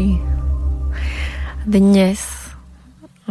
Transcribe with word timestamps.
poslucháči. 0.00 0.20
Dnes 1.68 2.20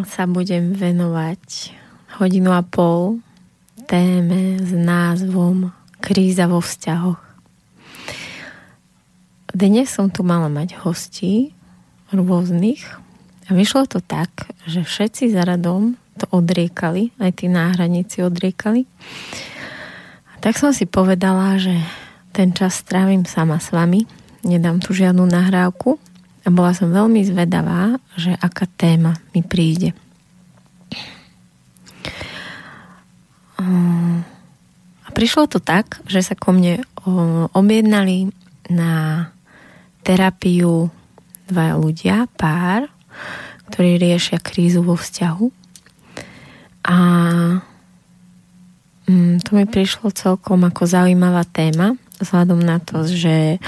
sa 0.06 0.24
budem 0.30 0.72
venovať 0.78 1.74
hodinu 2.22 2.54
a 2.54 2.62
pol 2.62 3.20
téme 3.90 4.62
s 4.62 4.72
názvom 4.72 5.74
Kríza 6.00 6.48
vo 6.48 6.62
vzťahoch. 6.62 7.20
Dnes 9.50 9.90
som 9.90 10.14
tu 10.14 10.22
mala 10.22 10.48
mať 10.48 10.78
hostí 10.86 11.58
rôznych 12.14 12.86
a 13.50 13.52
vyšlo 13.52 13.90
to 13.90 14.00
tak, 14.00 14.30
že 14.70 14.86
všetci 14.86 15.34
za 15.34 15.42
radom 15.42 15.98
to 16.22 16.30
odriekali, 16.30 17.10
aj 17.18 17.44
tí 17.44 17.46
náhradníci 17.50 18.22
odriekali. 18.22 18.86
A 20.32 20.36
tak 20.40 20.56
som 20.56 20.70
si 20.70 20.86
povedala, 20.86 21.58
že 21.58 21.76
ten 22.32 22.54
čas 22.54 22.78
strávim 22.78 23.26
sama 23.26 23.58
s 23.58 23.74
vami 23.74 24.06
nedám 24.46 24.80
tu 24.80 24.96
žiadnu 24.96 25.26
nahrávku 25.28 26.00
a 26.50 26.56
bola 26.58 26.74
som 26.74 26.90
veľmi 26.90 27.22
zvedavá, 27.30 28.02
že 28.18 28.34
aká 28.34 28.66
téma 28.66 29.14
mi 29.38 29.46
príde. 29.46 29.94
A 35.06 35.08
prišlo 35.14 35.46
to 35.46 35.62
tak, 35.62 36.02
že 36.10 36.26
sa 36.26 36.34
ko 36.34 36.58
mne 36.58 36.82
objednali 37.54 38.34
na 38.74 39.30
terapiu 40.02 40.90
dva 41.46 41.78
ľudia, 41.78 42.26
pár, 42.34 42.90
ktorí 43.70 44.02
riešia 44.02 44.42
krízu 44.42 44.82
vo 44.82 44.98
vzťahu. 44.98 45.46
A 46.90 46.98
mm, 49.06 49.46
to 49.46 49.50
mi 49.54 49.70
prišlo 49.70 50.10
celkom 50.18 50.66
ako 50.66 50.90
zaujímavá 50.90 51.46
téma, 51.46 51.94
vzhľadom 52.18 52.58
na 52.58 52.82
to, 52.82 53.06
že 53.06 53.62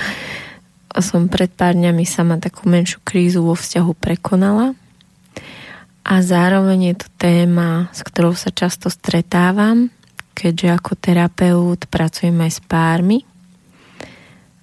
som 0.99 1.31
pred 1.31 1.47
pár 1.47 1.79
dňami 1.79 2.03
sama 2.03 2.35
takú 2.35 2.67
menšiu 2.67 2.99
krízu 3.07 3.39
vo 3.47 3.55
vzťahu 3.55 3.91
prekonala 3.95 4.75
a 6.03 6.13
zároveň 6.19 6.91
je 6.91 6.95
to 6.99 7.07
téma, 7.15 7.87
s 7.95 8.03
ktorou 8.03 8.35
sa 8.35 8.51
často 8.51 8.91
stretávam, 8.91 9.87
keďže 10.35 10.67
ako 10.75 10.91
terapeut 10.99 11.87
pracujem 11.87 12.35
aj 12.43 12.51
s 12.51 12.61
pármi 12.67 13.23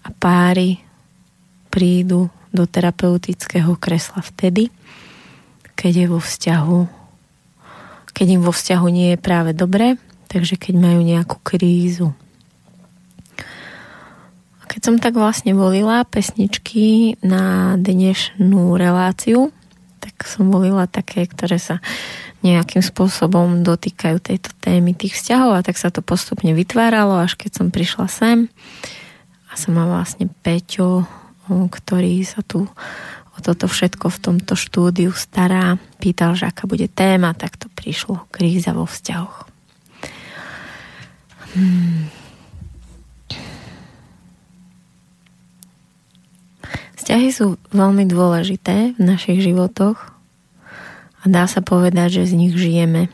a 0.05 0.13
páry 0.13 0.83
prídu 1.73 2.29
do 2.53 2.69
terapeutického 2.69 3.79
kresla 3.81 4.21
vtedy, 4.21 4.69
keď 5.73 5.93
je 6.05 6.07
vo 6.11 6.21
vzťahu 6.21 6.99
keď 8.19 8.35
im 8.35 8.43
vo 8.43 8.51
vzťahu 8.51 8.87
nie 8.91 9.15
je 9.15 9.19
práve 9.23 9.55
dobre, 9.55 9.95
takže 10.27 10.59
keď 10.59 10.75
majú 10.75 11.07
nejakú 11.07 11.39
krízu. 11.39 12.11
Keď 14.69 14.81
som 14.85 14.97
tak 15.01 15.17
vlastne 15.17 15.57
volila 15.57 16.05
pesničky 16.05 17.17
na 17.25 17.75
dnešnú 17.81 18.77
reláciu, 18.77 19.49
tak 19.99 20.29
som 20.29 20.53
volila 20.53 20.85
také, 20.85 21.25
ktoré 21.25 21.57
sa 21.57 21.81
nejakým 22.45 22.85
spôsobom 22.85 23.65
dotýkajú 23.67 24.21
tejto 24.23 24.53
témy 24.63 24.95
tých 24.95 25.19
vzťahov 25.19 25.59
a 25.59 25.65
tak 25.65 25.81
sa 25.81 25.91
to 25.91 26.05
postupne 26.05 26.53
vytváralo, 26.55 27.19
až 27.19 27.35
keď 27.35 27.51
som 27.65 27.67
prišla 27.75 28.07
sem 28.07 28.39
a 29.51 29.53
som 29.57 29.75
mal 29.75 29.89
vlastne 29.91 30.31
Peťo, 30.45 31.09
ktorý 31.49 32.23
sa 32.23 32.45
tu 32.45 32.69
o 33.35 33.39
toto 33.41 33.67
všetko 33.67 34.07
v 34.11 34.19
tomto 34.23 34.55
štúdiu 34.55 35.17
stará, 35.17 35.81
pýtal, 35.99 36.37
že 36.37 36.51
aká 36.51 36.69
bude 36.69 36.87
téma, 36.91 37.33
tak 37.33 37.57
to 37.57 37.71
prišlo. 37.73 38.27
Kríza 38.35 38.75
vo 38.75 38.85
vzťahoch. 38.85 39.47
Hmm. 41.57 42.18
Vzťahy 46.99 47.31
sú 47.31 47.55
veľmi 47.71 48.11
dôležité 48.11 48.99
v 48.99 49.03
našich 49.03 49.39
životoch 49.47 50.19
a 51.23 51.25
dá 51.31 51.47
sa 51.47 51.63
povedať, 51.63 52.21
že 52.21 52.31
z 52.31 52.33
nich 52.35 52.55
žijeme. 52.59 53.07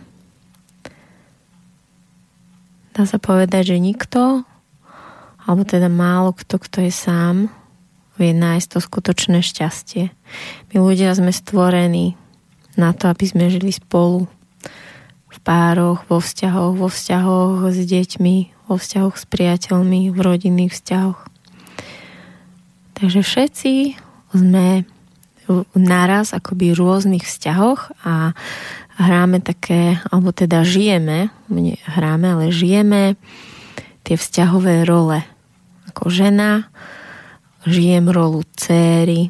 Dá 2.97 3.05
sa 3.05 3.21
povedať, 3.21 3.77
že 3.77 3.85
nikto, 3.85 4.49
alebo 5.45 5.69
teda 5.69 5.93
málo 5.93 6.33
kto, 6.33 6.57
kto 6.65 6.89
je 6.89 6.93
sám, 6.97 7.53
vie 8.17 8.33
nájsť 8.33 8.67
to 8.73 8.79
skutočné 8.81 9.45
šťastie. 9.45 10.09
My 10.73 10.77
ľudia 10.81 11.13
sme 11.13 11.35
stvorení 11.35 12.17
na 12.81 12.97
to, 12.97 13.13
aby 13.13 13.29
sme 13.29 13.53
žili 13.53 13.69
spolu 13.69 14.25
v 15.29 15.39
pároch, 15.45 16.09
vo 16.09 16.25
vzťahoch, 16.25 16.73
vo 16.79 16.89
vzťahoch 16.89 17.69
s 17.69 17.79
deťmi, 17.85 18.37
vo 18.71 18.81
vzťahoch 18.81 19.17
s 19.19 19.29
priateľmi, 19.29 20.09
v 20.09 20.19
rodinných 20.25 20.73
vzťahoch. 20.73 21.34
Takže 22.95 23.21
všetci 23.21 23.73
sme 24.35 24.87
naraz 25.77 26.33
akoby 26.33 26.73
v 26.73 26.79
rôznych 26.81 27.25
vzťahoch 27.27 27.93
a 28.07 28.33
hráme 28.97 29.43
také, 29.43 29.99
alebo 30.09 30.31
teda 30.31 30.63
žijeme, 30.63 31.29
nie 31.51 31.77
hráme, 31.85 32.39
ale 32.39 32.55
žijeme 32.55 33.19
tie 34.07 34.17
vzťahové 34.17 34.87
role. 34.87 35.27
Ako 35.91 36.09
žena 36.09 36.71
žijem 37.67 38.09
rolu 38.09 38.47
céry, 38.55 39.29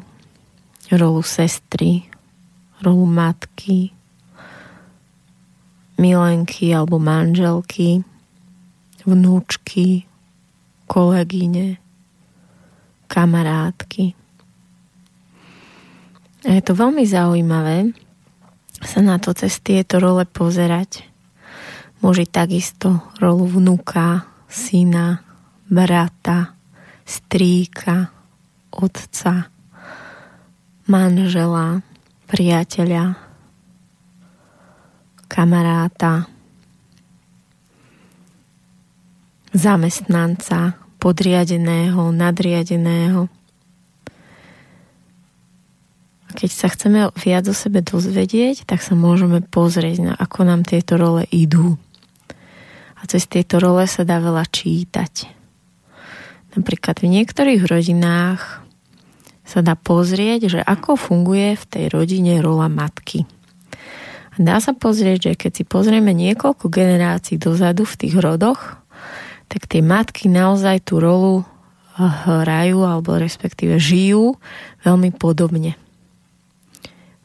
rolu 0.93 1.25
sestry, 1.25 2.05
rolu 2.83 3.07
matky, 3.09 3.95
milenky 5.95 6.75
alebo 6.75 6.99
manželky, 6.99 8.03
vnúčky, 9.07 10.03
kolegyne, 10.85 11.79
kamarátky. 13.15 14.11
A 16.43 16.49
je 16.51 16.61
to 16.61 16.75
veľmi 16.75 17.07
zaujímavé 17.07 17.95
sa 18.83 18.99
na 18.99 19.15
to 19.17 19.31
cez 19.31 19.63
tieto 19.63 20.03
role 20.03 20.27
pozerať. 20.27 21.07
Môže 22.03 22.27
takisto 22.27 23.01
rolu 23.23 23.47
vnúka, 23.47 24.27
syna, 24.51 25.23
brata, 25.71 26.53
strýka, 27.07 28.11
otca, 28.69 29.47
manžela, 30.85 31.81
priateľa, 32.29 33.15
kamaráta, 35.25 36.29
zamestnanca, 39.55 40.84
podriadeného, 41.05 42.09
nadriadeného. 42.09 43.29
Keď 46.33 46.49
sa 46.49 46.65
chceme 46.73 47.13
viac 47.13 47.45
o 47.45 47.53
sebe 47.53 47.85
dozvedieť, 47.85 48.65
tak 48.65 48.81
sa 48.81 48.97
môžeme 48.97 49.45
pozrieť 49.45 49.97
na 50.01 50.13
ako 50.17 50.49
nám 50.49 50.65
tieto 50.65 50.97
role 50.97 51.29
idú. 51.29 51.77
A 52.97 53.05
cez 53.05 53.29
tieto 53.29 53.61
role 53.61 53.85
sa 53.85 54.01
dá 54.01 54.17
veľa 54.17 54.49
čítať. 54.49 55.29
Napríklad 56.57 56.97
v 57.05 57.21
niektorých 57.21 57.61
rodinách 57.69 58.65
sa 59.45 59.61
dá 59.61 59.77
pozrieť, 59.77 60.57
že 60.57 60.59
ako 60.65 60.97
funguje 60.97 61.53
v 61.53 61.65
tej 61.69 61.85
rodine 61.93 62.41
rola 62.41 62.65
matky. 62.65 63.29
A 64.33 64.41
dá 64.41 64.57
sa 64.57 64.73
pozrieť, 64.73 65.29
že 65.29 65.31
keď 65.37 65.51
si 65.53 65.63
pozrieme 65.69 66.17
niekoľko 66.17 66.65
generácií 66.65 67.37
dozadu 67.37 67.85
v 67.85 67.93
tých 67.93 68.17
rodoch, 68.17 68.81
tak 69.49 69.69
tie 69.69 69.81
matky 69.81 70.27
naozaj 70.27 70.85
tú 70.85 70.97
rolu 71.01 71.41
eh, 71.41 71.45
hrajú 72.01 72.85
alebo 72.85 73.17
respektíve 73.17 73.77
žijú 73.77 74.37
veľmi 74.83 75.13
podobne. 75.15 75.77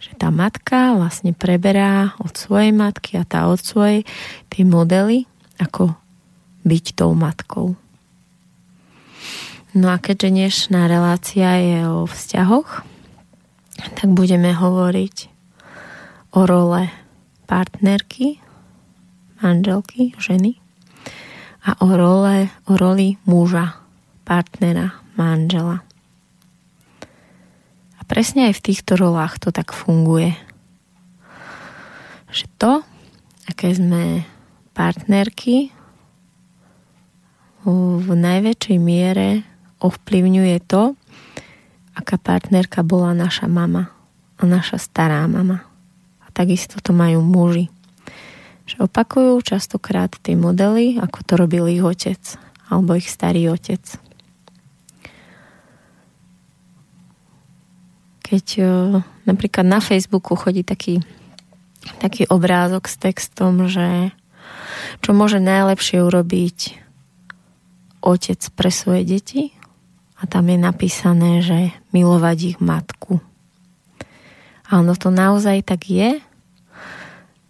Že 0.01 0.13
tá 0.17 0.29
matka 0.33 0.97
vlastne 0.97 1.37
preberá 1.37 2.17
od 2.21 2.33
svojej 2.33 2.73
matky 2.73 3.21
a 3.21 3.29
tá 3.29 3.49
od 3.49 3.61
svojej 3.61 4.09
tie 4.49 4.65
modely, 4.65 5.29
ako 5.61 5.93
byť 6.65 6.85
tou 6.97 7.13
matkou. 7.13 7.77
No 9.71 9.87
a 9.93 10.03
keďže 10.03 10.35
dnešná 10.35 10.91
relácia 10.91 11.55
je 11.61 11.79
o 11.87 12.09
vzťahoch, 12.09 12.83
tak 13.95 14.09
budeme 14.11 14.51
hovoriť 14.51 15.31
o 16.35 16.41
role 16.43 16.91
partnerky, 17.47 18.43
manželky, 19.39 20.17
ženy 20.19 20.61
a 21.61 21.77
o, 21.85 21.89
role, 21.93 22.49
o 22.65 22.77
roli 22.77 23.21
muža, 23.29 23.77
partnera, 24.25 24.97
manžela. 25.17 25.85
A 27.97 28.01
presne 28.09 28.49
aj 28.49 28.61
v 28.61 28.65
týchto 28.73 28.97
rolách 28.97 29.37
to 29.37 29.53
tak 29.53 29.77
funguje. 29.77 30.33
Že 32.33 32.45
to, 32.57 32.73
aké 33.51 33.77
sme 33.77 34.25
partnerky, 34.73 35.75
v 38.01 38.09
najväčšej 38.09 38.79
miere 38.81 39.45
ovplyvňuje 39.85 40.57
to, 40.65 40.97
aká 41.93 42.17
partnerka 42.17 42.81
bola 42.81 43.13
naša 43.13 43.45
mama 43.45 43.93
a 44.41 44.43
naša 44.49 44.81
stará 44.81 45.29
mama. 45.29 45.61
A 46.25 46.33
takisto 46.33 46.81
to 46.81 46.97
majú 46.97 47.21
muži 47.21 47.69
že 48.71 48.79
opakujú 48.79 49.43
častokrát 49.43 50.15
tie 50.23 50.39
modely, 50.39 51.03
ako 51.03 51.19
to 51.27 51.33
robil 51.35 51.67
ich 51.67 51.83
otec 51.83 52.23
alebo 52.71 52.95
ich 52.95 53.11
starý 53.11 53.51
otec. 53.51 53.83
keď 58.31 58.63
napríklad 59.27 59.67
na 59.67 59.83
Facebooku 59.83 60.39
chodí 60.39 60.63
taký, 60.63 61.03
taký 61.99 62.31
obrázok 62.31 62.87
s 62.87 62.95
textom, 62.95 63.67
že 63.67 64.15
čo 65.03 65.11
môže 65.11 65.43
najlepšie 65.43 65.99
urobiť 65.99 66.79
otec 67.99 68.41
pre 68.55 68.71
svoje 68.71 69.03
deti 69.03 69.43
a 70.15 70.31
tam 70.31 70.47
je 70.47 70.59
napísané, 70.63 71.43
že 71.43 71.75
milovať 71.91 72.39
ich 72.55 72.59
matku. 72.63 73.19
A 74.71 74.79
to 74.95 75.11
naozaj 75.11 75.67
tak 75.67 75.91
je, 75.91 76.23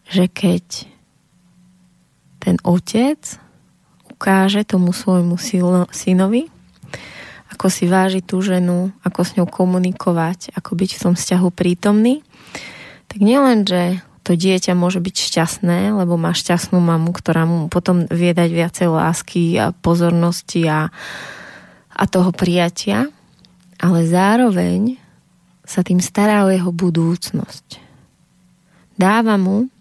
že 0.09 0.33
keď 0.33 0.90
ten 2.41 2.57
otec 2.65 3.21
ukáže 4.11 4.65
tomu 4.65 4.93
svojmu 4.93 5.37
synovi, 5.93 6.49
ako 7.53 7.67
si 7.69 7.85
váži 7.89 8.21
tú 8.25 8.41
ženu, 8.41 8.93
ako 9.05 9.21
s 9.21 9.31
ňou 9.37 9.49
komunikovať, 9.49 10.57
ako 10.57 10.77
byť 10.77 10.91
v 10.97 11.03
tom 11.05 11.15
vzťahu 11.17 11.49
prítomný, 11.53 12.25
tak 13.09 13.19
nielen, 13.21 13.65
že 13.65 14.01
to 14.23 14.37
dieťa 14.37 14.77
môže 14.77 15.01
byť 15.01 15.17
šťastné, 15.17 15.97
lebo 15.97 16.21
má 16.21 16.37
šťastnú 16.37 16.79
mamu, 16.79 17.11
ktorá 17.17 17.49
mu 17.49 17.67
potom 17.73 18.05
vie 18.13 18.31
dať 18.37 18.51
viacej 18.53 18.89
lásky 18.93 19.43
a 19.57 19.73
pozornosti 19.73 20.69
a, 20.69 20.93
a 21.91 22.05
toho 22.07 22.31
prijatia, 22.31 23.09
ale 23.81 24.05
zároveň 24.05 25.01
sa 25.65 25.81
tým 25.81 25.99
stará 25.99 26.45
o 26.45 26.53
jeho 26.53 26.71
budúcnosť. 26.71 27.81
Dáva 29.01 29.41
mu 29.41 29.73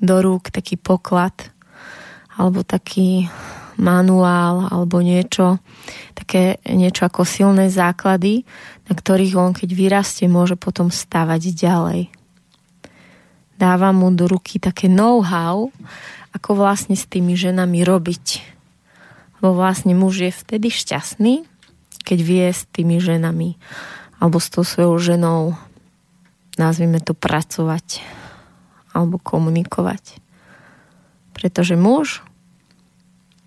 do 0.00 0.16
rúk 0.22 0.50
taký 0.50 0.80
poklad 0.80 1.34
alebo 2.36 2.64
taký 2.64 3.28
manuál 3.80 4.68
alebo 4.68 5.00
niečo, 5.00 5.60
také 6.12 6.60
niečo 6.68 7.08
ako 7.08 7.24
silné 7.24 7.72
základy, 7.72 8.44
na 8.88 8.92
ktorých 8.92 9.34
on, 9.40 9.56
keď 9.56 9.70
vyrastie, 9.72 10.28
môže 10.28 10.54
potom 10.60 10.92
stavať 10.92 11.42
ďalej. 11.56 12.12
Dáva 13.56 13.92
mu 13.92 14.08
do 14.12 14.28
ruky 14.28 14.56
také 14.60 14.88
know-how, 14.88 15.68
ako 16.32 16.50
vlastne 16.56 16.96
s 16.96 17.04
tými 17.04 17.36
ženami 17.36 17.84
robiť. 17.84 18.26
Lebo 19.40 19.56
vlastne 19.56 19.92
muž 19.96 20.28
je 20.28 20.32
vtedy 20.32 20.68
šťastný, 20.72 21.44
keď 22.04 22.18
vie 22.20 22.46
s 22.48 22.64
tými 22.72 23.00
ženami 23.00 23.56
alebo 24.20 24.36
s 24.36 24.52
tou 24.52 24.64
svojou 24.64 25.00
ženou 25.00 25.56
nazvime 26.60 27.00
to 27.00 27.16
pracovať 27.16 28.04
alebo 28.90 29.22
komunikovať. 29.22 30.18
Pretože 31.36 31.78
muž 31.78 32.22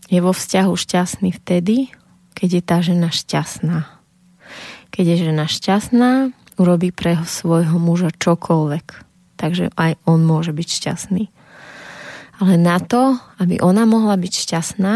je 0.08 0.20
vo 0.20 0.32
vzťahu 0.32 0.74
šťastný 0.74 1.30
vtedy, 1.36 1.92
keď 2.34 2.50
je 2.50 2.64
tá 2.64 2.78
žena 2.82 3.10
šťastná. 3.14 3.88
Keď 4.94 5.06
je 5.06 5.18
žena 5.30 5.46
šťastná, 5.50 6.12
urobí 6.58 6.94
pre 6.94 7.18
svojho 7.26 7.78
muža 7.82 8.14
čokoľvek. 8.14 8.88
Takže 9.38 9.74
aj 9.74 9.98
on 10.06 10.22
môže 10.22 10.54
byť 10.54 10.68
šťastný. 10.70 11.24
Ale 12.42 12.54
na 12.58 12.78
to, 12.82 13.18
aby 13.38 13.62
ona 13.62 13.86
mohla 13.86 14.18
byť 14.18 14.34
šťastná, 14.34 14.94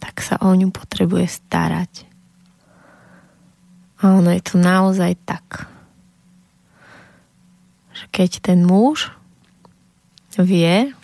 tak 0.00 0.14
sa 0.24 0.40
o 0.40 0.50
ňu 0.52 0.72
potrebuje 0.72 1.28
starať. 1.28 2.08
A 4.00 4.16
ono 4.16 4.32
je 4.32 4.40
to 4.40 4.56
naozaj 4.56 5.12
tak, 5.28 5.68
keď 8.10 8.52
ten 8.52 8.66
muž 8.66 9.14
vie, 10.40 10.94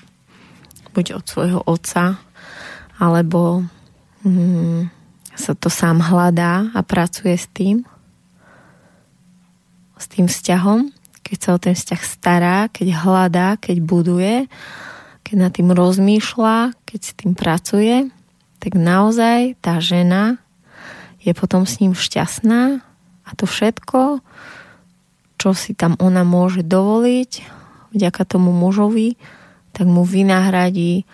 buď 0.96 1.20
od 1.20 1.24
svojho 1.28 1.60
otca, 1.68 2.16
alebo 2.96 3.68
mm, 4.24 4.88
sa 5.36 5.52
to 5.52 5.68
sám 5.68 6.00
hľadá 6.00 6.72
a 6.72 6.80
pracuje 6.80 7.36
s 7.36 7.44
tým, 7.52 7.84
s 9.96 10.06
tým 10.08 10.28
vzťahom, 10.28 10.92
keď 11.20 11.36
sa 11.36 11.50
o 11.56 11.58
ten 11.60 11.74
vzťah 11.76 12.02
stará, 12.04 12.58
keď 12.72 13.02
hľadá, 13.02 13.48
keď 13.60 13.76
buduje, 13.84 14.34
keď 15.26 15.34
nad 15.36 15.52
tým 15.52 15.74
rozmýšľa, 15.74 16.76
keď 16.86 17.00
s 17.02 17.12
tým 17.18 17.32
pracuje, 17.36 18.08
tak 18.62 18.72
naozaj 18.78 19.58
tá 19.60 19.82
žena 19.82 20.38
je 21.20 21.34
potom 21.34 21.66
s 21.66 21.82
ním 21.82 21.92
šťastná 21.92 22.80
a 23.26 23.30
to 23.34 23.44
všetko, 23.44 24.22
čo 25.36 25.56
si 25.56 25.72
tam 25.76 25.96
ona 26.00 26.24
môže 26.24 26.64
dovoliť 26.64 27.30
vďaka 27.96 28.22
tomu 28.28 28.52
mužovi, 28.52 29.16
tak 29.72 29.88
mu 29.88 30.04
vynahradí 30.04 31.08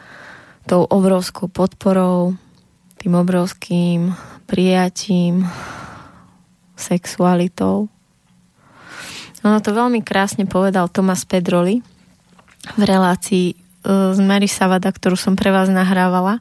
tou 0.67 0.87
obrovskou 0.87 1.51
podporou, 1.51 2.35
tým 2.99 3.19
obrovským 3.19 4.15
prijatím, 4.47 5.47
sexualitou. 6.79 7.87
Ono 9.43 9.59
to 9.59 9.71
veľmi 9.75 10.03
krásne 10.07 10.47
povedal 10.47 10.87
Tomas 10.91 11.27
Pedroli 11.27 11.83
v 12.79 12.83
relácii 12.83 13.62
z 13.83 14.19
Mary 14.23 14.47
Savada, 14.47 14.95
ktorú 14.95 15.19
som 15.19 15.35
pre 15.35 15.51
vás 15.51 15.67
nahrávala, 15.67 16.39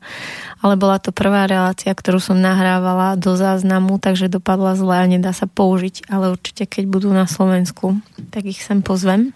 ale 0.61 0.77
bola 0.77 1.01
to 1.01 1.09
prvá 1.09 1.49
relácia, 1.49 1.89
ktorú 1.89 2.21
som 2.21 2.37
nahrávala 2.37 3.17
do 3.17 3.33
záznamu, 3.33 3.97
takže 3.97 4.29
dopadla 4.29 4.77
zle 4.77 4.95
a 5.01 5.05
nedá 5.09 5.33
sa 5.33 5.49
použiť, 5.49 6.05
ale 6.05 6.29
určite 6.37 6.69
keď 6.69 6.83
budú 6.85 7.09
na 7.09 7.25
Slovensku, 7.25 7.97
tak 8.29 8.45
ich 8.45 8.61
sem 8.61 8.85
pozvem. 8.85 9.33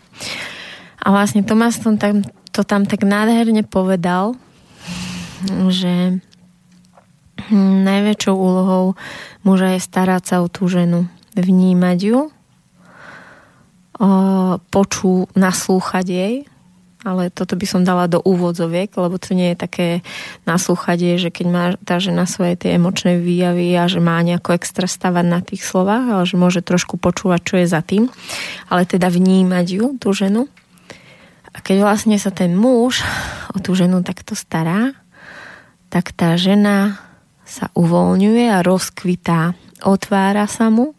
A 1.01 1.10
vlastne 1.10 1.41
Tomás 1.41 1.82
to 1.82 1.98
tam, 1.98 2.22
to 2.53 2.62
tam 2.62 2.86
tak 2.86 3.01
nádherne 3.01 3.65
povedal, 3.65 4.38
že 5.70 6.22
najväčšou 7.53 8.36
úlohou 8.38 8.98
muža 9.46 9.77
je 9.77 9.82
starať 9.82 10.24
sa 10.25 10.36
o 10.41 10.48
tú 10.50 10.70
ženu, 10.70 11.10
vnímať 11.34 12.00
ju, 12.01 12.20
počú, 14.72 15.29
naslúchať 15.34 16.06
jej, 16.06 16.36
ale 17.05 17.29
toto 17.29 17.53
by 17.53 17.69
som 17.69 17.85
dala 17.85 18.09
do 18.09 18.17
úvodzoviek, 18.17 18.89
lebo 18.97 19.21
to 19.21 19.38
nie 19.38 19.53
je 19.53 19.57
také 19.62 19.88
naslúchadie, 20.50 21.21
že 21.21 21.29
keď 21.29 21.45
má 21.45 21.65
tá 21.85 22.01
žena 22.01 22.25
svoje 22.25 22.57
tie 22.57 22.81
emočné 22.81 23.21
výjavy 23.21 23.77
a 23.77 23.85
že 23.85 24.01
má 24.01 24.17
nejako 24.25 24.57
extra 24.57 24.89
stavať 24.89 25.25
na 25.29 25.39
tých 25.45 25.62
slovách, 25.62 26.05
ale 26.09 26.24
že 26.25 26.41
môže 26.41 26.65
trošku 26.65 26.97
počúvať, 26.97 27.41
čo 27.45 27.55
je 27.62 27.67
za 27.69 27.85
tým, 27.85 28.09
ale 28.74 28.89
teda 28.89 29.13
vnímať 29.13 29.65
ju, 29.69 29.85
tú 30.01 30.17
ženu. 30.17 30.50
A 31.53 31.62
keď 31.62 31.85
vlastne 31.85 32.17
sa 32.17 32.33
ten 32.33 32.57
muž 32.57 33.05
o 33.53 33.62
tú 33.62 33.77
ženu 33.77 34.01
takto 34.01 34.33
stará, 34.33 34.97
tak 35.93 36.09
tá 36.12 36.33
žena 36.35 37.00
sa 37.45 37.69
uvoľňuje 37.77 38.50
a 38.50 38.65
rozkvitá. 38.65 39.53
Otvára 39.85 40.50
sa 40.50 40.74
mu, 40.74 40.97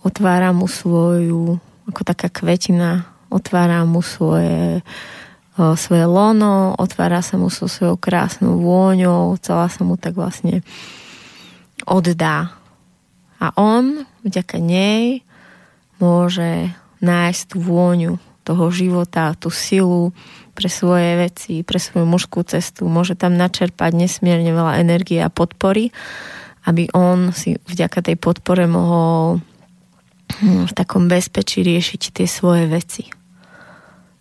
otvára 0.00 0.56
mu 0.56 0.64
svoju, 0.64 1.60
ako 1.84 2.00
taká 2.00 2.32
kvetina 2.32 3.15
otvára 3.32 3.82
mu 3.88 4.00
svoje, 4.00 4.82
svoje 5.56 6.04
lono, 6.04 6.76
otvára 6.76 7.24
sa 7.24 7.40
mu 7.40 7.48
so 7.48 7.66
svojou 7.66 7.96
krásnou 7.96 8.60
vôňou, 8.60 9.36
celá 9.40 9.70
sa 9.72 9.82
mu 9.82 9.96
tak 9.96 10.14
vlastne 10.14 10.60
oddá. 11.86 12.52
A 13.36 13.52
on 13.56 14.08
vďaka 14.24 14.56
nej 14.56 15.20
môže 16.00 16.72
nájsť 17.04 17.42
tú 17.52 17.56
vôňu 17.60 18.12
toho 18.46 18.70
života, 18.70 19.34
tú 19.34 19.50
silu 19.50 20.14
pre 20.54 20.70
svoje 20.70 21.18
veci, 21.18 21.54
pre 21.66 21.76
svoju 21.76 22.06
mužskú 22.08 22.46
cestu. 22.46 22.88
Môže 22.88 23.18
tam 23.18 23.36
načerpať 23.36 23.92
nesmierne 23.92 24.54
veľa 24.54 24.80
energie 24.80 25.20
a 25.20 25.28
podpory, 25.28 25.92
aby 26.64 26.88
on 26.94 27.34
si 27.34 27.58
vďaka 27.68 28.06
tej 28.06 28.16
podpore 28.16 28.64
mohol 28.64 29.42
v 30.42 30.72
takom 30.74 31.08
bezpečí 31.08 31.62
riešiť 31.62 32.02
tie 32.12 32.26
svoje 32.28 32.66
veci. 32.68 33.08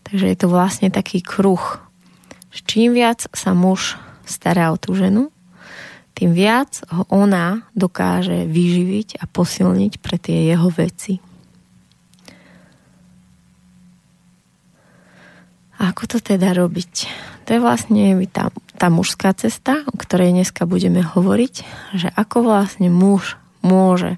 Takže 0.05 0.25
je 0.31 0.37
to 0.37 0.47
vlastne 0.47 0.93
taký 0.93 1.19
kruh. 1.19 1.81
Čím 2.55 2.95
viac 2.95 3.27
sa 3.35 3.51
muž 3.51 3.99
stará 4.23 4.71
o 4.71 4.79
tú 4.79 4.95
ženu, 4.95 5.33
tým 6.15 6.31
viac 6.31 6.79
ho 6.87 7.03
ona 7.11 7.67
dokáže 7.75 8.47
vyživiť 8.47 9.19
a 9.19 9.27
posilniť 9.27 9.93
pre 9.99 10.15
tie 10.15 10.47
jeho 10.47 10.71
veci. 10.71 11.19
A 15.75 15.91
ako 15.91 16.07
to 16.07 16.17
teda 16.23 16.55
robiť? 16.55 16.93
To 17.45 17.49
je 17.51 17.59
vlastne 17.59 18.15
tá, 18.31 18.47
tá 18.79 18.87
mužská 18.87 19.35
cesta, 19.35 19.83
o 19.91 19.99
ktorej 19.99 20.31
dneska 20.31 20.63
budeme 20.63 21.03
hovoriť, 21.03 21.55
že 21.99 22.07
ako 22.15 22.47
vlastne 22.47 22.87
muž 22.87 23.35
môže 23.59 24.15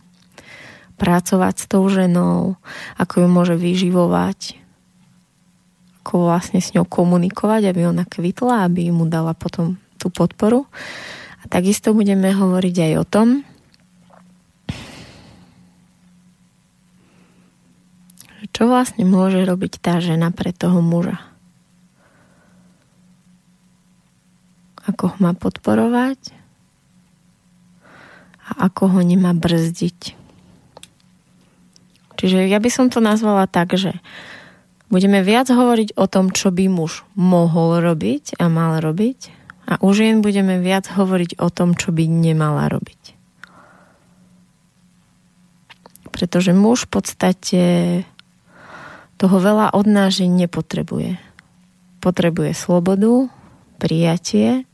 pracovať 0.97 1.55
s 1.61 1.65
tou 1.69 1.85
ženou, 1.87 2.57
ako 2.97 3.23
ju 3.23 3.27
môže 3.29 3.55
vyživovať, 3.55 4.57
ako 6.03 6.27
vlastne 6.29 6.59
s 6.59 6.73
ňou 6.73 6.83
komunikovať, 6.83 7.69
aby 7.69 7.85
ona 7.85 8.03
kvitla, 8.03 8.65
aby 8.65 8.89
mu 8.89 9.05
dala 9.05 9.37
potom 9.37 9.77
tú 10.01 10.09
podporu. 10.09 10.65
A 11.41 11.49
takisto 11.49 11.93
budeme 11.93 12.33
hovoriť 12.33 12.75
aj 12.75 12.93
o 12.97 13.05
tom, 13.05 13.27
čo 18.51 18.65
vlastne 18.65 19.05
môže 19.05 19.45
robiť 19.45 19.77
tá 19.77 20.01
žena 20.01 20.33
pre 20.33 20.49
toho 20.49 20.81
muža. 20.81 21.21
Ako 24.87 25.13
ho 25.13 25.17
má 25.19 25.37
podporovať, 25.37 26.37
a 28.47 28.71
ako 28.71 28.97
ho 28.97 29.01
nemá 29.03 29.35
brzdiť. 29.35 30.26
Čiže 32.17 32.49
ja 32.49 32.57
by 32.57 32.69
som 32.73 32.89
to 32.89 32.97
nazvala 32.97 33.45
tak, 33.45 33.77
že 33.77 33.93
budeme 34.89 35.21
viac 35.21 35.47
hovoriť 35.53 35.93
o 35.95 36.05
tom, 36.09 36.33
čo 36.33 36.49
by 36.49 36.65
muž 36.67 37.05
mohol 37.13 37.79
robiť 37.79 38.41
a 38.41 38.49
mal 38.49 38.81
robiť 38.81 39.37
a 39.67 39.77
u 39.83 39.91
žien 39.91 40.23
budeme 40.23 40.63
viac 40.63 40.87
hovoriť 40.87 41.37
o 41.43 41.51
tom, 41.51 41.75
čo 41.75 41.91
by 41.91 42.07
nemala 42.07 42.71
robiť. 42.71 43.01
Pretože 46.09 46.55
muž 46.55 46.87
v 46.87 46.91
podstate 46.97 47.61
toho 49.21 49.37
veľa 49.37 49.77
od 49.77 49.85
nás 49.85 50.17
nepotrebuje. 50.17 51.19
Potrebuje 52.01 52.51
slobodu, 52.57 53.29
prijatie, 53.77 54.65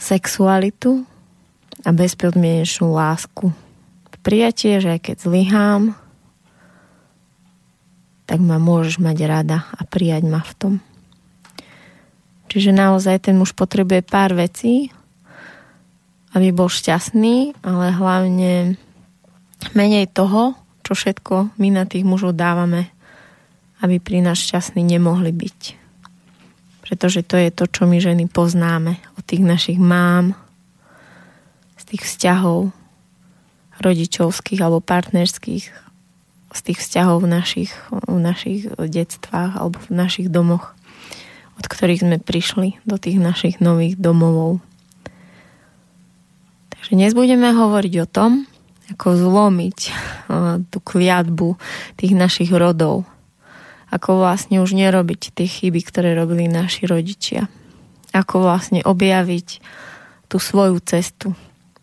sexualitu 0.00 1.06
a 1.86 1.90
bezpodmienečnú 1.94 2.90
lásku. 2.90 3.54
Prijatie, 4.22 4.78
že 4.78 4.94
aj 4.94 5.00
keď 5.02 5.16
zlyhám, 5.18 5.82
tak 8.26 8.38
ma 8.38 8.56
môžeš 8.62 9.02
mať 9.02 9.18
rada 9.26 9.66
a 9.74 9.82
prijať 9.82 10.24
ma 10.30 10.40
v 10.40 10.54
tom. 10.54 10.74
Čiže 12.46 12.70
naozaj 12.70 13.28
ten 13.28 13.34
muž 13.34 13.52
potrebuje 13.52 14.06
pár 14.06 14.38
vecí, 14.38 14.94
aby 16.32 16.54
bol 16.54 16.70
šťastný, 16.70 17.58
ale 17.66 17.92
hlavne 17.92 18.76
menej 19.74 20.06
toho, 20.12 20.54
čo 20.86 20.92
všetko 20.92 21.58
my 21.58 21.68
na 21.72 21.84
tých 21.84 22.06
mužov 22.06 22.38
dávame, 22.38 22.88
aby 23.82 23.98
pri 23.98 24.22
nás 24.22 24.38
šťastní 24.38 24.86
nemohli 24.86 25.32
byť. 25.34 25.60
Pretože 26.86 27.24
to 27.24 27.40
je 27.40 27.50
to, 27.50 27.64
čo 27.66 27.88
my 27.88 27.98
ženy 27.98 28.28
poznáme 28.28 29.00
od 29.16 29.22
tých 29.24 29.42
našich 29.42 29.80
mám, 29.80 30.36
z 31.80 31.82
tých 31.90 32.02
vzťahov 32.04 32.81
rodičovských 33.80 34.60
alebo 34.60 34.84
partnerských, 34.84 35.64
z 36.52 36.60
tých 36.60 36.78
vzťahov 36.84 37.24
v 37.24 37.28
našich, 37.32 37.72
v 37.88 38.18
našich 38.20 38.68
detstvách 38.76 39.56
alebo 39.56 39.80
v 39.80 39.90
našich 39.96 40.28
domoch, 40.28 40.76
od 41.56 41.64
ktorých 41.64 42.04
sme 42.04 42.16
prišli 42.20 42.76
do 42.84 43.00
tých 43.00 43.16
našich 43.16 43.56
nových 43.64 43.96
domovov. 43.96 44.60
Takže 46.76 46.92
dnes 46.92 47.12
budeme 47.16 47.56
hovoriť 47.56 47.94
o 48.04 48.06
tom, 48.10 48.44
ako 48.92 49.16
zlomiť 49.16 49.78
tú 50.70 50.78
kliatbu 50.84 51.56
tých 51.96 52.12
našich 52.12 52.52
rodov. 52.52 53.08
Ako 53.92 54.24
vlastne 54.24 54.60
už 54.64 54.72
nerobiť 54.72 55.36
tie 55.36 55.48
chyby, 55.48 55.84
ktoré 55.84 56.16
robili 56.16 56.48
naši 56.48 56.88
rodičia. 56.88 57.48
Ako 58.12 58.44
vlastne 58.44 58.80
objaviť 58.84 59.60
tú 60.32 60.40
svoju 60.40 60.80
cestu 60.80 61.36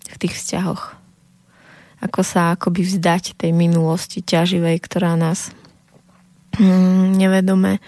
v 0.09 0.15
tých 0.17 0.33
vzťahoch. 0.37 0.98
Ako 1.99 2.23
sa 2.23 2.55
akoby 2.55 2.87
vzdať 2.87 3.35
tej 3.35 3.51
minulosti 3.51 4.23
ťaživej, 4.23 4.79
ktorá 4.79 5.19
nás 5.19 5.51
mm, 6.55 7.19
nevedome 7.19 7.83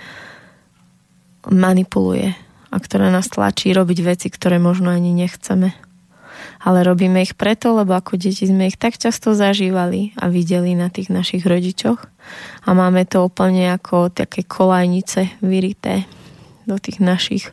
manipuluje 1.48 2.36
a 2.72 2.78
ktorá 2.78 3.10
nás 3.10 3.32
tlačí 3.32 3.72
robiť 3.74 4.00
veci, 4.04 4.28
ktoré 4.30 4.62
možno 4.62 4.92
ani 4.94 5.12
nechceme. 5.16 5.74
Ale 6.62 6.86
robíme 6.86 7.22
ich 7.22 7.34
preto, 7.34 7.74
lebo 7.74 7.98
ako 7.98 8.18
deti 8.18 8.46
sme 8.46 8.70
ich 8.70 8.78
tak 8.78 8.98
často 8.98 9.34
zažívali 9.34 10.14
a 10.18 10.30
videli 10.30 10.78
na 10.78 10.94
tých 10.94 11.10
našich 11.10 11.42
rodičoch. 11.46 12.00
A 12.66 12.70
máme 12.72 13.06
to 13.10 13.26
úplne 13.26 13.74
ako 13.74 14.14
také 14.14 14.46
kolajnice 14.46 15.42
vyrité 15.42 16.06
do 16.70 16.78
tých 16.78 17.02
našich 17.02 17.50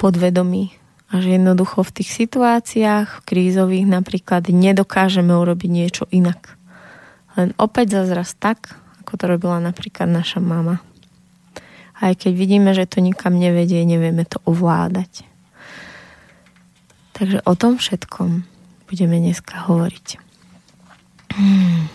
podvedomí 0.00 0.81
a 1.12 1.20
že 1.20 1.36
jednoducho 1.36 1.84
v 1.84 1.94
tých 2.00 2.10
situáciách 2.24 3.28
krízových 3.28 3.84
napríklad 3.84 4.48
nedokážeme 4.48 5.36
urobiť 5.36 5.70
niečo 5.70 6.04
inak. 6.08 6.56
Len 7.36 7.52
opäť 7.60 8.00
zazraz 8.00 8.32
tak, 8.32 8.80
ako 9.04 9.12
to 9.20 9.24
robila 9.28 9.60
napríklad 9.60 10.08
naša 10.08 10.40
mama. 10.40 10.80
Aj 12.00 12.16
keď 12.16 12.32
vidíme, 12.32 12.72
že 12.72 12.88
to 12.88 13.04
nikam 13.04 13.36
nevedie, 13.36 13.84
nevieme 13.84 14.24
to 14.24 14.40
ovládať. 14.48 15.28
Takže 17.12 17.44
o 17.44 17.52
tom 17.60 17.76
všetkom 17.76 18.48
budeme 18.88 19.20
dneska 19.20 19.68
hovoriť. 19.68 20.06
Hmm. 21.36 21.92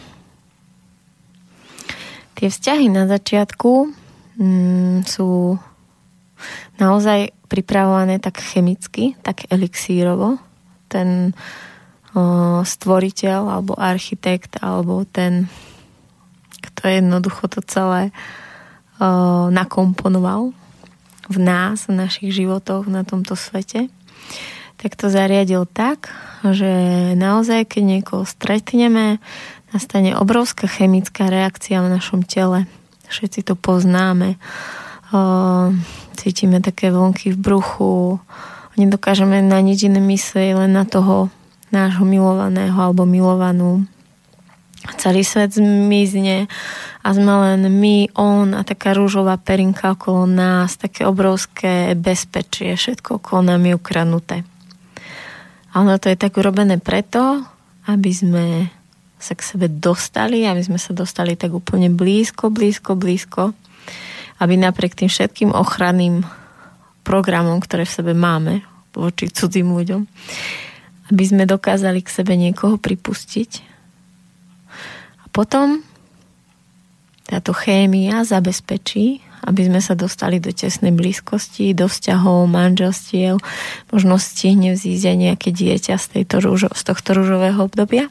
Tie 2.38 2.54
vzťahy 2.54 2.86
na 2.94 3.10
začiatku 3.10 3.90
mm, 4.38 5.10
sú 5.10 5.58
naozaj 6.78 7.34
pripravované 7.48 8.20
tak 8.20 8.44
chemicky, 8.44 9.16
tak 9.24 9.48
elixírovo. 9.50 10.40
Ten 10.92 11.34
o, 12.14 12.62
stvoriteľ 12.64 13.42
alebo 13.60 13.76
architekt 13.76 14.60
alebo 14.64 15.04
ten, 15.08 15.52
kto 16.62 16.82
jednoducho 16.88 17.48
to 17.52 17.60
celé 17.64 18.12
o, 19.00 19.48
nakomponoval 19.52 20.54
v 21.28 21.38
nás, 21.44 21.92
v 21.92 22.00
našich 22.00 22.32
životoch 22.32 22.88
na 22.88 23.04
tomto 23.04 23.36
svete 23.36 23.92
tak 24.78 24.94
to 24.94 25.10
zariadil 25.10 25.66
tak, 25.66 26.14
že 26.46 26.70
naozaj, 27.18 27.66
keď 27.66 27.84
niekoho 27.84 28.24
stretneme, 28.30 29.18
nastane 29.74 30.14
obrovská 30.14 30.70
chemická 30.70 31.34
reakcia 31.34 31.82
v 31.82 31.92
našom 31.98 32.22
tele. 32.22 32.70
Všetci 33.10 33.42
to 33.42 33.58
poznáme. 33.58 34.38
Cítime 36.18 36.58
také 36.66 36.90
vlnky 36.90 37.32
v 37.32 37.38
bruchu. 37.38 38.18
Nedokážeme 38.74 39.46
na 39.46 39.62
nič 39.62 39.86
iné 39.86 40.02
myslieť, 40.02 40.58
len 40.66 40.74
na 40.74 40.84
toho 40.84 41.30
nášho 41.70 42.04
milovaného 42.10 42.74
alebo 42.74 43.06
milovanú. 43.06 43.86
Celý 44.98 45.22
svet 45.22 45.54
zmizne 45.54 46.50
a 47.06 47.08
sme 47.14 47.34
len 47.44 47.70
my, 47.70 48.18
on 48.18 48.58
a 48.58 48.66
taká 48.66 48.98
rúžová 48.98 49.38
perinka 49.38 49.94
okolo 49.94 50.26
nás, 50.26 50.80
také 50.80 51.04
obrovské 51.06 51.94
bezpečie, 51.94 52.74
všetko 52.74 53.22
okolo 53.22 53.54
nám 53.54 53.68
je 53.68 53.74
ukradnuté. 53.78 54.38
A 55.74 55.86
ono 55.86 56.00
to 56.02 56.10
je 56.10 56.18
tak 56.18 56.40
urobené 56.40 56.82
preto, 56.82 57.46
aby 57.86 58.12
sme 58.16 58.46
sa 59.18 59.34
k 59.34 59.42
sebe 59.44 59.68
dostali, 59.68 60.46
aby 60.46 60.62
sme 60.62 60.80
sa 60.80 60.94
dostali 60.94 61.34
tak 61.34 61.52
úplne 61.52 61.90
blízko, 61.90 62.54
blízko, 62.54 62.96
blízko, 62.96 63.54
aby 64.38 64.54
napriek 64.58 64.94
tým 64.94 65.10
všetkým 65.10 65.52
ochranným 65.54 66.26
programom, 67.08 67.58
ktoré 67.64 67.88
v 67.88 67.96
sebe 67.96 68.14
máme 68.18 68.66
voči 68.98 69.30
cudzím 69.30 69.78
ľuďom, 69.78 70.02
aby 71.14 71.24
sme 71.24 71.46
dokázali 71.46 72.02
k 72.02 72.10
sebe 72.10 72.34
niekoho 72.34 72.82
pripustiť. 72.82 73.52
A 75.22 75.26
potom 75.30 75.86
táto 77.30 77.54
chémia 77.54 78.26
zabezpečí, 78.26 79.22
aby 79.46 79.62
sme 79.70 79.80
sa 79.80 79.94
dostali 79.94 80.42
do 80.42 80.50
tesnej 80.50 80.92
blízkosti, 80.92 81.78
do 81.78 81.86
vzťahov, 81.86 82.50
manželstiev, 82.50 83.38
možno 83.94 84.18
stihne 84.18 84.74
vzísť 84.74 85.04
aj 85.08 85.18
nejaké 85.18 85.50
dieťa 85.54 85.96
z, 85.96 86.06
tejto 86.20 86.58
z 86.58 86.82
tohto 86.84 87.10
rúžového 87.16 87.60
obdobia. 87.62 88.10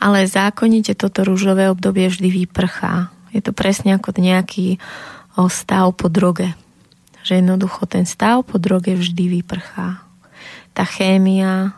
Ale 0.00 0.24
zákonite 0.24 0.96
toto 0.96 1.22
rúžové 1.26 1.68
obdobie 1.68 2.08
vždy 2.08 2.46
vyprchá. 2.46 3.12
Je 3.30 3.40
to 3.42 3.54
presne 3.54 3.94
ako 3.94 4.14
nejaký 4.16 4.82
stav 5.48 5.94
po 5.96 6.10
droge. 6.10 6.52
Že 7.24 7.40
jednoducho 7.44 7.86
ten 7.86 8.04
stav 8.04 8.44
po 8.44 8.60
droge 8.60 8.92
vždy 8.92 9.40
vyprchá. 9.40 10.02
Tá 10.74 10.84
chémia 10.84 11.72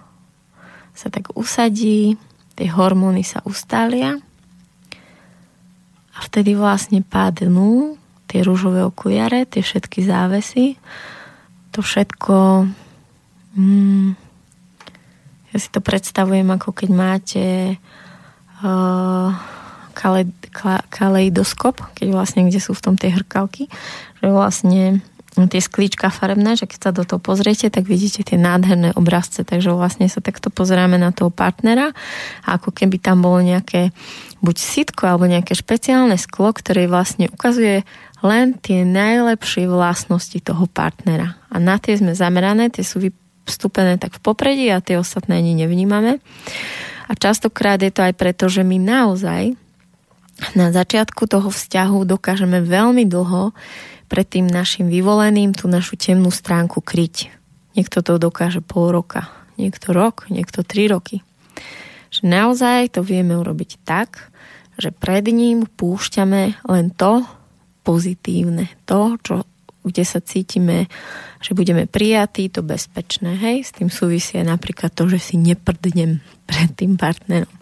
sa 0.93 1.09
tak 1.13 1.33
usadí, 1.37 2.17
tie 2.57 2.69
hormóny 2.69 3.25
sa 3.25 3.41
ustália 3.49 4.21
a 6.13 6.19
vtedy 6.21 6.53
vlastne 6.53 7.01
padnú 7.01 7.97
tie 8.29 8.45
rúžové 8.45 8.85
okuliare, 8.85 9.49
tie 9.49 9.65
všetky 9.65 10.05
závesy, 10.05 10.77
to 11.73 11.81
všetko 11.81 12.69
mm, 13.57 14.09
ja 15.53 15.57
si 15.61 15.69
to 15.69 15.81
predstavujem 15.85 16.49
ako 16.49 16.73
keď 16.73 16.91
máte 16.93 17.45
uh, 18.65 19.33
kale, 19.93 20.29
kaleidoskop, 20.91 21.79
keď 21.95 22.09
vlastne 22.13 22.49
kde 22.49 22.59
sú 22.59 22.75
v 22.75 22.85
tom 22.85 22.95
tie 22.99 23.13
hrkalky, 23.13 23.71
že 24.19 24.29
vlastne 24.29 25.05
tie 25.33 25.65
sklíčka 25.65 26.13
farebné, 26.13 26.61
že 26.61 26.69
keď 26.69 26.79
sa 26.79 26.91
do 26.93 27.09
toho 27.09 27.17
pozriete, 27.17 27.73
tak 27.73 27.89
vidíte 27.89 28.21
tie 28.21 28.37
nádherné 28.37 28.93
obrazce, 28.93 29.49
takže 29.49 29.73
vlastne 29.73 30.05
sa 30.05 30.21
takto 30.21 30.53
pozeráme 30.53 31.01
na 31.01 31.09
toho 31.09 31.33
partnera 31.33 31.97
a 32.45 32.61
ako 32.61 32.69
keby 32.69 33.01
tam 33.01 33.25
bolo 33.25 33.41
nejaké 33.41 33.97
buď 34.45 34.57
sitko 34.61 35.09
alebo 35.09 35.25
nejaké 35.25 35.57
špeciálne 35.57 36.21
sklo, 36.21 36.53
ktoré 36.53 36.85
vlastne 36.85 37.33
ukazuje 37.33 37.89
len 38.21 38.55
tie 38.61 38.85
najlepšie 38.85 39.65
vlastnosti 39.67 40.37
toho 40.37 40.69
partnera. 40.69 41.41
A 41.49 41.57
na 41.57 41.81
tie 41.81 41.97
sme 41.97 42.13
zamerané, 42.13 42.69
tie 42.69 42.85
sú 42.85 43.01
vstúpené 43.49 43.97
tak 43.97 44.15
v 44.15 44.21
popredí 44.23 44.69
a 44.69 44.85
tie 44.85 45.01
ostatné 45.01 45.41
ani 45.41 45.57
nevnímame. 45.57 46.21
A 47.09 47.13
častokrát 47.19 47.81
je 47.83 47.91
to 47.91 48.05
aj 48.05 48.15
preto, 48.15 48.47
že 48.47 48.63
my 48.63 48.79
naozaj 48.79 49.59
na 50.59 50.75
začiatku 50.75 51.29
toho 51.29 51.49
vzťahu 51.49 52.09
dokážeme 52.09 52.65
veľmi 52.65 53.07
dlho 53.07 53.55
pred 54.11 54.27
tým 54.29 54.45
našim 54.45 54.93
vyvoleným 54.93 55.57
tú 55.57 55.71
našu 55.71 55.97
temnú 55.97 56.29
stránku 56.29 56.85
kryť. 56.85 57.33
Niekto 57.73 58.05
to 58.05 58.21
dokáže 58.21 58.61
pol 58.61 58.93
roka, 58.93 59.33
niekto 59.57 59.97
rok, 59.97 60.29
niekto 60.29 60.61
tri 60.61 60.91
roky. 60.91 61.25
Že 62.13 62.29
naozaj 62.29 62.93
to 62.93 63.01
vieme 63.01 63.33
urobiť 63.41 63.81
tak, 63.89 64.29
že 64.77 64.93
pred 64.93 65.25
ním 65.33 65.65
púšťame 65.65 66.61
len 66.69 66.87
to 66.93 67.25
pozitívne, 67.81 68.69
to, 68.85 69.17
čo, 69.25 69.49
kde 69.81 70.05
sa 70.05 70.21
cítime, 70.21 70.93
že 71.41 71.57
budeme 71.57 71.89
prijatí, 71.89 72.53
to 72.53 72.61
bezpečné. 72.61 73.41
Hej? 73.41 73.57
S 73.65 73.71
tým 73.73 73.89
súvisie 73.89 74.45
napríklad 74.45 74.93
to, 74.93 75.09
že 75.09 75.33
si 75.33 75.35
neprdnem 75.41 76.21
pred 76.45 76.69
tým 76.77 77.01
partnerom 77.01 77.57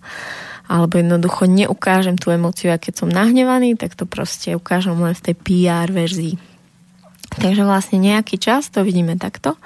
alebo 0.71 1.03
jednoducho 1.03 1.51
neukážem 1.51 2.15
tú 2.15 2.31
emóciu 2.31 2.71
a 2.71 2.79
keď 2.79 3.03
som 3.03 3.11
nahnevaný, 3.11 3.75
tak 3.75 3.99
to 3.99 4.07
proste 4.07 4.55
ukážem 4.55 4.95
len 4.95 5.19
v 5.19 5.25
tej 5.27 5.35
PR 5.35 5.91
verzii. 5.91 6.39
Takže 7.31 7.67
vlastne 7.67 7.99
nejaký 7.99 8.39
čas 8.39 8.71
to 8.71 8.87
vidíme 8.87 9.19
takto. 9.19 9.59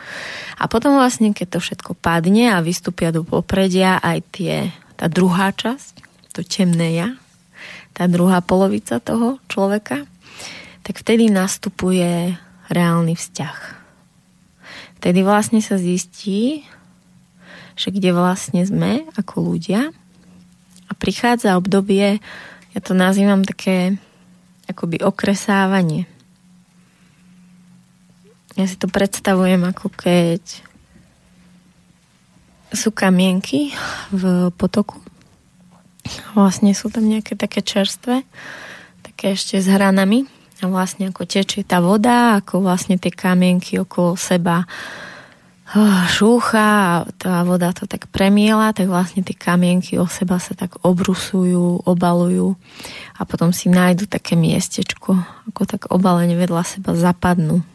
A 0.56 0.64
potom 0.64 0.96
vlastne, 0.96 1.36
keď 1.36 1.56
to 1.56 1.58
všetko 1.60 1.92
padne 1.96 2.56
a 2.56 2.64
vystúpia 2.64 3.12
do 3.12 3.20
popredia 3.20 4.00
aj 4.00 4.18
tie, 4.32 4.72
tá 4.96 5.12
druhá 5.12 5.52
časť, 5.52 6.00
to 6.32 6.40
temné 6.40 6.96
ja, 6.96 7.08
tá 7.92 8.08
druhá 8.08 8.40
polovica 8.40 8.96
toho 8.96 9.40
človeka, 9.48 10.08
tak 10.84 11.00
vtedy 11.00 11.28
nastupuje 11.28 12.36
reálny 12.72 13.12
vzťah. 13.16 13.58
Vtedy 15.00 15.20
vlastne 15.20 15.60
sa 15.60 15.76
zistí, 15.76 16.64
že 17.76 17.92
kde 17.92 18.16
vlastne 18.16 18.64
sme 18.64 19.04
ako 19.20 19.52
ľudia 19.52 19.92
a 20.88 20.92
prichádza 20.92 21.56
obdobie, 21.56 22.20
ja 22.74 22.80
to 22.82 22.92
nazývam 22.92 23.46
také 23.46 23.96
akoby 24.66 25.00
okresávanie. 25.04 26.08
Ja 28.54 28.70
si 28.70 28.78
to 28.78 28.86
predstavujem 28.86 29.66
ako 29.66 29.90
keď 29.90 30.42
sú 32.74 32.90
kamienky 32.90 33.70
v 34.10 34.50
potoku. 34.54 34.98
Vlastne 36.34 36.74
sú 36.74 36.90
tam 36.90 37.06
nejaké 37.06 37.38
také 37.38 37.62
čerstvé, 37.62 38.26
také 39.02 39.38
ešte 39.38 39.62
s 39.62 39.70
hranami. 39.70 40.26
A 40.62 40.70
vlastne 40.70 41.10
ako 41.10 41.26
tečie 41.26 41.66
tá 41.66 41.82
voda, 41.82 42.38
ako 42.38 42.62
vlastne 42.62 42.96
tie 42.96 43.10
kamienky 43.10 43.76
okolo 43.78 44.14
seba 44.14 44.66
šúcha 46.06 46.66
a 46.70 46.90
tá 47.18 47.42
voda 47.42 47.74
to 47.74 47.90
tak 47.90 48.06
premiela, 48.14 48.70
tak 48.70 48.86
vlastne 48.86 49.26
tie 49.26 49.34
kamienky 49.34 49.98
o 49.98 50.06
seba 50.06 50.38
sa 50.38 50.54
tak 50.54 50.78
obrusujú, 50.86 51.82
obalujú 51.82 52.54
a 53.18 53.26
potom 53.26 53.50
si 53.50 53.66
nájdu 53.66 54.06
také 54.06 54.38
miestečko, 54.38 55.18
ako 55.50 55.62
tak 55.66 55.90
obalenie 55.90 56.38
vedľa 56.38 56.62
seba 56.62 56.94
zapadnú. 56.94 57.66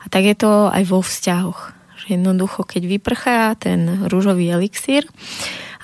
A 0.00 0.04
tak 0.08 0.24
je 0.24 0.32
to 0.32 0.72
aj 0.72 0.82
vo 0.88 1.04
vzťahoch. 1.04 1.76
Že 2.00 2.06
jednoducho, 2.16 2.64
keď 2.64 2.82
vyprchá 2.88 3.52
ten 3.60 4.08
rúžový 4.08 4.48
elixír 4.48 5.04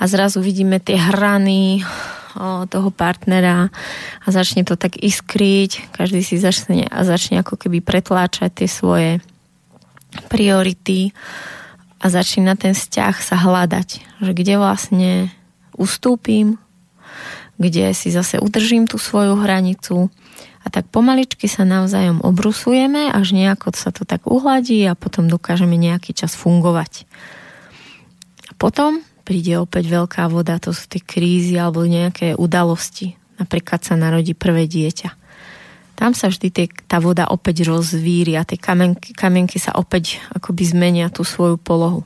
a 0.00 0.08
zrazu 0.08 0.40
vidíme 0.40 0.80
tie 0.80 0.96
hrany 0.96 1.84
toho 2.72 2.88
partnera 2.92 3.68
a 4.24 4.26
začne 4.28 4.64
to 4.64 4.76
tak 4.80 4.96
iskriť, 4.96 5.92
každý 5.92 6.20
si 6.24 6.40
začne 6.40 6.88
a 6.88 7.04
začne 7.04 7.40
ako 7.40 7.56
keby 7.60 7.84
pretláčať 7.84 8.64
tie 8.64 8.68
svoje 8.68 9.10
priority 10.24 11.12
a 12.00 12.06
začína 12.08 12.56
ten 12.56 12.72
vzťah 12.72 13.14
sa 13.20 13.36
hľadať, 13.36 13.88
že 14.24 14.32
kde 14.32 14.54
vlastne 14.60 15.12
ustúpim, 15.76 16.60
kde 17.56 17.92
si 17.96 18.12
zase 18.12 18.36
udržím 18.40 18.84
tú 18.84 19.00
svoju 19.00 19.36
hranicu 19.40 20.12
a 20.60 20.66
tak 20.68 20.90
pomaličky 20.90 21.46
sa 21.46 21.62
navzájom 21.62 22.20
obrusujeme, 22.26 23.08
až 23.12 23.32
nejako 23.32 23.72
sa 23.76 23.94
to 23.94 24.02
tak 24.02 24.26
uhladí 24.26 24.84
a 24.84 24.98
potom 24.98 25.30
dokážeme 25.30 25.78
nejaký 25.78 26.12
čas 26.12 26.34
fungovať. 26.34 27.06
A 28.50 28.52
potom 28.58 29.00
príde 29.24 29.56
opäť 29.58 29.88
veľká 29.90 30.28
voda, 30.28 30.58
to 30.58 30.74
sú 30.74 30.86
tie 30.90 31.00
krízy 31.02 31.56
alebo 31.56 31.86
nejaké 31.86 32.34
udalosti. 32.34 33.16
Napríklad 33.36 33.84
sa 33.84 33.94
narodí 33.96 34.32
prvé 34.32 34.64
dieťa 34.64 35.25
tam 35.96 36.12
sa 36.12 36.28
vždy 36.28 36.48
tie, 36.52 36.66
tá 36.84 37.00
voda 37.00 37.26
opäť 37.32 37.64
rozvíri 37.64 38.36
a 38.36 38.44
tie 38.44 38.60
kamenky, 38.60 39.16
kamienky 39.16 39.56
sa 39.56 39.72
opäť 39.80 40.20
akoby 40.36 40.62
zmenia 40.68 41.08
tú 41.08 41.24
svoju 41.24 41.56
polohu. 41.56 42.04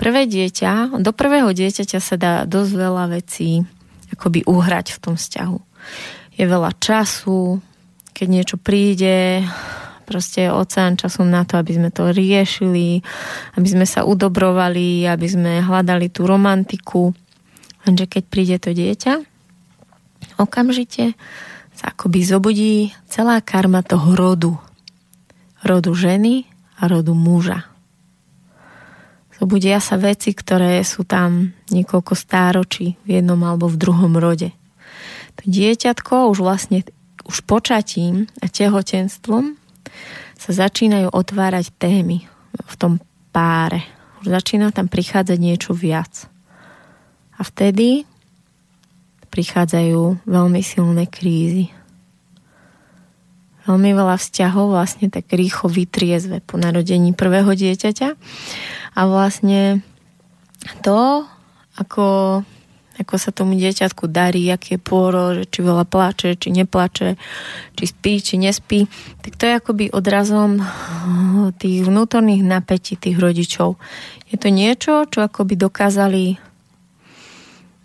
Prvé 0.00 0.24
dieťa, 0.24 0.96
do 0.96 1.12
prvého 1.12 1.52
dieťaťa 1.52 2.00
sa 2.00 2.16
dá 2.16 2.32
dosť 2.48 2.72
veľa 2.72 3.04
vecí 3.12 3.60
akoby 4.16 4.48
uhrať 4.48 4.96
v 4.96 4.98
tom 4.98 5.14
vzťahu. 5.14 5.58
Je 6.40 6.44
veľa 6.48 6.72
času, 6.80 7.60
keď 8.16 8.26
niečo 8.32 8.56
príde, 8.56 9.44
proste 10.08 10.48
oceán 10.50 10.96
času 10.96 11.22
na 11.22 11.44
to, 11.44 11.60
aby 11.60 11.76
sme 11.76 11.92
to 11.92 12.10
riešili, 12.10 13.04
aby 13.54 13.68
sme 13.68 13.86
sa 13.86 14.02
udobrovali, 14.08 15.04
aby 15.04 15.26
sme 15.28 15.62
hľadali 15.62 16.08
tú 16.08 16.26
romantiku. 16.26 17.12
Lenže 17.84 18.08
keď 18.08 18.22
príde 18.26 18.56
to 18.56 18.72
dieťa, 18.72 19.20
okamžite 20.40 21.14
sa 21.80 21.96
akoby 21.96 22.20
zobudí 22.20 22.92
celá 23.08 23.40
karma 23.40 23.80
toho 23.80 24.12
rodu. 24.12 24.52
Rodu 25.64 25.96
ženy 25.96 26.44
a 26.76 26.84
rodu 26.92 27.16
muža. 27.16 27.64
Zobudia 29.40 29.80
sa 29.80 29.96
veci, 29.96 30.36
ktoré 30.36 30.84
sú 30.84 31.08
tam 31.08 31.56
niekoľko 31.72 32.12
stáročí 32.12 33.00
v 33.08 33.16
jednom 33.16 33.40
alebo 33.40 33.72
v 33.72 33.80
druhom 33.80 34.12
rode. 34.20 34.52
To 35.40 35.42
dieťatko 35.48 36.28
už 36.28 36.44
vlastne 36.44 36.84
už 37.24 37.48
počatím 37.48 38.28
a 38.44 38.52
tehotenstvom 38.52 39.56
sa 40.36 40.50
začínajú 40.52 41.08
otvárať 41.08 41.72
témy 41.80 42.28
v 42.52 42.74
tom 42.76 43.00
páre. 43.32 43.88
Už 44.20 44.28
začína 44.28 44.68
tam 44.76 44.92
prichádzať 44.92 45.38
niečo 45.40 45.72
viac. 45.72 46.28
A 47.40 47.40
vtedy 47.40 48.04
prichádzajú 49.30 50.26
veľmi 50.26 50.60
silné 50.60 51.06
krízy. 51.06 51.70
Veľmi 53.70 53.94
veľa 53.94 54.18
vzťahov 54.18 54.74
vlastne 54.74 55.06
tak 55.06 55.30
rýchlo 55.30 55.70
vytriezve 55.70 56.42
po 56.42 56.58
narodení 56.58 57.14
prvého 57.14 57.54
dieťaťa 57.54 58.08
a 58.98 59.00
vlastne 59.06 59.86
to, 60.82 61.22
ako, 61.78 62.40
ako 62.98 63.14
sa 63.14 63.30
tomu 63.30 63.54
dieťatku 63.54 64.10
darí, 64.10 64.50
aký 64.50 64.74
je 64.74 64.80
pôro, 64.82 65.46
či 65.46 65.62
veľa 65.62 65.86
plače, 65.86 66.34
či 66.34 66.50
neplače, 66.50 67.14
či 67.78 67.84
spí, 67.86 68.18
či 68.18 68.34
nespí, 68.42 68.90
tak 69.22 69.38
to 69.38 69.46
je 69.46 69.54
akoby 69.54 69.84
odrazom 69.94 70.58
tých 71.62 71.86
vnútorných 71.86 72.42
napätí 72.42 72.98
tých 72.98 73.16
rodičov. 73.22 73.78
Je 74.32 74.36
to 74.40 74.50
niečo, 74.50 75.06
čo 75.06 75.22
akoby 75.22 75.54
dokázali 75.54 76.49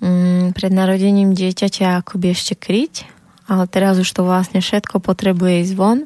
mm, 0.06 0.54
pred 0.54 0.70
narodením 0.70 1.34
dieťaťa 1.34 2.06
akoby 2.06 2.38
ešte 2.38 2.54
kryť, 2.54 3.10
ale 3.50 3.66
teraz 3.66 3.98
už 3.98 4.10
to 4.10 4.22
vlastne 4.22 4.62
všetko 4.62 5.02
potrebuje 5.02 5.66
ísť 5.66 5.74
von 5.74 6.06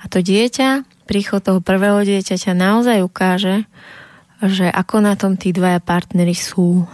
a 0.00 0.04
to 0.12 0.20
dieťa, 0.20 0.84
príchod 1.08 1.40
toho 1.40 1.64
prvého 1.64 2.04
dieťaťa 2.04 2.52
naozaj 2.52 3.00
ukáže, 3.00 3.64
že 4.44 4.68
ako 4.68 4.96
na 5.04 5.16
tom 5.16 5.36
tí 5.36 5.52
dvaja 5.52 5.80
partnery 5.80 6.32
sú. 6.32 6.88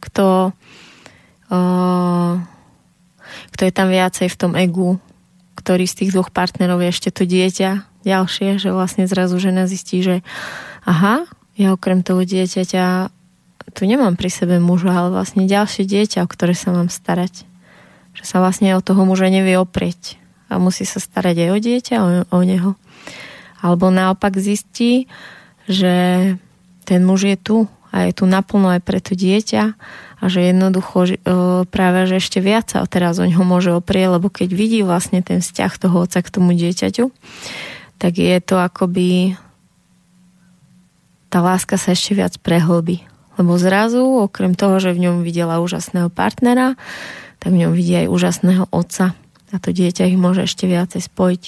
Kto, 0.00 0.54
o, 1.52 1.60
kto 3.52 3.62
je 3.66 3.72
tam 3.72 3.88
viacej 3.92 4.28
v 4.32 4.38
tom 4.38 4.52
egu, 4.56 4.96
ktorý 5.58 5.84
z 5.84 6.04
tých 6.04 6.10
dvoch 6.16 6.32
partnerov 6.32 6.80
je 6.80 6.88
ešte 6.90 7.10
to 7.12 7.28
dieťa 7.28 8.02
ďalšie, 8.02 8.58
že 8.58 8.74
vlastne 8.74 9.06
zrazu 9.06 9.38
žena 9.38 9.68
zistí, 9.68 10.02
že 10.02 10.26
aha, 10.82 11.28
ja 11.54 11.76
okrem 11.76 12.02
toho 12.02 12.24
dieťaťa 12.24 13.12
tu 13.72 13.88
nemám 13.88 14.14
pri 14.14 14.28
sebe 14.28 14.60
muža, 14.60 14.92
ale 14.92 15.08
vlastne 15.10 15.48
ďalšie 15.48 15.88
dieťa, 15.88 16.24
o 16.24 16.30
ktoré 16.30 16.52
sa 16.52 16.70
mám 16.72 16.92
starať. 16.92 17.48
Že 18.12 18.24
sa 18.28 18.36
vlastne 18.44 18.76
o 18.76 18.84
toho 18.84 19.08
muža 19.08 19.32
nevie 19.32 19.56
oprieť 19.56 20.20
a 20.52 20.60
musí 20.60 20.84
sa 20.84 21.00
starať 21.00 21.48
aj 21.48 21.50
o 21.50 21.58
dieťa, 21.58 21.96
o, 21.96 22.08
o 22.28 22.38
neho. 22.44 22.76
Alebo 23.64 23.88
naopak 23.88 24.36
zistí, 24.36 25.08
že 25.64 25.92
ten 26.84 27.00
muž 27.02 27.24
je 27.24 27.36
tu 27.40 27.58
a 27.88 28.08
je 28.08 28.12
tu 28.12 28.24
naplno 28.28 28.72
aj 28.76 28.80
pre 28.84 29.00
to 29.00 29.16
dieťa 29.16 29.64
a 30.22 30.24
že 30.28 30.54
jednoducho 30.54 30.98
e, 31.08 31.16
práve, 31.66 32.06
že 32.06 32.20
ešte 32.20 32.38
viac 32.38 32.72
sa 32.72 32.84
teraz 32.86 33.18
o 33.18 33.26
ňoho 33.26 33.44
môže 33.44 33.70
oprieť, 33.72 34.20
lebo 34.20 34.28
keď 34.30 34.48
vidí 34.52 34.80
vlastne 34.84 35.24
ten 35.24 35.40
vzťah 35.40 35.72
toho 35.76 36.04
otca 36.04 36.20
k 36.20 36.32
tomu 36.32 36.52
dieťaťu, 36.54 37.10
tak 37.98 38.12
je 38.18 38.36
to 38.42 38.58
akoby 38.58 39.34
tá 41.32 41.40
láska 41.40 41.80
sa 41.80 41.96
ešte 41.96 42.12
viac 42.12 42.36
prehlbí. 42.44 43.08
Lebo 43.40 43.56
zrazu, 43.56 44.04
okrem 44.28 44.52
toho, 44.52 44.76
že 44.76 44.92
v 44.92 45.08
ňom 45.08 45.16
videla 45.24 45.62
úžasného 45.64 46.12
partnera, 46.12 46.76
tak 47.40 47.56
v 47.56 47.64
ňom 47.64 47.72
vidí 47.72 47.96
aj 47.96 48.12
úžasného 48.12 48.64
otca. 48.70 49.16
A 49.52 49.56
to 49.60 49.72
dieťa 49.72 50.08
ich 50.08 50.20
môže 50.20 50.44
ešte 50.44 50.68
viacej 50.68 51.00
spojiť. 51.08 51.42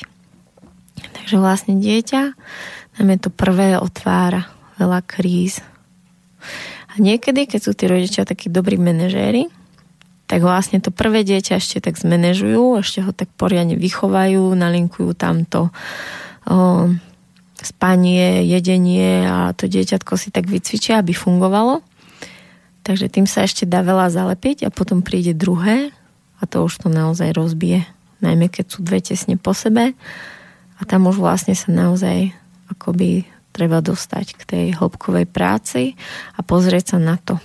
Takže 1.13 1.37
vlastne 1.41 1.77
dieťa 1.81 2.23
nám 3.01 3.09
je 3.11 3.19
to 3.19 3.31
prvé 3.33 3.77
otvára 3.77 4.49
veľa 4.79 5.01
kríz. 5.05 5.61
A 6.95 7.03
niekedy, 7.03 7.51
keď 7.51 7.61
sú 7.61 7.73
tí 7.75 7.91
rodičia 7.91 8.23
takí 8.23 8.47
dobrí 8.47 8.79
manažéri, 8.79 9.51
tak 10.25 10.41
vlastne 10.41 10.81
to 10.81 10.89
prvé 10.89 11.27
dieťa 11.27 11.61
ešte 11.61 11.85
tak 11.85 12.01
zmanéžujú, 12.01 12.81
ešte 12.81 13.05
ho 13.05 13.13
tak 13.13 13.29
poriadne 13.37 13.77
vychovajú, 13.77 14.57
nalinkujú 14.57 15.13
tamto 15.13 15.69
o, 16.49 16.89
spanie, 17.65 18.45
jedenie 18.45 19.25
a 19.25 19.53
to 19.57 19.69
dieťatko 19.69 20.15
si 20.21 20.29
tak 20.31 20.47
vycvičia, 20.49 21.01
aby 21.01 21.17
fungovalo. 21.17 21.81
Takže 22.85 23.09
tým 23.09 23.25
sa 23.25 23.49
ešte 23.49 23.65
dá 23.65 23.81
veľa 23.81 24.13
zalepiť 24.13 24.69
a 24.69 24.75
potom 24.75 25.01
príde 25.01 25.33
druhé 25.33 25.89
a 26.41 26.43
to 26.45 26.69
už 26.69 26.85
to 26.85 26.89
naozaj 26.93 27.33
rozbije. 27.33 27.89
Najmä 28.21 28.53
keď 28.53 28.65
sú 28.69 28.85
dve 28.85 29.01
tesne 29.01 29.41
po 29.41 29.57
sebe 29.57 29.97
a 30.77 30.81
tam 30.85 31.09
už 31.09 31.17
vlastne 31.17 31.57
sa 31.57 31.73
naozaj 31.73 32.33
akoby 32.69 33.25
treba 33.55 33.81
dostať 33.81 34.27
k 34.37 34.43
tej 34.45 34.67
hĺbkovej 34.77 35.31
práci 35.31 35.95
a 36.37 36.43
pozrieť 36.43 36.97
sa 36.97 36.99
na 37.01 37.17
to, 37.17 37.41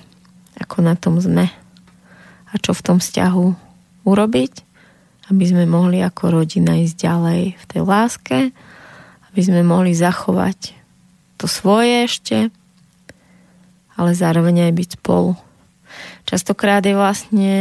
ako 0.60 0.84
na 0.84 0.98
tom 0.98 1.22
sme 1.22 1.48
a 2.50 2.54
čo 2.58 2.74
v 2.74 2.82
tom 2.82 2.98
vzťahu 2.98 3.46
urobiť, 4.10 4.54
aby 5.30 5.44
sme 5.46 5.70
mohli 5.70 6.02
ako 6.02 6.42
rodina 6.42 6.82
ísť 6.82 6.98
ďalej 6.98 7.42
v 7.54 7.64
tej 7.70 7.82
láske, 7.86 8.38
aby 9.34 9.42
sme 9.46 9.62
mohli 9.62 9.94
zachovať 9.94 10.74
to 11.40 11.46
svoje 11.48 12.10
ešte, 12.10 12.38
ale 13.96 14.12
zároveň 14.12 14.70
aj 14.70 14.74
byť 14.76 14.90
spolu. 15.00 15.40
Častokrát 16.28 16.84
je 16.84 16.94
vlastne 16.94 17.54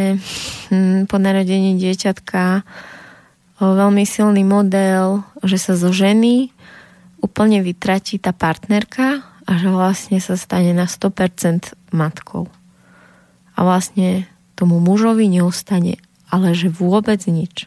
hm, 0.69 1.07
po 1.07 1.17
narodení 1.17 1.79
dieťatka 1.79 2.67
veľmi 3.59 4.05
silný 4.07 4.47
model, 4.47 5.27
že 5.43 5.59
sa 5.59 5.75
zo 5.75 5.91
ženy 5.91 6.55
úplne 7.19 7.59
vytratí 7.63 8.23
tá 8.23 8.31
partnerka 8.31 9.27
a 9.49 9.51
že 9.59 9.69
vlastne 9.73 10.23
sa 10.23 10.39
stane 10.39 10.71
na 10.71 10.87
100% 10.87 11.75
matkou. 11.91 12.47
A 13.59 13.67
vlastne 13.67 14.31
tomu 14.55 14.79
mužovi 14.79 15.27
neostane, 15.27 15.99
ale 16.31 16.55
že 16.55 16.71
vôbec 16.71 17.19
nič. 17.27 17.67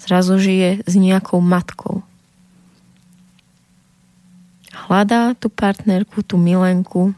Zrazu 0.00 0.40
žije 0.40 0.86
s 0.88 0.94
nejakou 0.96 1.44
matkou 1.44 2.07
hľadá 4.86 5.34
tú 5.34 5.50
partnerku, 5.50 6.22
tú 6.22 6.38
milenku, 6.38 7.16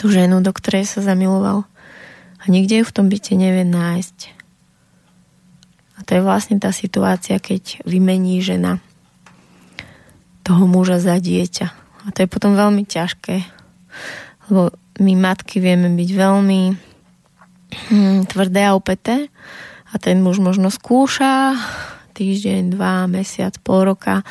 tú 0.00 0.08
ženu, 0.08 0.40
do 0.40 0.52
ktorej 0.56 0.88
sa 0.88 1.04
zamiloval 1.04 1.68
a 2.40 2.44
nikde 2.48 2.80
ju 2.80 2.84
v 2.86 2.94
tom 2.94 3.06
byte 3.12 3.36
nevie 3.36 3.66
nájsť. 3.66 4.18
A 5.96 6.04
to 6.04 6.16
je 6.16 6.22
vlastne 6.24 6.56
tá 6.60 6.70
situácia, 6.70 7.40
keď 7.40 7.82
vymení 7.84 8.40
žena 8.44 8.78
toho 10.46 10.68
muža 10.68 11.02
za 11.02 11.18
dieťa. 11.18 11.66
A 12.06 12.08
to 12.14 12.22
je 12.22 12.28
potom 12.30 12.54
veľmi 12.54 12.86
ťažké, 12.86 13.42
lebo 14.46 14.70
my 15.02 15.12
matky 15.18 15.58
vieme 15.58 15.90
byť 15.90 16.10
veľmi 16.14 16.60
hm, 17.90 18.30
tvrdé 18.30 18.62
a 18.62 18.78
opäté 18.78 19.26
a 19.90 19.98
ten 19.98 20.22
muž 20.22 20.38
možno 20.38 20.70
skúša 20.70 21.58
týždeň, 22.16 22.72
dva, 22.72 23.04
mesiac, 23.04 23.52
pol 23.60 23.92
roka 23.92 24.24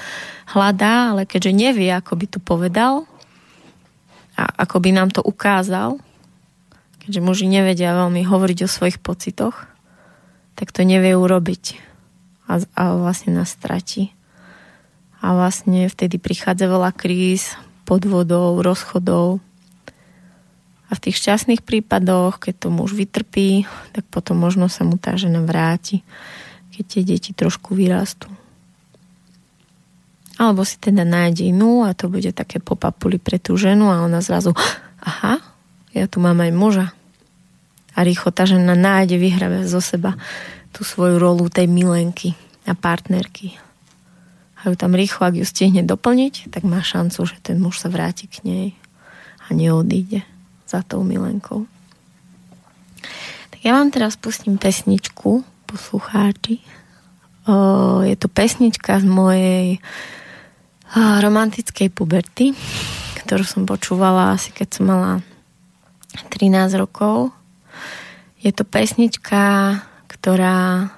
hľadá, 0.50 1.14
ale 1.14 1.30
keďže 1.30 1.54
nevie, 1.54 1.94
ako 1.94 2.18
by 2.18 2.26
to 2.26 2.40
povedal 2.42 3.06
a 4.34 4.66
ako 4.66 4.82
by 4.82 4.90
nám 4.90 5.14
to 5.14 5.22
ukázal, 5.22 6.02
keďže 7.06 7.22
muži 7.22 7.46
nevedia 7.46 7.94
veľmi 7.94 8.26
hovoriť 8.26 8.66
o 8.66 8.74
svojich 8.74 8.98
pocitoch, 8.98 9.70
tak 10.58 10.74
to 10.74 10.82
nevie 10.82 11.14
urobiť 11.14 11.78
a, 12.50 12.58
a 12.74 12.84
vlastne 12.98 13.38
nás 13.38 13.54
stratí. 13.54 14.10
A 15.22 15.34
vlastne 15.38 15.90
vtedy 15.90 16.18
prichádza 16.18 16.70
veľa 16.70 16.94
kríz, 16.94 17.58
podvodov, 17.86 18.62
rozchodov. 18.62 19.42
A 20.86 20.92
v 20.94 21.02
tých 21.02 21.18
šťastných 21.18 21.66
prípadoch, 21.66 22.38
keď 22.38 22.66
to 22.66 22.68
muž 22.70 22.94
vytrpí, 22.94 23.66
tak 23.94 24.06
potom 24.14 24.38
možno 24.38 24.70
sa 24.70 24.86
mu 24.86 25.02
tá 25.02 25.18
žena 25.18 25.42
vráti 25.42 26.06
keď 26.76 26.84
tie 26.84 27.04
deti 27.08 27.32
trošku 27.32 27.72
vyrastú. 27.72 28.28
Alebo 30.36 30.68
si 30.68 30.76
teda 30.76 31.08
nájde 31.08 31.48
inú 31.48 31.88
a 31.88 31.96
to 31.96 32.12
bude 32.12 32.36
také 32.36 32.60
popapuli 32.60 33.16
pre 33.16 33.40
tú 33.40 33.56
ženu 33.56 33.88
a 33.88 34.04
ona 34.04 34.20
zrazu, 34.20 34.52
aha, 35.00 35.40
ja 35.96 36.06
tu 36.12 36.20
mám 36.20 36.44
aj 36.44 36.52
muža. 36.52 36.88
A 37.96 38.04
rýchlo 38.04 38.36
tá 38.36 38.44
žena 38.44 38.76
nájde, 38.76 39.16
vyhrabe 39.16 39.64
zo 39.64 39.80
seba 39.80 40.20
tú 40.76 40.84
svoju 40.84 41.16
rolu 41.16 41.48
tej 41.48 41.72
milenky 41.72 42.36
a 42.68 42.76
partnerky. 42.76 43.56
A 44.60 44.68
ju 44.68 44.76
tam 44.76 44.92
rýchlo, 44.92 45.32
ak 45.32 45.40
ju 45.40 45.48
stihne 45.48 45.88
doplniť, 45.88 46.52
tak 46.52 46.68
má 46.68 46.84
šancu, 46.84 47.24
že 47.24 47.40
ten 47.40 47.56
muž 47.64 47.80
sa 47.80 47.88
vráti 47.88 48.28
k 48.28 48.44
nej 48.44 48.68
a 49.48 49.56
neodíde 49.56 50.28
za 50.68 50.84
tou 50.84 51.08
milenkou. 51.08 51.64
Tak 53.56 53.60
ja 53.64 53.72
vám 53.78 53.94
teraz 53.94 54.20
pustím 54.20 54.60
pesničku, 54.60 55.48
poslucháči. 55.66 56.62
O, 57.46 58.02
je 58.06 58.16
to 58.16 58.30
pesnička 58.30 59.02
z 59.02 59.06
mojej 59.06 59.66
o, 59.78 61.02
romantickej 61.22 61.90
puberty, 61.90 62.54
ktorú 63.26 63.42
som 63.42 63.66
počúvala 63.66 64.38
asi 64.38 64.54
keď 64.54 64.68
som 64.70 64.86
mala 64.90 65.12
13 66.30 66.78
rokov. 66.78 67.34
Je 68.40 68.54
to 68.54 68.62
pesnička, 68.62 69.82
ktorá 70.06 70.94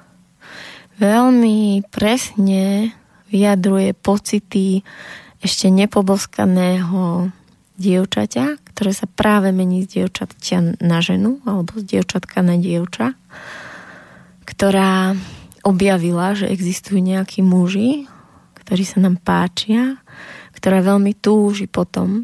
veľmi 1.00 1.88
presne 1.88 2.92
vyjadruje 3.32 3.96
pocity 3.96 4.84
ešte 5.40 5.72
nepoboskaného 5.72 7.32
dievčaťa, 7.78 8.46
ktoré 8.74 8.92
sa 8.92 9.06
práve 9.06 9.54
mení 9.54 9.86
z 9.86 10.02
dievčatia 10.02 10.76
na 10.82 10.98
ženu 11.00 11.40
alebo 11.46 11.78
z 11.78 11.84
dievčatka 11.98 12.42
na 12.42 12.58
dievča 12.58 13.14
ktorá 14.48 15.12
objavila, 15.68 16.32
že 16.32 16.48
existujú 16.48 17.04
nejakí 17.04 17.44
muži, 17.44 18.08
ktorí 18.64 18.88
sa 18.88 19.04
nám 19.04 19.20
páčia, 19.20 20.00
ktorá 20.56 20.80
veľmi 20.80 21.12
túži 21.20 21.68
potom, 21.68 22.24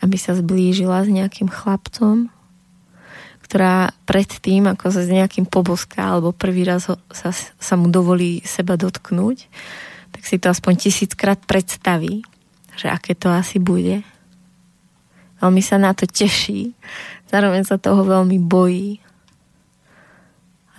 aby 0.00 0.16
sa 0.16 0.32
zblížila 0.32 1.04
s 1.04 1.12
nejakým 1.12 1.52
chlapcom, 1.52 2.32
ktorá 3.44 3.92
predtým, 4.08 4.68
ako 4.68 4.92
sa 4.92 5.00
s 5.04 5.08
nejakým 5.08 5.48
poboská 5.48 6.16
alebo 6.16 6.36
prvý 6.36 6.68
raz 6.68 6.88
ho, 6.88 6.96
sa, 7.12 7.32
sa 7.36 7.74
mu 7.76 7.88
dovolí 7.88 8.44
seba 8.44 8.76
dotknúť, 8.76 9.48
tak 10.12 10.22
si 10.24 10.36
to 10.40 10.52
aspoň 10.52 10.88
tisíckrát 10.88 11.40
predstaví, 11.44 12.24
že 12.76 12.88
aké 12.88 13.16
to 13.16 13.32
asi 13.32 13.56
bude. 13.60 14.04
Veľmi 15.40 15.62
sa 15.64 15.80
na 15.80 15.96
to 15.96 16.04
teší, 16.04 16.76
zároveň 17.32 17.64
sa 17.64 17.80
toho 17.80 18.04
veľmi 18.04 18.36
bojí, 18.42 19.00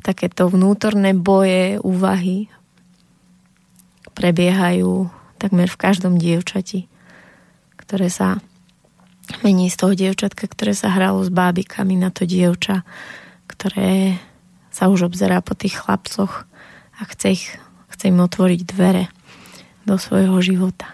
takéto 0.09 0.49
vnútorné 0.49 1.13
boje, 1.13 1.77
úvahy 1.85 2.49
prebiehajú 4.17 5.05
takmer 5.37 5.69
v 5.69 5.77
každom 5.77 6.17
dievčati, 6.17 6.89
ktoré 7.77 8.09
sa 8.09 8.41
mení 9.45 9.69
z 9.69 9.77
toho 9.77 9.93
dievčatka, 9.93 10.49
ktoré 10.49 10.73
sa 10.73 10.89
hralo 10.89 11.21
s 11.21 11.29
bábikami 11.29 11.93
na 11.93 12.09
to 12.09 12.25
dievča, 12.25 12.81
ktoré 13.45 14.17
sa 14.73 14.89
už 14.89 15.13
obzerá 15.13 15.45
po 15.45 15.53
tých 15.53 15.77
chlapcoch 15.77 16.49
a 16.97 17.01
chce, 17.05 17.27
ich, 17.37 17.45
chce 17.93 18.09
im 18.09 18.19
otvoriť 18.25 18.65
dvere 18.65 19.13
do 19.85 20.01
svojho 20.01 20.41
života. 20.41 20.89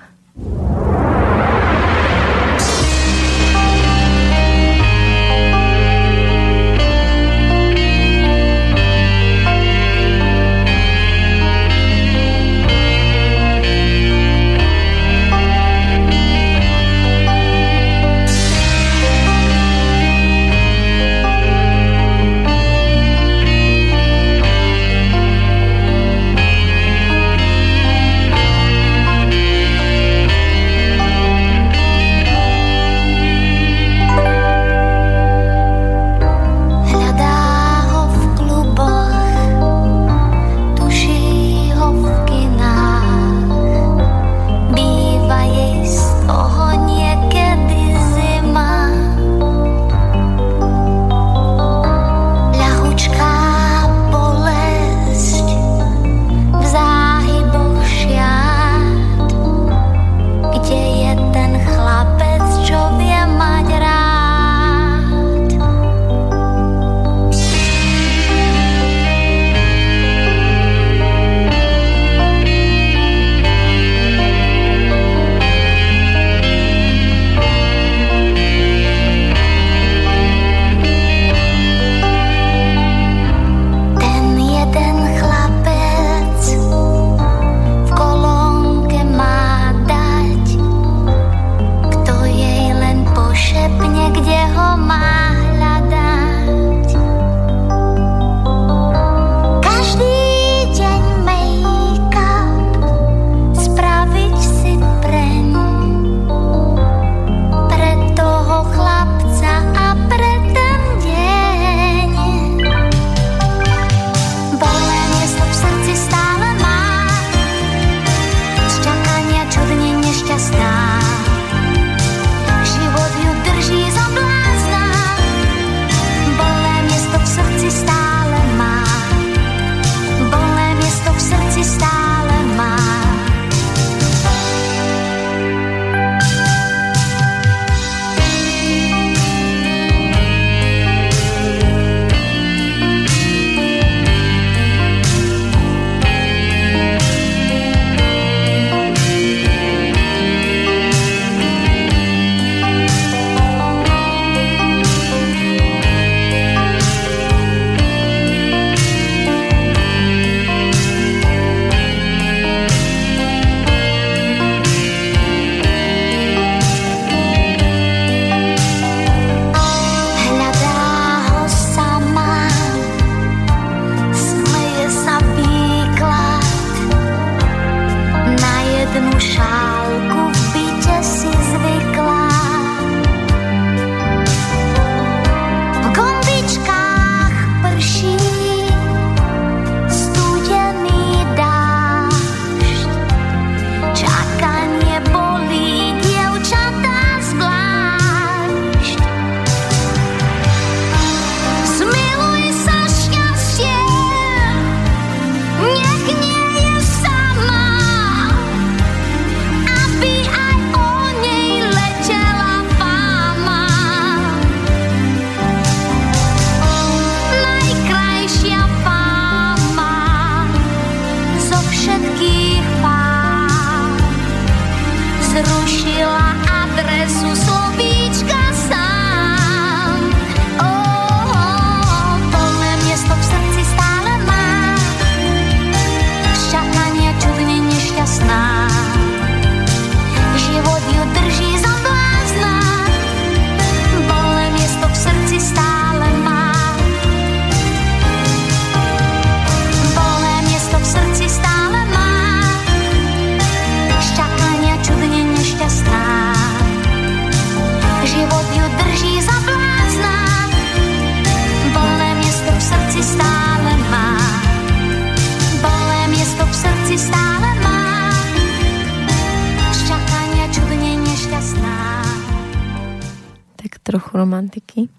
Romantiky. 274.25 274.89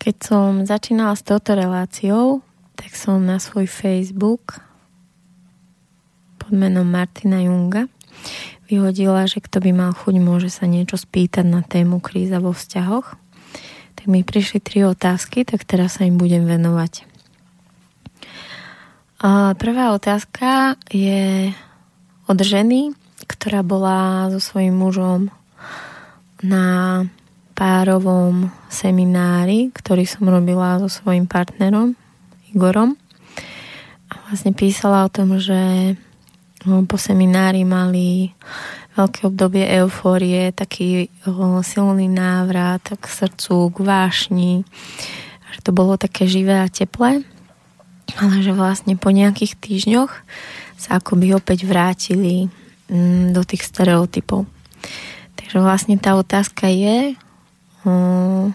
Keď 0.00 0.16
som 0.24 0.64
začínala 0.64 1.12
s 1.12 1.22
touto 1.22 1.52
reláciou, 1.52 2.40
tak 2.74 2.96
som 2.96 3.20
na 3.20 3.36
svoj 3.36 3.68
Facebook 3.68 4.58
pod 6.40 6.52
menom 6.52 6.88
Martina 6.88 7.44
Junga 7.44 7.88
vyhodila, 8.68 9.28
že 9.28 9.44
kto 9.44 9.60
by 9.60 9.70
mal 9.72 9.92
chuť, 9.92 10.14
môže 10.20 10.48
sa 10.48 10.64
niečo 10.64 10.96
spýtať 10.96 11.44
na 11.44 11.60
tému 11.60 12.00
kríza 12.00 12.40
vo 12.40 12.56
vzťahoch. 12.56 13.16
Tak 13.94 14.04
mi 14.08 14.24
prišli 14.24 14.60
tri 14.60 14.84
otázky, 14.84 15.44
tak 15.44 15.64
teraz 15.64 16.00
sa 16.00 16.08
im 16.08 16.16
budem 16.16 16.44
venovať. 16.44 17.04
A 19.24 19.56
prvá 19.56 19.96
otázka 19.96 20.76
je 20.92 21.52
od 22.28 22.38
ženy, 22.40 22.92
ktorá 23.24 23.64
bola 23.64 24.28
so 24.28 24.40
svojím 24.40 24.76
mužom 24.76 25.32
na 26.44 26.64
párovom 27.56 28.52
seminári, 28.68 29.72
ktorý 29.72 30.04
som 30.04 30.28
robila 30.28 30.76
so 30.84 30.92
svojím 30.92 31.24
partnerom 31.24 31.96
Igorom. 32.52 33.00
A 34.12 34.14
vlastne 34.28 34.52
písala 34.52 35.08
o 35.08 35.10
tom, 35.10 35.40
že 35.40 35.94
no, 36.68 36.84
po 36.84 37.00
seminári 37.00 37.64
mali 37.64 38.36
veľké 38.94 39.26
obdobie 39.26 39.64
eufórie, 39.82 40.54
taký 40.54 41.10
silný 41.66 42.06
návrat 42.06 42.84
k 42.84 43.04
srdcu, 43.04 43.74
k 43.74 43.78
vášni, 43.82 44.52
že 45.50 45.60
to 45.66 45.74
bolo 45.74 45.98
také 45.98 46.30
živé 46.30 46.62
a 46.62 46.70
teplé, 46.70 47.26
ale 48.14 48.34
že 48.44 48.54
vlastne 48.54 48.94
po 48.94 49.10
nejakých 49.10 49.58
týždňoch 49.58 50.12
sa 50.78 51.02
akoby 51.02 51.34
opäť 51.34 51.66
vrátili 51.66 52.46
mm, 52.86 53.34
do 53.34 53.42
tých 53.42 53.66
stereotypov. 53.66 54.46
Takže 55.54 55.70
vlastne 55.70 55.94
tá 56.02 56.18
otázka 56.18 56.66
je, 56.66 57.14
um, 57.86 58.50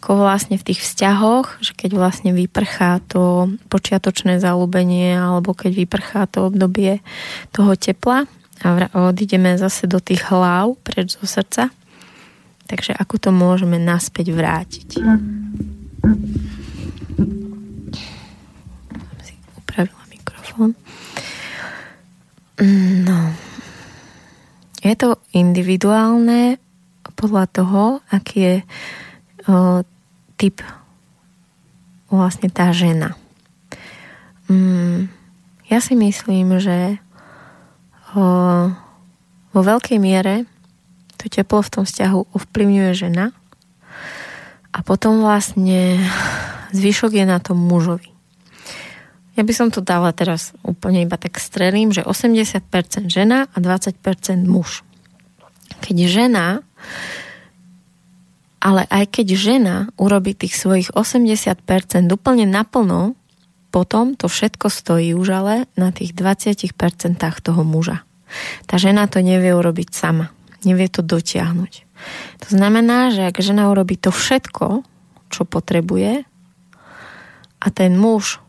ako 0.00 0.24
vlastne 0.24 0.56
v 0.56 0.64
tých 0.64 0.80
vzťahoch, 0.80 1.60
že 1.60 1.76
keď 1.76 1.92
vlastne 1.92 2.32
vyprchá 2.32 3.04
to 3.04 3.52
počiatočné 3.68 4.40
zalúbenie 4.40 5.12
alebo 5.12 5.52
keď 5.52 5.84
vyprchá 5.84 6.24
to 6.24 6.48
obdobie 6.48 7.04
toho 7.52 7.76
tepla 7.76 8.24
a 8.64 8.88
odídeme 9.12 9.52
zase 9.60 9.84
do 9.84 10.00
tých 10.00 10.24
hlav 10.32 10.72
preč 10.80 11.20
zo 11.20 11.28
srdca, 11.28 11.68
takže 12.64 12.96
ako 12.96 13.20
to 13.20 13.28
môžeme 13.28 13.76
naspäť 13.76 14.32
vrátiť. 14.32 15.04
Si 19.20 19.34
upravila 19.60 20.00
mikrofón. 20.08 20.72
No. 23.04 23.51
Je 24.82 24.94
to 24.98 25.22
individuálne 25.30 26.58
podľa 27.14 27.44
toho, 27.50 27.82
aký 28.10 28.38
je 28.38 28.56
o, 29.46 29.86
typ 30.36 30.58
vlastne 32.10 32.50
tá 32.52 32.74
žena. 32.74 33.14
Mm, 34.50 35.08
ja 35.70 35.78
si 35.78 35.94
myslím, 35.96 36.58
že 36.58 36.98
o, 38.12 38.22
vo 39.52 39.60
veľkej 39.64 39.98
miere 40.02 40.44
to 41.16 41.30
teplo 41.30 41.62
v 41.62 41.72
tom 41.72 41.84
vzťahu 41.86 42.34
ovplyvňuje 42.34 42.90
žena 42.92 43.30
a 44.72 44.78
potom 44.82 45.22
vlastne 45.22 46.00
zvyšok 46.74 47.22
je 47.22 47.24
na 47.24 47.38
tom 47.38 47.60
mužovi. 47.60 48.11
Ja 49.32 49.42
by 49.48 49.52
som 49.56 49.68
to 49.72 49.80
dala 49.80 50.12
teraz 50.12 50.52
úplne 50.60 51.08
iba 51.08 51.16
tak 51.16 51.40
strelím, 51.40 51.88
že 51.88 52.04
80% 52.04 53.08
žena 53.08 53.48
a 53.48 53.56
20% 53.56 53.96
muž. 54.44 54.84
Keď 55.80 55.96
žena, 56.04 56.60
ale 58.60 58.84
aj 58.92 59.04
keď 59.08 59.26
žena 59.34 59.76
urobí 59.96 60.36
tých 60.36 60.54
svojich 60.54 60.92
80% 60.92 61.64
úplne 62.12 62.44
naplno, 62.44 63.16
potom 63.72 64.12
to 64.20 64.28
všetko 64.28 64.68
stojí 64.68 65.16
už 65.16 65.28
ale 65.32 65.54
na 65.80 65.88
tých 65.96 66.12
20% 66.12 66.76
toho 67.40 67.62
muža. 67.64 68.04
Tá 68.68 68.76
žena 68.76 69.08
to 69.08 69.24
nevie 69.24 69.56
urobiť 69.56 69.88
sama. 69.96 70.28
Nevie 70.62 70.92
to 70.92 71.00
dotiahnuť. 71.00 71.72
To 72.46 72.48
znamená, 72.52 73.16
že 73.16 73.32
ak 73.32 73.40
žena 73.40 73.72
urobí 73.72 73.96
to 73.96 74.12
všetko, 74.12 74.84
čo 75.32 75.42
potrebuje, 75.48 76.28
a 77.62 77.66
ten 77.70 77.94
muž 77.94 78.41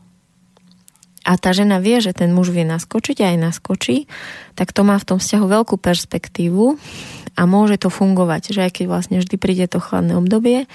a 1.24 1.40
tá 1.40 1.56
žena 1.56 1.80
vie, 1.80 2.04
že 2.04 2.12
ten 2.12 2.36
muž 2.36 2.52
vie 2.52 2.68
naskočiť 2.68 3.24
a 3.24 3.26
aj 3.32 3.38
naskočí, 3.40 4.12
tak 4.60 4.76
to 4.76 4.84
má 4.84 5.00
v 5.00 5.08
tom 5.08 5.18
vzťahu 5.24 5.46
veľkú 5.48 5.76
perspektívu 5.80 6.76
a 7.40 7.42
môže 7.48 7.80
to 7.80 7.88
fungovať, 7.88 8.52
že 8.52 8.62
aj 8.68 8.72
keď 8.76 8.86
vlastne 8.92 9.18
vždy 9.24 9.36
príde 9.40 9.66
to 9.72 9.80
chladné 9.80 10.20
obdobie, 10.20 10.68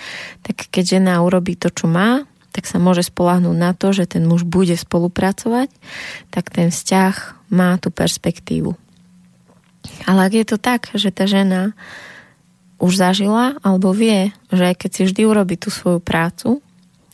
tak 0.42 0.72
keď 0.72 0.98
žena 0.98 1.20
urobí 1.20 1.54
to, 1.54 1.68
čo 1.68 1.86
má, 1.86 2.24
tak 2.50 2.64
sa 2.64 2.80
môže 2.80 3.06
spolahnúť 3.06 3.56
na 3.56 3.76
to, 3.76 3.92
že 3.92 4.18
ten 4.18 4.24
muž 4.24 4.42
bude 4.48 4.74
spolupracovať, 4.74 5.68
tak 6.32 6.48
ten 6.48 6.72
vzťah 6.72 7.46
má 7.52 7.76
tú 7.76 7.92
perspektívu. 7.92 8.72
Ale 10.08 10.20
ak 10.26 10.32
je 10.32 10.46
to 10.48 10.56
tak, 10.58 10.90
že 10.96 11.12
tá 11.12 11.28
žena 11.28 11.76
už 12.78 12.98
zažila 12.98 13.58
alebo 13.60 13.92
vie, 13.92 14.32
že 14.50 14.72
aj 14.72 14.74
keď 14.80 14.90
si 14.90 15.02
vždy 15.06 15.22
urobí 15.28 15.54
tú 15.60 15.68
svoju 15.68 16.00
prácu, 16.00 16.64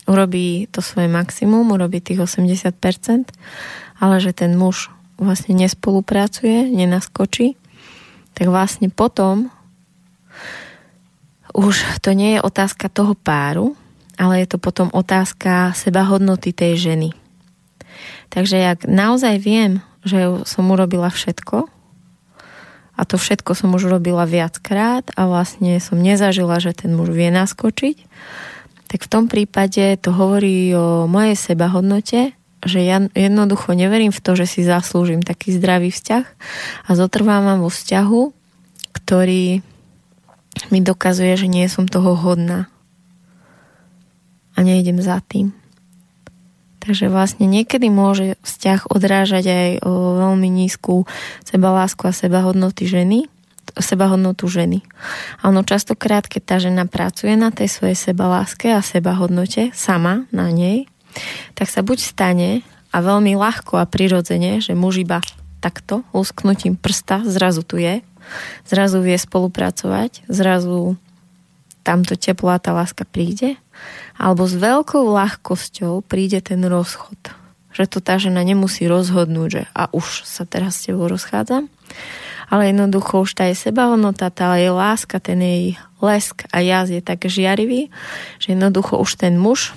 urobí 0.05 0.69
to 0.69 0.85
svoje 0.85 1.09
maximum, 1.09 1.73
urobí 1.73 2.01
tých 2.01 2.25
80%, 2.25 3.33
ale 4.01 4.17
že 4.21 4.37
ten 4.37 4.57
muž 4.57 4.93
vlastne 5.17 5.55
nespolupracuje, 5.55 6.69
nenaskočí, 6.69 7.57
tak 8.35 8.47
vlastne 8.51 8.91
potom 8.91 9.49
už 11.55 12.03
to 12.03 12.11
nie 12.19 12.35
je 12.37 12.41
otázka 12.43 12.91
toho 12.91 13.15
páru, 13.15 13.79
ale 14.19 14.43
je 14.43 14.51
to 14.51 14.59
potom 14.59 14.91
otázka 14.91 15.71
seba 15.79 16.03
hodnoty 16.03 16.51
tej 16.51 16.75
ženy. 16.91 17.11
Takže 18.35 18.59
jak 18.59 18.79
naozaj 18.91 19.39
viem, 19.39 19.79
že 20.03 20.43
som 20.43 20.67
urobila 20.75 21.09
všetko, 21.09 21.71
a 22.95 23.03
to 23.03 23.19
všetko 23.19 23.59
som 23.59 23.75
už 23.75 23.91
urobila 23.91 24.23
viackrát 24.23 25.03
a 25.19 25.27
vlastne 25.27 25.83
som 25.83 25.99
nezažila, 25.99 26.63
že 26.63 26.75
ten 26.75 26.95
muž 26.95 27.11
vie 27.11 27.27
naskočiť, 27.31 27.97
tak 28.89 29.05
v 29.05 29.11
tom 29.11 29.25
prípade 29.27 29.97
to 29.99 30.15
hovorí 30.15 30.71
o 30.77 31.11
mojej 31.11 31.35
sebahodnote, 31.35 32.37
že 32.65 32.81
ja 32.81 33.01
jednoducho 33.13 33.77
neverím 33.77 34.13
v 34.13 34.23
to, 34.25 34.33
že 34.37 34.47
si 34.49 34.61
zaslúžim 34.65 35.21
taký 35.21 35.53
zdravý 35.53 35.93
vzťah 35.93 36.25
a 36.89 36.91
zotrvávam 36.97 37.61
vo 37.61 37.69
vzťahu, 37.69 38.23
ktorý 39.05 39.61
mi 40.71 40.81
dokazuje, 40.81 41.35
že 41.37 41.51
nie 41.51 41.67
som 41.69 41.85
toho 41.85 42.17
hodná 42.17 42.73
a 44.55 44.59
nejdem 44.63 45.03
za 45.03 45.19
tým. 45.21 45.53
Takže 46.85 47.09
vlastne 47.09 47.49
niekedy 47.49 47.89
môže 47.89 48.37
vzťah 48.45 48.93
odrážať 48.93 49.45
aj 49.49 49.71
o 49.89 50.21
veľmi 50.21 50.49
nízku 50.53 51.09
sebalásku 51.43 52.05
a 52.05 52.13
sebahodnoty 52.13 52.85
ženy, 52.85 53.27
sebahodnotu 53.79 54.47
ženy. 54.47 54.87
A 55.43 55.51
ono 55.51 55.67
častokrát, 55.67 56.27
keď 56.31 56.43
tá 56.47 56.57
žena 56.63 56.85
pracuje 56.87 57.35
na 57.35 57.51
tej 57.51 57.71
svojej 57.71 57.99
sebaláske 57.99 58.71
a 58.71 58.85
sebahodnote 58.85 59.75
sama 59.75 60.31
na 60.31 60.51
nej, 60.55 60.87
tak 61.59 61.71
sa 61.71 61.83
buď 61.83 61.99
stane 61.99 62.51
a 62.95 62.97
veľmi 63.03 63.35
ľahko 63.35 63.79
a 63.79 63.89
prirodzene, 63.91 64.63
že 64.63 64.79
muž 64.79 65.03
iba 65.03 65.19
takto, 65.59 66.07
lusknutím 66.15 66.79
prsta, 66.79 67.27
zrazu 67.27 67.67
tu 67.67 67.81
je, 67.81 68.05
zrazu 68.69 69.01
vie 69.01 69.17
spolupracovať, 69.17 70.29
zrazu 70.31 71.01
tamto 71.85 72.17
teplo 72.17 72.53
a 72.53 72.63
tá 72.63 72.73
láska 72.73 73.05
príde 73.05 73.61
alebo 74.15 74.47
s 74.47 74.55
veľkou 74.55 75.05
ľahkosťou 75.11 76.07
príde 76.07 76.39
ten 76.41 76.63
rozchod. 76.65 77.19
Že 77.75 77.85
to 77.91 77.99
tá 77.99 78.15
žena 78.23 78.47
nemusí 78.47 78.87
rozhodnúť, 78.87 79.49
že 79.51 79.63
a 79.75 79.91
už 79.91 80.23
sa 80.23 80.47
teraz 80.47 80.79
s 80.79 80.89
tebou 80.89 81.11
rozchádzam, 81.11 81.67
ale 82.49 82.73
jednoducho 82.73 83.25
už 83.25 83.37
tá 83.37 83.49
jej 83.49 83.57
sebahodnota, 83.57 84.29
tá 84.29 84.57
jej 84.57 84.73
láska, 84.73 85.21
ten 85.21 85.41
jej 85.41 85.65
lesk 86.05 86.45
a 86.53 86.61
jaz 86.61 86.93
je 86.93 87.01
tak 87.01 87.25
žiarivý, 87.25 87.89
že 88.41 88.53
jednoducho 88.53 89.01
už 89.01 89.17
ten 89.17 89.41
muž, 89.41 89.73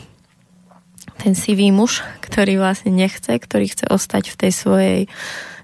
ten 1.17 1.33
sivý 1.33 1.73
muž, 1.73 2.05
ktorý 2.21 2.61
vlastne 2.61 2.93
nechce, 2.93 3.31
ktorý 3.31 3.71
chce 3.71 3.89
ostať 3.89 4.29
v 4.31 4.35
tej 4.37 4.51
svojej 4.53 4.99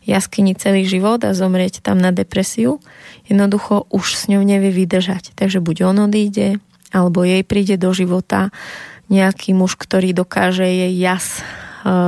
jaskyni 0.03 0.55
celý 0.55 0.83
život 0.83 1.23
a 1.23 1.31
zomrieť 1.31 1.79
tam 1.79 1.99
na 1.99 2.11
depresiu, 2.11 2.83
jednoducho 3.27 3.87
už 3.87 4.19
s 4.19 4.27
ňou 4.27 4.43
nevie 4.43 4.71
vydržať. 4.71 5.31
Takže 5.35 5.63
buď 5.63 5.93
on 5.93 6.11
odíde, 6.11 6.59
alebo 6.91 7.23
jej 7.23 7.41
príde 7.47 7.79
do 7.79 7.95
života 7.95 8.51
nejaký 9.07 9.55
muž, 9.55 9.79
ktorý 9.79 10.11
dokáže 10.11 10.63
jej 10.63 10.93
jas 10.99 11.39
e, 11.39 11.43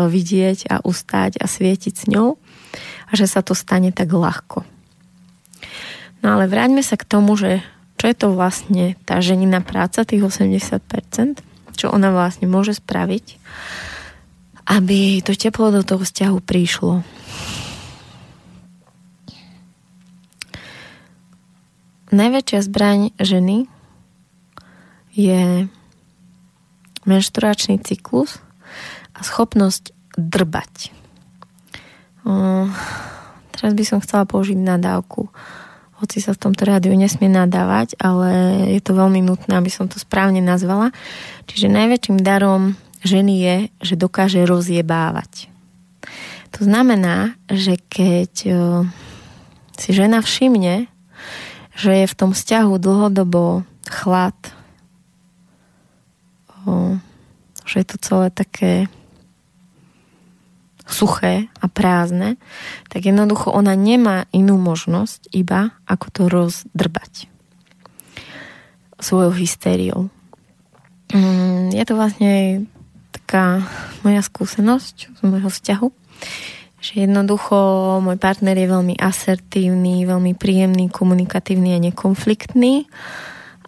vidieť 0.08 0.72
a 0.72 0.76
ustať 0.84 1.40
a 1.40 1.46
svietiť 1.48 1.94
s 1.96 2.06
ňou 2.12 2.36
a 3.08 3.12
že 3.14 3.28
sa 3.28 3.46
to 3.46 3.56
stane 3.56 3.92
tak 3.96 4.12
ľahko. 4.12 4.75
No 6.26 6.42
ale 6.42 6.50
vráťme 6.50 6.82
sa 6.82 6.98
k 6.98 7.06
tomu, 7.06 7.38
že 7.38 7.62
čo 8.02 8.10
je 8.10 8.18
to 8.18 8.34
vlastne 8.34 8.98
tá 9.06 9.22
ženina 9.22 9.62
práca, 9.62 10.02
tých 10.02 10.26
80%, 10.26 10.82
čo 11.78 11.94
ona 11.94 12.10
vlastne 12.10 12.50
môže 12.50 12.74
spraviť, 12.74 13.38
aby 14.66 15.22
to 15.22 15.38
teplo 15.38 15.70
do 15.70 15.86
toho 15.86 16.02
vzťahu 16.02 16.38
prišlo. 16.42 17.06
Najväčšia 22.10 22.60
zbraň 22.66 23.14
ženy 23.22 23.70
je 25.14 25.70
menštruačný 27.06 27.78
cyklus 27.86 28.42
a 29.14 29.22
schopnosť 29.22 29.94
drbať. 30.18 30.90
O, 32.26 32.66
teraz 33.54 33.72
by 33.78 33.84
som 33.86 34.02
chcela 34.02 34.26
použiť 34.26 34.58
nadávku. 34.58 35.30
Hoci 35.96 36.20
sa 36.20 36.36
v 36.36 36.42
tomto 36.44 36.68
rádiu 36.68 36.92
nesmie 36.92 37.32
nadávať, 37.32 37.96
ale 38.04 38.32
je 38.76 38.82
to 38.84 38.92
veľmi 39.00 39.24
nutné, 39.24 39.56
aby 39.56 39.72
som 39.72 39.88
to 39.88 39.96
správne 39.96 40.44
nazvala. 40.44 40.92
Čiže 41.48 41.72
najväčším 41.72 42.20
darom 42.20 42.76
ženy 43.06 43.34
je, 43.40 43.56
že 43.80 43.96
dokáže 43.96 44.44
rozjebávať. 44.44 45.48
To 46.60 46.68
znamená, 46.68 47.40
že 47.48 47.80
keď 47.80 48.32
si 49.76 49.90
žena 49.92 50.20
všimne, 50.20 50.92
že 51.76 51.92
je 52.04 52.06
v 52.08 52.18
tom 52.18 52.32
vzťahu 52.36 52.76
dlhodobo 52.80 53.68
chlad, 53.88 54.36
že 57.68 57.76
je 57.84 57.88
to 57.88 57.98
celé 58.00 58.28
také 58.32 58.88
suché 60.86 61.50
a 61.62 61.66
prázdne, 61.66 62.38
tak 62.90 63.10
jednoducho 63.10 63.50
ona 63.50 63.74
nemá 63.74 64.30
inú 64.30 64.62
možnosť 64.62 65.34
iba 65.34 65.74
ako 65.90 66.08
to 66.14 66.22
rozdrbať 66.30 67.14
svojou 69.02 69.34
hystériou. 69.36 70.08
Mm, 71.14 71.74
je 71.76 71.84
to 71.86 71.94
vlastne 71.98 72.34
taká 73.12 73.66
moja 74.06 74.22
skúsenosť 74.22 74.96
z 75.18 75.20
môjho 75.26 75.50
vzťahu, 75.50 75.88
že 76.82 76.94
jednoducho 77.02 77.58
môj 78.06 78.18
partner 78.22 78.54
je 78.54 78.70
veľmi 78.70 78.96
asertívny, 78.98 80.06
veľmi 80.06 80.38
príjemný, 80.38 80.90
komunikatívny 80.94 81.74
a 81.74 81.80
nekonfliktný 81.82 82.86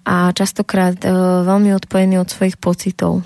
a 0.07 0.31
častokrát 0.31 0.97
e, 1.03 1.09
veľmi 1.43 1.73
odpojený 1.75 2.21
od 2.21 2.29
svojich 2.29 2.55
pocitov. 2.61 3.25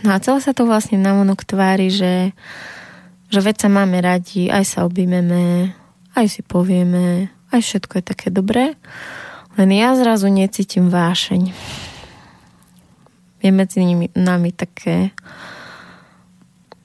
No 0.00 0.08
a 0.10 0.18
celé 0.18 0.40
sa 0.40 0.56
to 0.56 0.64
vlastne 0.64 0.96
navonok 0.96 1.44
tvári, 1.44 1.92
že, 1.92 2.32
že 3.30 3.40
veď 3.40 3.56
sa 3.66 3.68
máme 3.70 4.02
radi, 4.02 4.50
aj 4.50 4.64
sa 4.66 4.78
objímeme, 4.84 5.70
aj 6.18 6.26
si 6.26 6.42
povieme, 6.42 7.30
aj 7.54 7.60
všetko 7.62 8.02
je 8.02 8.04
také 8.04 8.28
dobré, 8.34 8.74
len 9.54 9.70
ja 9.70 9.94
zrazu 9.94 10.30
necítim 10.30 10.90
vášeň. 10.90 11.54
Je 13.40 13.50
medzi 13.54 13.80
nimi, 13.86 14.12
nami 14.12 14.52
také 14.52 15.14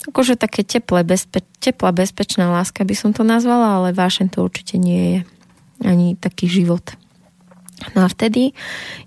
akože 0.05 0.37
také 0.37 0.61
teplé, 0.61 1.01
bezpe, 1.01 1.41
teplá, 1.59 1.89
bezpečná 1.89 2.53
láska 2.53 2.85
by 2.85 2.95
som 2.95 3.11
to 3.11 3.25
nazvala, 3.25 3.81
ale 3.81 3.97
vášeň 3.97 4.37
to 4.37 4.45
určite 4.45 4.77
nie 4.77 5.01
je. 5.01 5.19
Ani 5.83 6.15
taký 6.15 6.47
život. 6.47 6.95
No 7.97 8.05
a 8.05 8.07
vtedy 8.07 8.55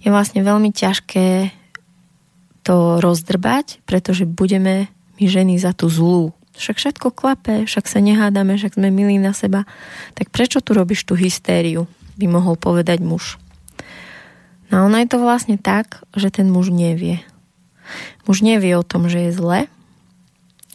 je 0.04 0.08
vlastne 0.12 0.44
veľmi 0.44 0.68
ťažké 0.74 1.54
to 2.60 3.00
rozdrbať, 3.00 3.80
pretože 3.88 4.28
budeme 4.28 4.92
my 5.16 5.24
ženy 5.24 5.56
za 5.56 5.72
tú 5.72 5.88
zlú. 5.88 6.36
Však 6.58 6.76
všetko 6.76 7.14
klape, 7.14 7.64
však 7.70 7.86
sa 7.86 8.02
nehádame, 8.02 8.58
však 8.58 8.74
sme 8.74 8.90
milí 8.90 9.14
na 9.22 9.30
seba. 9.30 9.62
Tak 10.18 10.34
prečo 10.34 10.58
tu 10.58 10.74
robíš 10.74 11.06
tú 11.06 11.14
hystériu, 11.14 11.86
by 12.18 12.26
mohol 12.26 12.58
povedať 12.58 12.98
muž. 12.98 13.38
No 14.68 14.90
ono 14.90 14.98
je 14.98 15.08
to 15.08 15.22
vlastne 15.22 15.56
tak, 15.56 16.02
že 16.18 16.34
ten 16.34 16.50
muž 16.50 16.74
nevie. 16.74 17.22
Muž 18.26 18.42
nevie 18.42 18.74
o 18.74 18.84
tom, 18.84 19.06
že 19.06 19.30
je 19.30 19.38
zle, 19.38 19.60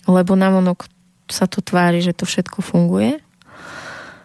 lebo 0.10 0.34
navonok 0.34 0.88
sa 1.28 1.46
to 1.46 1.60
tvári, 1.60 2.00
že 2.00 2.16
to 2.16 2.24
všetko 2.24 2.64
funguje. 2.64 3.20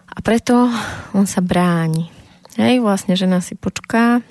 A 0.09 0.19
preto 0.23 0.71
on 1.13 1.27
sa 1.27 1.43
bráni. 1.45 2.11
Hej, 2.59 2.83
vlastne 2.83 3.15
žena 3.15 3.39
si 3.39 3.55
počká 3.55 4.23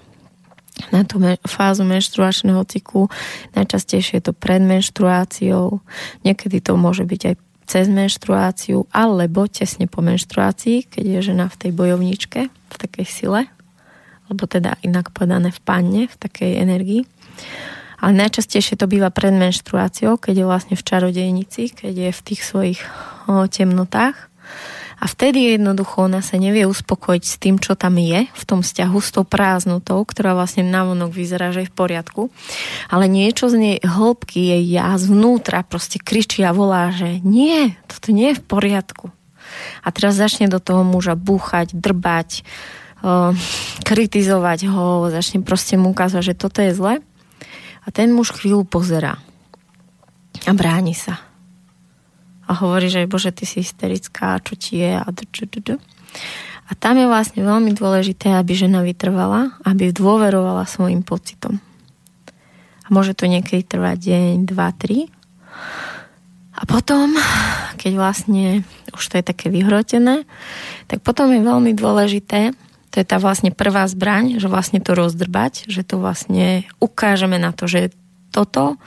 na 0.94 1.04
tú 1.04 1.20
fázu 1.46 1.84
menštruačného 1.84 2.62
cyklu. 2.70 3.10
Najčastejšie 3.58 4.22
je 4.22 4.24
to 4.30 4.34
pred 4.34 4.62
menštruáciou. 4.62 5.82
Niekedy 6.24 6.62
to 6.62 6.78
môže 6.78 7.04
byť 7.04 7.22
aj 7.34 7.36
cez 7.68 7.86
menštruáciu 7.92 8.88
alebo 8.96 9.46
tesne 9.52 9.92
po 9.92 10.00
menštruácii, 10.00 10.88
keď 10.88 11.04
je 11.04 11.20
žena 11.34 11.46
v 11.52 11.60
tej 11.60 11.72
bojovničke, 11.76 12.40
v 12.48 12.76
takej 12.80 13.06
sile, 13.06 13.42
alebo 14.32 14.48
teda 14.48 14.80
inak 14.88 15.12
povedané 15.12 15.52
v 15.52 15.60
panne, 15.60 16.04
v 16.08 16.16
takej 16.16 16.64
energii. 16.64 17.04
Ale 17.98 18.14
najčastejšie 18.14 18.78
to 18.80 18.86
býva 18.88 19.10
pred 19.10 19.34
menštruáciou, 19.36 20.22
keď 20.22 20.34
je 20.38 20.46
vlastne 20.46 20.76
v 20.78 20.86
čarodejnici, 20.86 21.74
keď 21.74 21.94
je 22.08 22.12
v 22.14 22.22
tých 22.24 22.42
svojich 22.46 22.82
o, 23.26 23.50
temnotách. 23.50 24.30
A 24.98 25.06
vtedy 25.06 25.54
jednoducho 25.54 26.10
ona 26.10 26.26
sa 26.26 26.42
nevie 26.42 26.66
uspokojiť 26.66 27.24
s 27.24 27.36
tým, 27.38 27.62
čo 27.62 27.78
tam 27.78 28.02
je 28.02 28.26
v 28.26 28.44
tom 28.50 28.66
vzťahu, 28.66 28.98
s 28.98 29.10
tou 29.14 29.22
prázdnotou, 29.22 30.02
ktorá 30.02 30.34
vlastne 30.34 30.66
navonok 30.66 31.14
vyzerá, 31.14 31.54
že 31.54 31.66
je 31.66 31.70
v 31.70 31.78
poriadku. 31.78 32.22
Ale 32.90 33.06
niečo 33.06 33.46
z 33.46 33.56
nej 33.62 33.76
hĺbky 33.86 34.58
jej 34.58 34.64
ja 34.66 34.98
zvnútra 34.98 35.62
proste 35.62 36.02
kričí 36.02 36.42
a 36.42 36.50
volá, 36.50 36.90
že 36.90 37.22
nie, 37.22 37.78
toto 37.86 38.10
nie 38.10 38.34
je 38.34 38.40
v 38.42 38.46
poriadku. 38.50 39.14
A 39.86 39.94
teraz 39.94 40.18
začne 40.18 40.50
do 40.50 40.58
toho 40.58 40.82
muža 40.82 41.14
búchať, 41.14 41.78
drbať, 41.78 42.42
kritizovať 43.86 44.60
ho, 44.66 45.14
začne 45.14 45.46
proste 45.46 45.78
mu 45.78 45.94
ukázať, 45.94 46.34
že 46.34 46.40
toto 46.40 46.66
je 46.66 46.74
zle. 46.74 46.94
A 47.86 47.88
ten 47.94 48.10
muž 48.12 48.34
chvíľu 48.34 48.66
pozerá 48.66 49.22
a 50.44 50.52
bráni 50.58 50.98
sa 50.98 51.27
a 52.48 52.52
hovorí, 52.64 52.88
že 52.88 53.04
bože, 53.06 53.36
ty 53.36 53.44
si 53.44 53.60
hysterická, 53.60 54.40
čo 54.40 54.56
ti 54.56 54.80
je 54.80 54.96
a 54.96 55.04
a 56.68 56.76
tam 56.76 57.00
je 57.00 57.08
vlastne 57.08 57.48
veľmi 57.48 57.72
dôležité, 57.72 58.36
aby 58.36 58.52
žena 58.52 58.84
vytrvala, 58.84 59.56
aby 59.64 59.96
dôverovala 59.96 60.68
svojim 60.68 61.00
pocitom. 61.00 61.64
A 62.84 62.88
môže 62.92 63.16
to 63.16 63.28
niekedy 63.28 63.64
trvať 63.64 63.98
deň, 64.00 64.34
dva, 64.48 64.76
tri. 64.76 65.08
A 66.52 66.62
potom, 66.68 67.16
keď 67.80 67.92
vlastne 67.96 68.68
už 68.92 69.04
to 69.04 69.16
je 69.20 69.24
také 69.24 69.48
vyhrotené, 69.48 70.28
tak 70.92 71.04
potom 71.04 71.32
je 71.32 71.40
veľmi 71.40 71.72
dôležité, 71.72 72.52
to 72.92 72.96
je 73.00 73.06
tá 73.06 73.20
vlastne 73.20 73.54
prvá 73.54 73.86
zbraň, 73.88 74.40
že 74.42 74.48
vlastne 74.50 74.80
to 74.82 74.96
rozdrbať, 74.96 75.70
že 75.70 75.86
to 75.88 76.02
vlastne 76.02 76.68
ukážeme 76.82 77.38
na 77.38 77.54
to, 77.54 77.70
že 77.70 77.94
toto, 78.32 78.80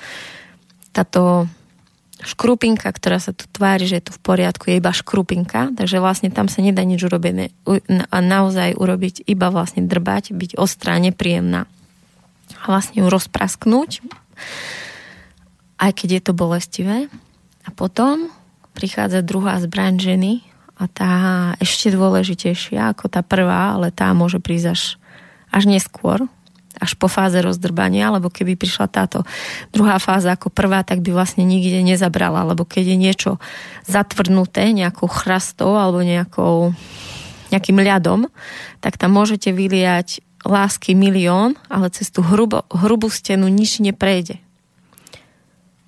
táto 0.91 1.47
škrupinka, 2.21 2.89
ktorá 2.93 3.17
sa 3.17 3.33
tu 3.33 3.49
tvári, 3.49 3.89
že 3.89 4.01
je 4.01 4.05
tu 4.09 4.13
v 4.17 4.21
poriadku, 4.21 4.69
je 4.69 4.81
iba 4.81 4.93
škrupinka, 4.93 5.73
takže 5.77 6.01
vlastne 6.01 6.29
tam 6.29 6.53
sa 6.53 6.61
nedá 6.61 6.85
nič 6.85 7.01
urobiť. 7.05 7.65
A 8.13 8.17
naozaj 8.21 8.77
urobiť, 8.77 9.25
iba 9.25 9.49
vlastne 9.49 9.85
drbať, 9.89 10.37
byť 10.37 10.61
ostrá, 10.61 11.01
nepríjemná. 11.01 11.65
A 12.61 12.65
vlastne 12.69 13.01
ju 13.01 13.07
rozprasknúť, 13.09 14.05
aj 15.81 15.91
keď 15.97 16.09
je 16.21 16.23
to 16.23 16.33
bolestivé. 16.37 16.99
A 17.65 17.71
potom 17.73 18.29
prichádza 18.77 19.25
druhá 19.25 19.61
zbraň 19.61 20.01
ženy 20.01 20.33
a 20.81 20.89
tá 20.89 21.13
ešte 21.61 21.93
dôležitejšia 21.93 22.97
ako 22.97 23.13
tá 23.13 23.21
prvá, 23.21 23.77
ale 23.77 23.93
tá 23.93 24.13
môže 24.17 24.41
prísť 24.41 24.67
až, 24.73 24.83
až 25.53 25.65
neskôr, 25.69 26.25
až 26.81 26.97
po 26.97 27.07
fáze 27.07 27.37
rozdrbania, 27.45 28.09
lebo 28.09 28.33
keby 28.33 28.57
prišla 28.57 28.89
táto 28.89 29.23
druhá 29.71 30.01
fáza 30.01 30.33
ako 30.33 30.49
prvá, 30.49 30.81
tak 30.81 31.05
by 31.05 31.13
vlastne 31.13 31.45
nikde 31.45 31.85
nezabrala, 31.85 32.43
lebo 32.49 32.65
keď 32.65 32.85
je 32.91 32.97
niečo 32.97 33.31
zatvrdnuté 33.85 34.73
nejakou 34.73 35.07
chrastou 35.07 35.77
alebo 35.77 36.01
nejakou, 36.01 36.73
nejakým 37.53 37.79
ľadom, 37.79 38.33
tak 38.81 38.97
tam 38.97 39.13
môžete 39.13 39.53
vyliať 39.53 40.25
lásky 40.41 40.97
milión, 40.97 41.61
ale 41.69 41.93
cez 41.93 42.09
tú 42.09 42.25
hrubo, 42.25 42.65
hrubú 42.73 43.13
stenu 43.13 43.53
nič 43.53 43.85
neprejde. 43.85 44.41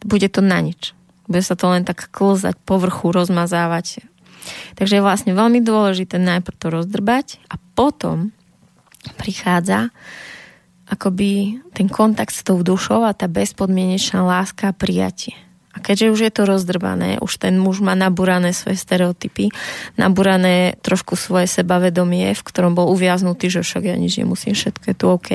Bude 0.05 0.29
to 0.29 0.45
na 0.45 0.61
nič. 0.61 0.93
Bude 1.25 1.41
sa 1.41 1.57
to 1.57 1.73
len 1.73 1.89
tak 1.89 2.13
klzať 2.13 2.59
povrchu, 2.69 3.15
rozmazávať. 3.15 4.05
Takže 4.77 4.99
je 4.99 5.07
vlastne 5.07 5.33
veľmi 5.33 5.63
dôležité 5.63 6.19
najprv 6.19 6.57
to 6.59 6.67
rozdrbať 6.69 7.39
a 7.49 7.57
potom 7.79 8.35
prichádza 9.17 9.95
akoby 10.93 11.65
ten 11.73 11.89
kontakt 11.89 12.37
s 12.37 12.45
tou 12.45 12.61
dušou 12.61 13.09
a 13.09 13.17
tá 13.17 13.25
bezpodmienečná 13.25 14.21
láska 14.21 14.69
a 14.71 14.77
prijatie. 14.77 15.33
A 15.73 15.81
keďže 15.81 16.13
už 16.13 16.21
je 16.29 16.33
to 16.37 16.43
rozdrbané, 16.45 17.17
už 17.25 17.41
ten 17.41 17.57
muž 17.57 17.81
má 17.81 17.97
nabúrané 17.97 18.53
svoje 18.53 18.77
stereotypy, 18.77 19.49
nabúrané 19.97 20.77
trošku 20.85 21.17
svoje 21.17 21.49
sebavedomie, 21.49 22.37
v 22.37 22.45
ktorom 22.45 22.77
bol 22.77 22.93
uviaznutý, 22.93 23.49
že 23.49 23.65
však 23.65 23.89
ja 23.89 23.97
nič 23.97 24.21
nemusím, 24.21 24.53
všetko 24.53 24.85
je 24.93 24.97
tu 24.97 25.07
OK. 25.09 25.31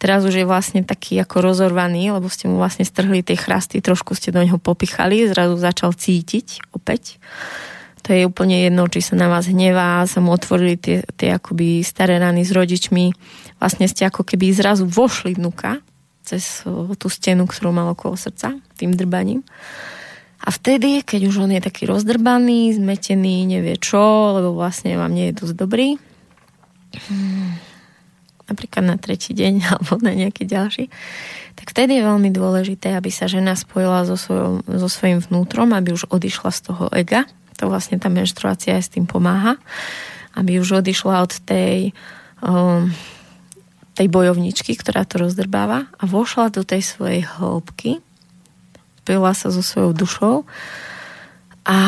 Teraz 0.00 0.24
už 0.24 0.32
je 0.40 0.48
vlastne 0.48 0.80
taký 0.80 1.20
ako 1.20 1.44
rozorvaný, 1.44 2.08
lebo 2.08 2.32
ste 2.32 2.48
mu 2.48 2.56
vlastne 2.56 2.88
strhli 2.88 3.20
tie 3.20 3.36
chrasty, 3.36 3.84
trošku 3.84 4.16
ste 4.16 4.32
do 4.32 4.40
neho 4.40 4.56
popichali, 4.56 5.28
zrazu 5.28 5.60
začal 5.60 5.92
cítiť 5.92 6.72
opäť. 6.72 7.20
To 8.08 8.16
je 8.16 8.24
úplne 8.24 8.64
jedno, 8.64 8.88
či 8.88 9.04
sa 9.04 9.12
na 9.12 9.28
vás 9.28 9.44
hnevá, 9.44 10.08
sa 10.08 10.24
mu 10.24 10.32
otvorili 10.32 10.80
tie, 10.80 11.04
tie 11.20 11.36
akoby 11.36 11.84
staré 11.84 12.16
rany 12.16 12.48
s 12.48 12.56
rodičmi, 12.56 13.12
vlastne 13.60 13.86
ste 13.86 14.08
ako 14.08 14.24
keby 14.24 14.56
zrazu 14.56 14.88
vošli 14.88 15.36
vnuka 15.36 15.84
cez 16.24 16.64
tú 16.96 17.08
stenu, 17.12 17.44
ktorú 17.44 17.70
mal 17.70 17.92
okolo 17.92 18.16
srdca, 18.16 18.56
tým 18.80 18.96
drbaním. 18.96 19.44
A 20.40 20.48
vtedy, 20.48 21.04
keď 21.04 21.28
už 21.28 21.44
on 21.44 21.52
je 21.52 21.60
taký 21.60 21.84
rozdrbaný, 21.84 22.80
zmetený, 22.80 23.44
nevie 23.44 23.76
čo, 23.76 24.32
lebo 24.40 24.56
vlastne 24.56 24.96
vám 24.96 25.12
nie 25.12 25.28
je 25.28 25.38
dosť 25.44 25.54
dobrý, 25.54 26.00
hmm, 26.96 27.50
napríklad 28.48 28.84
na 28.88 28.96
tretí 28.96 29.36
deň 29.36 29.54
alebo 29.76 30.00
na 30.00 30.16
nejaký 30.16 30.48
ďalší, 30.48 30.88
tak 31.60 31.76
vtedy 31.76 32.00
je 32.00 32.08
veľmi 32.08 32.32
dôležité, 32.32 32.96
aby 32.96 33.12
sa 33.12 33.28
žena 33.28 33.52
spojila 33.52 34.08
so, 34.08 34.16
svojom, 34.16 34.64
so 34.64 34.88
svojím 34.88 35.20
vnútrom, 35.20 35.76
aby 35.76 35.92
už 35.92 36.08
odišla 36.08 36.50
z 36.56 36.60
toho 36.72 36.88
ega. 36.88 37.28
To 37.60 37.68
vlastne 37.68 38.00
tá 38.00 38.08
menštruácia 38.08 38.80
aj 38.80 38.88
s 38.88 38.92
tým 38.96 39.04
pomáha. 39.04 39.60
Aby 40.32 40.56
už 40.56 40.80
odišla 40.80 41.20
od 41.20 41.36
tej 41.44 41.92
um, 42.40 42.88
tej 44.00 44.08
bojovničky, 44.08 44.80
ktorá 44.80 45.04
to 45.04 45.20
rozdrbáva 45.20 45.92
a 46.00 46.08
vošla 46.08 46.48
do 46.48 46.64
tej 46.64 46.80
svojej 46.80 47.20
hĺbky, 47.20 48.00
spojila 49.04 49.36
sa 49.36 49.52
so 49.52 49.60
svojou 49.60 49.92
dušou 49.92 50.48
a 51.68 51.78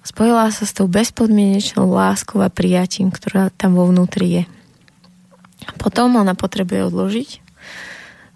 spojila 0.00 0.48
sa 0.48 0.64
s 0.64 0.72
tou 0.72 0.88
bezpodmienečnou 0.88 1.84
láskou 1.84 2.40
a 2.40 2.48
prijatím, 2.48 3.12
ktorá 3.12 3.52
tam 3.52 3.76
vo 3.76 3.92
vnútri 3.92 4.40
je. 4.40 4.44
Potom 5.76 6.16
ona 6.16 6.32
potrebuje 6.32 6.88
odložiť 6.88 7.30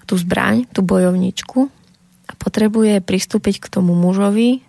tú 0.04 0.20
zbraň, 0.20 0.68
tú 0.68 0.84
bojovničku 0.84 1.72
a 2.28 2.32
potrebuje 2.36 3.00
pristúpiť 3.00 3.56
k 3.56 3.72
tomu 3.72 3.96
mužovi 3.96 4.60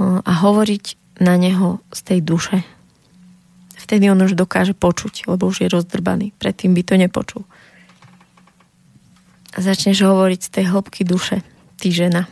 a 0.00 0.32
hovoriť 0.32 0.96
na 1.20 1.36
neho 1.36 1.84
z 1.92 2.00
tej 2.08 2.20
duše, 2.24 2.64
vtedy 3.90 4.06
on 4.06 4.22
už 4.22 4.38
dokáže 4.38 4.70
počuť, 4.70 5.26
lebo 5.26 5.50
už 5.50 5.66
je 5.66 5.68
rozdrbaný. 5.74 6.30
Predtým 6.38 6.70
by 6.78 6.82
to 6.86 6.94
nepočul. 6.94 7.42
A 9.50 9.58
začneš 9.58 10.06
hovoriť 10.06 10.40
z 10.46 10.50
tej 10.54 10.64
hĺbky 10.70 11.02
duše, 11.02 11.42
ty 11.74 11.90
žena, 11.90 12.30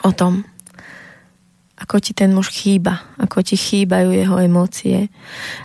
o 0.00 0.16
tom, 0.16 0.48
ako 1.76 2.00
ti 2.00 2.16
ten 2.16 2.32
muž 2.32 2.48
chýba, 2.48 3.04
ako 3.20 3.44
ti 3.44 3.60
chýbajú 3.60 4.16
jeho 4.16 4.40
emócie, 4.40 5.12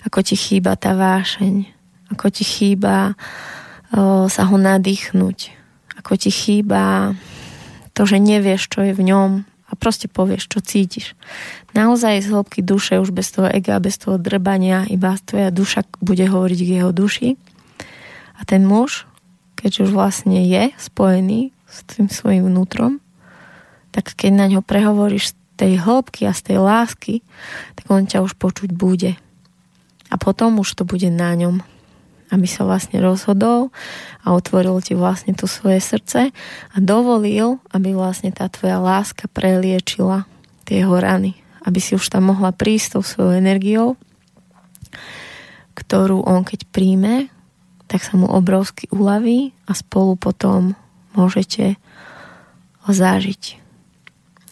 ako 0.03 0.19
ti 0.27 0.35
chýba 0.35 0.75
tá 0.75 0.91
vášeň, 0.91 1.71
ako 2.11 2.27
ti 2.27 2.43
chýba 2.43 3.15
o, 3.95 4.27
sa 4.27 4.43
ho 4.43 4.59
nadýchnuť, 4.59 5.39
ako 6.03 6.19
ti 6.19 6.35
chýba 6.35 7.15
to, 7.95 8.03
že 8.03 8.19
nevieš, 8.19 8.67
čo 8.67 8.83
je 8.83 8.91
v 8.91 9.07
ňom, 9.07 9.47
a 9.71 9.73
proste 9.79 10.11
povieš, 10.11 10.51
čo 10.51 10.59
cítiš. 10.59 11.15
Naozaj 11.71 12.27
z 12.27 12.27
hĺbky 12.35 12.59
duše, 12.59 12.99
už 12.99 13.15
bez 13.15 13.31
toho 13.31 13.47
ega, 13.47 13.79
bez 13.79 13.95
toho 13.95 14.19
drbania, 14.19 14.83
iba 14.91 15.15
tvoja 15.23 15.47
duša 15.47 15.87
bude 16.03 16.27
hovoriť 16.27 16.59
k 16.59 16.73
jeho 16.83 16.91
duši. 16.91 17.39
A 18.35 18.41
ten 18.43 18.67
muž, 18.67 19.07
keďže 19.55 19.87
už 19.87 19.91
vlastne 19.95 20.43
je 20.43 20.75
spojený 20.75 21.55
s 21.71 21.77
tým 21.87 22.11
svojim 22.11 22.43
vnútrom, 22.51 22.99
tak 23.95 24.11
keď 24.11 24.31
na 24.35 24.45
ňo 24.51 24.61
prehovoríš 24.63 25.31
z 25.31 25.33
tej 25.55 25.73
hĺbky 25.79 26.27
a 26.27 26.35
z 26.35 26.51
tej 26.51 26.57
lásky, 26.59 27.15
tak 27.79 27.85
on 27.87 28.03
ťa 28.03 28.27
už 28.27 28.35
počuť 28.35 28.75
bude. 28.75 29.15
A 30.11 30.15
potom 30.19 30.59
už 30.59 30.75
to 30.75 30.83
bude 30.83 31.07
na 31.07 31.31
ňom 31.39 31.63
aby 32.31 32.47
sa 32.47 32.63
vlastne 32.63 33.03
rozhodol 33.03 33.69
a 34.23 34.31
otvoril 34.31 34.79
ti 34.79 34.95
vlastne 34.95 35.35
to 35.35 35.45
svoje 35.45 35.83
srdce 35.83 36.31
a 36.71 36.75
dovolil, 36.79 37.59
aby 37.75 37.91
vlastne 37.91 38.31
tá 38.31 38.47
tvoja 38.47 38.79
láska 38.79 39.27
preliečila 39.27 40.23
tie 40.63 40.81
jeho 40.81 40.95
rany. 40.95 41.35
Aby 41.61 41.83
si 41.83 41.93
už 41.93 42.07
tam 42.07 42.31
mohla 42.31 42.55
prísť 42.55 42.97
tou 42.97 43.03
svojou 43.03 43.37
energiou, 43.37 43.99
ktorú 45.75 46.23
on 46.23 46.47
keď 46.47 46.65
príjme, 46.71 47.27
tak 47.91 48.01
sa 48.07 48.15
mu 48.15 48.25
obrovsky 48.31 48.87
uľaví 48.89 49.51
a 49.67 49.75
spolu 49.75 50.15
potom 50.15 50.79
môžete 51.11 51.75
zažiť 52.87 53.61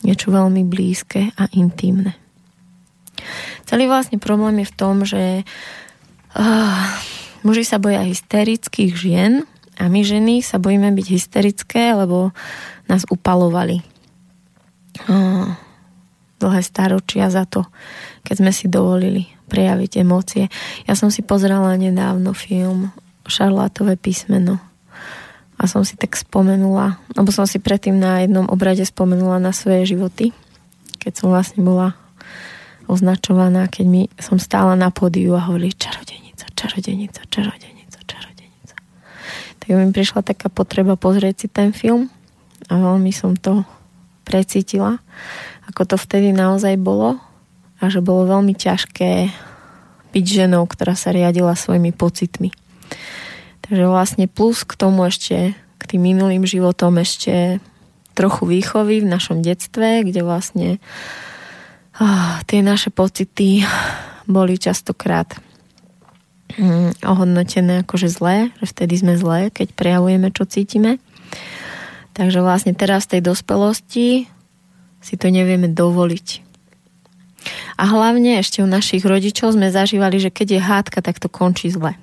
niečo 0.04 0.32
veľmi 0.32 0.64
blízke 0.68 1.32
a 1.36 1.48
intimné. 1.56 2.16
Celý 3.68 3.88
vlastne 3.88 4.20
problém 4.20 4.64
je 4.64 4.72
v 4.72 4.78
tom, 4.78 4.96
že 5.04 5.24
uh, 6.36 6.88
Muži 7.40 7.64
sa 7.64 7.80
boja 7.80 8.04
hysterických 8.04 8.92
žien 8.96 9.48
a 9.80 9.88
my 9.88 10.04
ženy 10.04 10.44
sa 10.44 10.60
bojíme 10.60 10.92
byť 10.92 11.08
hysterické, 11.08 11.96
lebo 11.96 12.36
nás 12.92 13.08
upalovali. 13.08 13.80
Oh, 15.08 15.56
dlhé 16.44 16.62
staročia 16.64 17.32
za 17.32 17.48
to, 17.48 17.64
keď 18.28 18.36
sme 18.44 18.52
si 18.52 18.68
dovolili 18.68 19.32
prejaviť 19.48 19.92
emócie. 20.04 20.52
Ja 20.84 21.00
som 21.00 21.08
si 21.08 21.24
pozrela 21.24 21.72
nedávno 21.80 22.36
film 22.36 22.92
Šarlátové 23.30 23.96
písmeno 23.96 24.60
a 25.60 25.64
som 25.68 25.84
si 25.84 26.00
tak 26.00 26.16
spomenula, 26.16 27.00
lebo 27.16 27.30
som 27.32 27.48
si 27.48 27.60
predtým 27.60 27.96
na 28.00 28.24
jednom 28.24 28.48
obrade 28.48 28.84
spomenula 28.84 29.40
na 29.40 29.52
svoje 29.52 29.96
životy, 29.96 30.32
keď 31.00 31.14
som 31.20 31.28
vlastne 31.32 31.64
bola 31.64 31.96
označovaná, 32.90 33.70
keď 33.70 33.86
mi 33.86 34.04
som 34.18 34.42
stála 34.42 34.74
na 34.74 34.90
pódiu 34.90 35.38
a 35.38 35.46
hovorili 35.46 35.76
čarodejní 35.78 36.29
čarodenica, 36.54 37.26
čarodenica, 37.28 38.00
čarodenica. 38.06 38.76
Tak 39.60 39.68
mi 39.68 39.92
prišla 39.92 40.22
taká 40.24 40.48
potreba 40.48 40.96
pozrieť 40.96 41.36
si 41.44 41.48
ten 41.52 41.74
film 41.74 42.08
a 42.70 42.74
veľmi 42.78 43.10
som 43.10 43.34
to 43.34 43.66
precítila, 44.24 45.02
ako 45.66 45.90
to 45.90 45.96
vtedy 45.98 46.30
naozaj 46.30 46.78
bolo 46.78 47.18
a 47.82 47.84
že 47.90 48.04
bolo 48.04 48.30
veľmi 48.30 48.54
ťažké 48.54 49.34
byť 50.14 50.26
ženou, 50.26 50.66
ktorá 50.70 50.94
sa 50.94 51.10
riadila 51.10 51.58
svojimi 51.58 51.90
pocitmi. 51.94 52.54
Takže 53.66 53.86
vlastne 53.86 54.26
plus 54.26 54.66
k 54.66 54.74
tomu 54.78 55.06
ešte 55.06 55.54
k 55.80 55.84
tým 55.96 56.02
minulým 56.14 56.44
životom 56.44 57.00
ešte 57.00 57.64
trochu 58.14 58.44
výchovy 58.50 59.00
v 59.00 59.08
našom 59.08 59.40
detstve, 59.40 60.04
kde 60.04 60.22
vlastne 60.28 60.68
oh, 61.98 62.36
tie 62.46 62.60
naše 62.60 62.92
pocity 62.92 63.64
boli 64.28 64.60
častokrát 64.60 65.40
mm, 66.58 67.06
ohodnotené 67.06 67.86
ako 67.86 68.00
že 68.00 68.10
zlé, 68.10 68.38
že 68.64 68.72
vtedy 68.72 68.96
sme 68.98 69.14
zlé, 69.20 69.54
keď 69.54 69.76
prejavujeme, 69.76 70.34
čo 70.34 70.50
cítime. 70.50 70.98
Takže 72.18 72.42
vlastne 72.42 72.74
teraz 72.74 73.06
v 73.06 73.20
tej 73.20 73.22
dospelosti 73.32 74.08
si 75.00 75.16
to 75.16 75.32
nevieme 75.32 75.72
dovoliť. 75.72 76.50
A 77.80 77.84
hlavne 77.88 78.44
ešte 78.44 78.60
u 78.60 78.68
našich 78.68 79.08
rodičov 79.08 79.56
sme 79.56 79.72
zažívali, 79.72 80.20
že 80.20 80.34
keď 80.34 80.48
je 80.52 80.60
hádka, 80.60 81.00
tak 81.00 81.24
to 81.24 81.32
končí 81.32 81.72
zle. 81.72 81.96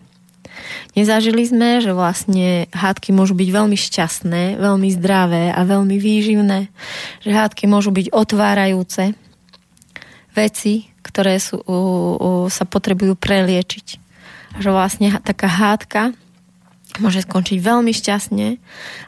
Nezažili 0.97 1.45
sme, 1.45 1.85
že 1.85 1.93
vlastne 1.93 2.73
hádky 2.73 3.13
môžu 3.13 3.37
byť 3.37 3.49
veľmi 3.53 3.77
šťastné, 3.77 4.57
veľmi 4.57 4.89
zdravé 4.97 5.53
a 5.53 5.61
veľmi 5.69 6.01
výživné, 6.01 6.73
že 7.21 7.31
hádky 7.31 7.69
môžu 7.69 7.93
byť 7.93 8.09
otvárajúce 8.17 9.13
veci, 10.33 10.89
ktoré 11.05 11.37
sú, 11.37 11.61
u, 11.61 11.79
u, 12.17 12.31
sa 12.49 12.65
potrebujú 12.65 13.13
preliečiť. 13.17 14.06
Že 14.57 14.71
vlastne 14.73 15.09
taká 15.21 15.47
hádka 15.47 16.17
môže 16.97 17.25
skončiť 17.29 17.61
veľmi 17.61 17.93
šťastne 17.93 18.49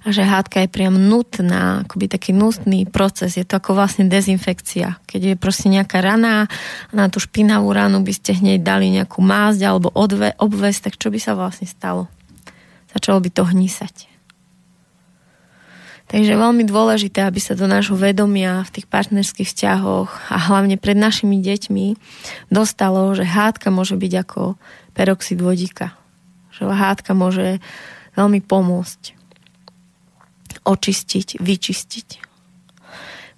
a 0.05 0.09
že 0.13 0.21
hádka 0.21 0.65
je 0.65 0.69
priam 0.69 0.93
nutná, 0.93 1.89
akoby 1.89 2.11
taký 2.11 2.37
nutný 2.37 2.85
proces. 2.85 3.41
Je 3.41 3.49
to 3.49 3.57
ako 3.57 3.73
vlastne 3.73 4.13
dezinfekcia. 4.13 5.01
Keď 5.09 5.21
je 5.25 5.35
proste 5.41 5.73
nejaká 5.73 6.05
rana 6.05 6.45
a 6.45 6.93
na 6.93 7.09
tú 7.09 7.17
špinavú 7.17 7.73
ranu 7.73 8.05
by 8.05 8.13
ste 8.13 8.37
hneď 8.37 8.61
dali 8.61 8.93
nejakú 8.93 9.25
másť 9.25 9.61
alebo 9.65 9.89
odve, 9.97 10.37
tak 10.85 11.01
čo 11.01 11.09
by 11.09 11.17
sa 11.17 11.33
vlastne 11.33 11.65
stalo? 11.65 12.13
Začalo 12.93 13.21
by 13.25 13.31
to 13.33 13.49
hnísať. 13.49 14.18
Takže 16.09 16.41
veľmi 16.41 16.65
dôležité, 16.65 17.21
aby 17.29 17.37
sa 17.37 17.53
do 17.53 17.69
nášho 17.69 17.93
vedomia 17.93 18.65
v 18.65 18.81
tých 18.81 18.87
partnerských 18.89 19.45
vzťahoch 19.45 20.33
a 20.33 20.37
hlavne 20.49 20.81
pred 20.81 20.97
našimi 20.97 21.37
deťmi 21.45 21.87
dostalo, 22.49 23.13
že 23.13 23.29
hádka 23.29 23.69
môže 23.69 23.93
byť 24.01 24.13
ako 24.25 24.57
peroxid 24.97 25.39
vodíka 25.45 25.99
že 26.59 26.67
hádka 26.67 27.15
môže 27.15 27.63
veľmi 28.19 28.43
pomôcť 28.43 29.15
očistiť, 30.67 31.39
vyčistiť. 31.39 32.09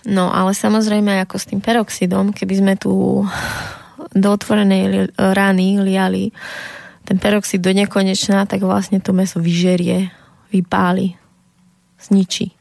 No 0.08 0.32
ale 0.32 0.56
samozrejme 0.56 1.20
ako 1.20 1.36
s 1.36 1.48
tým 1.52 1.60
peroxidom, 1.60 2.32
keby 2.32 2.54
sme 2.56 2.74
tu 2.80 3.22
do 4.16 4.28
otvorenej 4.32 5.12
rany 5.20 5.76
liali 5.84 6.32
ten 7.04 7.20
peroxid 7.20 7.60
do 7.60 7.76
nekonečná, 7.76 8.48
tak 8.48 8.64
vlastne 8.64 9.04
to 9.04 9.12
meso 9.12 9.36
vyžerie, 9.36 10.08
vypáli, 10.48 11.20
zničí. 12.00 12.56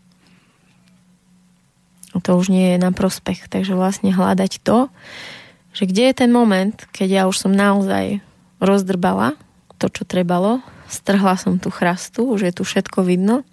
To 2.25 2.39
už 2.39 2.51
nie 2.51 2.75
je 2.75 2.77
na 2.81 2.91
prospech. 2.91 3.47
Takže 3.47 3.75
vlastne 3.75 4.11
hľadať 4.11 4.63
to, 4.63 4.91
že 5.73 5.85
kde 5.85 6.11
je 6.11 6.15
ten 6.25 6.31
moment, 6.33 6.75
keď 6.91 7.07
ja 7.07 7.23
už 7.29 7.47
som 7.47 7.53
naozaj 7.53 8.19
rozdrbala 8.59 9.37
to, 9.79 9.87
čo 9.87 10.03
trebalo. 10.03 10.59
Strhla 10.89 11.39
som 11.39 11.61
tu 11.61 11.71
chrastu, 11.71 12.27
už 12.27 12.49
je 12.49 12.53
tu 12.53 12.63
všetko 12.67 13.05
vidno. 13.05 13.47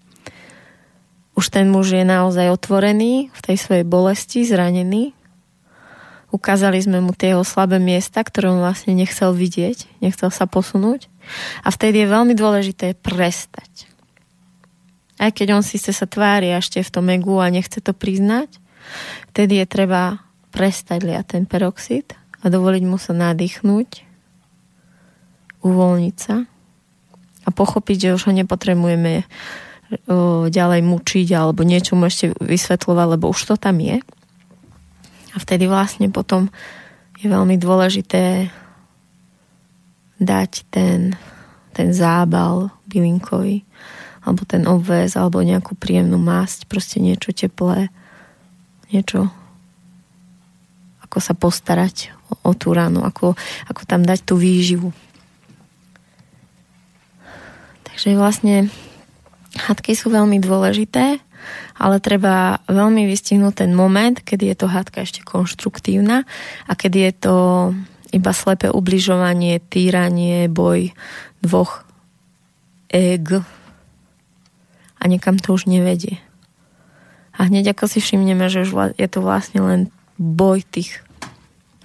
Už 1.37 1.53
ten 1.53 1.69
muž 1.69 1.93
je 1.93 2.03
naozaj 2.03 2.49
otvorený 2.49 3.29
v 3.29 3.41
tej 3.45 3.57
svojej 3.61 3.85
bolesti, 3.85 4.43
zranený. 4.49 5.13
Ukázali 6.33 6.81
sme 6.83 7.05
mu 7.05 7.15
tie 7.15 7.37
jeho 7.37 7.45
slabé 7.47 7.79
miesta, 7.79 8.25
ktoré 8.25 8.51
on 8.51 8.65
vlastne 8.65 8.97
nechcel 8.97 9.37
vidieť, 9.37 10.03
nechcel 10.03 10.33
sa 10.33 10.49
posunúť. 10.49 11.07
A 11.63 11.69
vtedy 11.71 12.03
je 12.03 12.13
veľmi 12.13 12.35
dôležité 12.35 12.99
prestať. 12.99 13.87
Aj 15.17 15.33
keď 15.33 15.57
on 15.57 15.65
síce 15.65 15.93
sa 15.93 16.05
tvári 16.05 16.53
ešte 16.53 16.85
v 16.85 16.93
tom 16.93 17.09
egu 17.09 17.41
a 17.41 17.49
nechce 17.49 17.81
to 17.81 17.97
priznať, 17.97 18.61
vtedy 19.33 19.65
je 19.65 19.67
treba 19.67 20.21
prestať 20.53 21.05
liať 21.05 21.27
ten 21.37 21.45
peroxid 21.49 22.13
a 22.41 22.53
dovoliť 22.53 22.83
mu 22.85 23.01
sa 23.01 23.17
nadýchnuť 23.17 24.07
uvoľniť 25.67 26.17
sa 26.17 26.47
a 27.47 27.49
pochopiť, 27.51 27.97
že 28.11 28.15
už 28.15 28.23
ho 28.31 28.33
nepotrebujeme 28.35 29.27
ďalej 30.51 30.81
mučiť 30.83 31.29
alebo 31.35 31.63
niečo 31.63 31.95
mu 31.95 32.11
ešte 32.11 32.35
vysvetľovať, 32.43 33.07
lebo 33.19 33.31
už 33.31 33.41
to 33.51 33.55
tam 33.55 33.79
je. 33.79 34.03
A 35.35 35.37
vtedy 35.39 35.71
vlastne 35.71 36.11
potom 36.11 36.51
je 37.23 37.27
veľmi 37.31 37.55
dôležité 37.55 38.51
dať 40.19 40.51
ten, 40.73 41.15
ten 41.77 41.89
zábal 41.93 42.73
bylinkový 42.89 43.63
alebo 44.27 44.43
ten 44.43 44.67
obväz 44.67 45.15
alebo 45.15 45.39
nejakú 45.41 45.79
príjemnú 45.79 46.19
masť, 46.19 46.67
proste 46.67 46.99
niečo 46.99 47.31
teplé, 47.31 47.95
niečo 48.91 49.31
ako 51.07 51.19
sa 51.23 51.39
postarať 51.39 52.11
o, 52.29 52.51
o 52.51 52.53
tú 52.59 52.75
ránu, 52.75 53.07
ako, 53.07 53.39
ako 53.71 53.83
tam 53.87 54.03
dať 54.03 54.27
tú 54.27 54.35
výživu. 54.35 54.91
Takže 57.87 58.19
vlastne 58.19 58.69
hadky 59.57 59.97
sú 59.97 60.13
veľmi 60.13 60.43
dôležité, 60.43 61.23
ale 61.79 61.97
treba 62.03 62.61
veľmi 62.67 63.07
vystihnúť 63.07 63.65
ten 63.65 63.73
moment, 63.73 64.19
kedy 64.19 64.53
je 64.53 64.57
to 64.59 64.67
hádka 64.67 65.07
ešte 65.07 65.23
konštruktívna 65.23 66.27
a 66.67 66.73
kedy 66.75 66.99
je 67.09 67.13
to 67.17 67.37
iba 68.13 68.33
slepé 68.35 68.69
ubližovanie, 68.69 69.63
týranie, 69.63 70.51
boj 70.51 70.93
dvoch 71.41 71.87
eg 72.91 73.41
a 75.07 75.11
niekam 75.11 75.39
to 75.39 75.55
už 75.55 75.71
nevedie. 75.71 76.19
A 77.39 77.47
hneď 77.47 77.79
ako 77.79 77.87
si 77.87 78.03
všimneme, 78.03 78.51
že 78.51 78.67
už 78.67 78.99
je 78.99 79.07
to 79.07 79.23
vlastne 79.23 79.63
len 79.63 79.81
boj 80.19 80.67
tých 80.67 81.07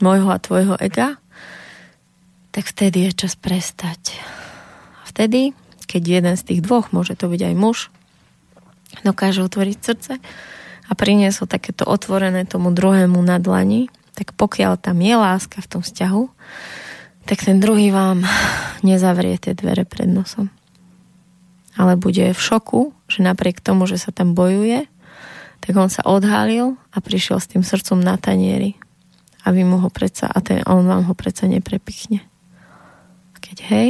môjho 0.01 0.33
a 0.33 0.41
tvojho 0.41 0.73
ega, 0.81 1.21
tak 2.49 2.65
vtedy 2.65 3.05
je 3.05 3.27
čas 3.27 3.37
prestať. 3.37 4.17
A 4.99 5.05
vtedy 5.05 5.53
keď 5.91 6.23
jeden 6.23 6.35
z 6.39 6.43
tých 6.47 6.63
dvoch, 6.63 6.95
môže 6.95 7.19
to 7.19 7.27
byť 7.27 7.51
aj 7.51 7.55
muž, 7.59 7.91
dokáže 9.03 9.43
otvoriť 9.43 9.77
srdce 9.83 10.23
a 10.87 10.91
priniesol 10.95 11.51
takéto 11.51 11.83
otvorené 11.83 12.47
tomu 12.47 12.71
druhému 12.71 13.19
na 13.19 13.35
dlani, 13.43 13.91
tak 14.15 14.31
pokiaľ 14.39 14.79
tam 14.79 15.03
je 15.03 15.15
láska 15.19 15.59
v 15.59 15.67
tom 15.67 15.81
vzťahu, 15.83 16.23
tak 17.27 17.43
ten 17.43 17.59
druhý 17.59 17.91
vám 17.91 18.23
nezavrie 18.87 19.35
tie 19.35 19.51
dvere 19.51 19.83
pred 19.83 20.07
nosom. 20.07 20.47
Ale 21.79 21.95
bude 21.95 22.35
v 22.35 22.41
šoku, 22.41 22.91
že 23.07 23.23
napriek 23.23 23.63
tomu, 23.63 23.87
že 23.87 23.99
sa 23.99 24.11
tam 24.11 24.35
bojuje, 24.35 24.87
tak 25.61 25.73
on 25.77 25.87
sa 25.87 26.01
odhalil 26.03 26.75
a 26.91 26.97
prišiel 26.99 27.37
s 27.37 27.49
tým 27.51 27.61
srdcom 27.61 28.01
na 28.01 28.17
tanieri. 28.17 28.75
A 29.45 29.53
vy 29.53 29.65
mu 29.65 29.77
ho 29.81 29.89
predsa, 29.89 30.29
a 30.29 30.41
ten, 30.41 30.61
on 30.65 30.85
vám 30.85 31.05
ho 31.09 31.13
predsa 31.13 31.49
neprepichne. 31.49 32.21
Keď 33.41 33.57
hej, 33.73 33.89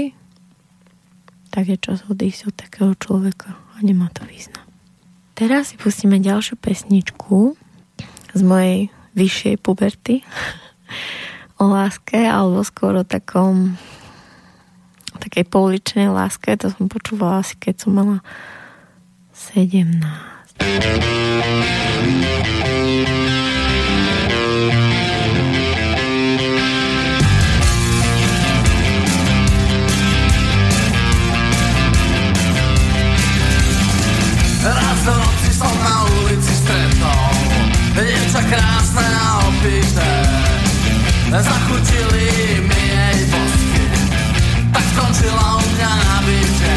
tak 1.52 1.68
je 1.68 1.78
čas 1.80 2.08
odísť 2.08 2.52
od 2.52 2.56
takého 2.56 2.92
človeka 2.96 3.60
a 3.76 3.78
nemá 3.84 4.08
to 4.16 4.24
význam. 4.24 4.64
Teraz 5.36 5.74
si 5.74 5.76
pustíme 5.76 6.24
ďalšiu 6.24 6.56
pesničku 6.56 7.60
z 8.32 8.42
mojej 8.42 8.88
vyššej 9.16 9.56
puberty 9.60 10.24
o 11.62 11.68
láske 11.68 12.20
alebo 12.24 12.64
skôr 12.64 12.96
o 13.00 13.06
takom 13.08 13.76
takej 15.22 15.46
pouličnej 15.46 16.10
láske. 16.10 16.58
To 16.58 16.74
som 16.74 16.90
počúvala 16.90 17.46
asi 17.46 17.54
keď 17.62 17.86
som 17.86 17.94
mala 17.94 18.18
17. 19.54 20.02
dievča 37.96 38.42
krásne 38.48 39.04
a 39.04 39.28
opité 39.48 40.12
Zachutili 41.32 42.60
mi 42.68 42.71
Skončila 45.12 45.60
u 45.60 45.64
mňa 45.76 45.92
na 45.92 46.18
byte. 46.24 46.76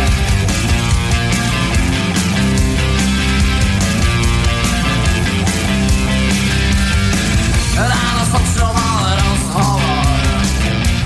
Ráno 7.78 8.22
som 8.26 8.44
mal 8.74 9.02
rozhovor. 9.22 10.42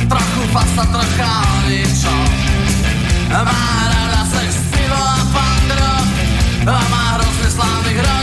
Trochu 0.09 0.43
fasa, 0.57 0.85
trocha 0.89 1.33
o 1.45 1.57
ničom 1.69 2.29
Má 3.29 3.65
rada 3.93 4.25
sex, 4.25 4.65
pivo 4.73 4.97
a 4.97 5.21
pandro. 5.29 5.93
A 6.65 6.81
má 6.89 7.21
hrozne 7.21 7.49
slávnych 7.53 7.99
rodičov 8.01 8.18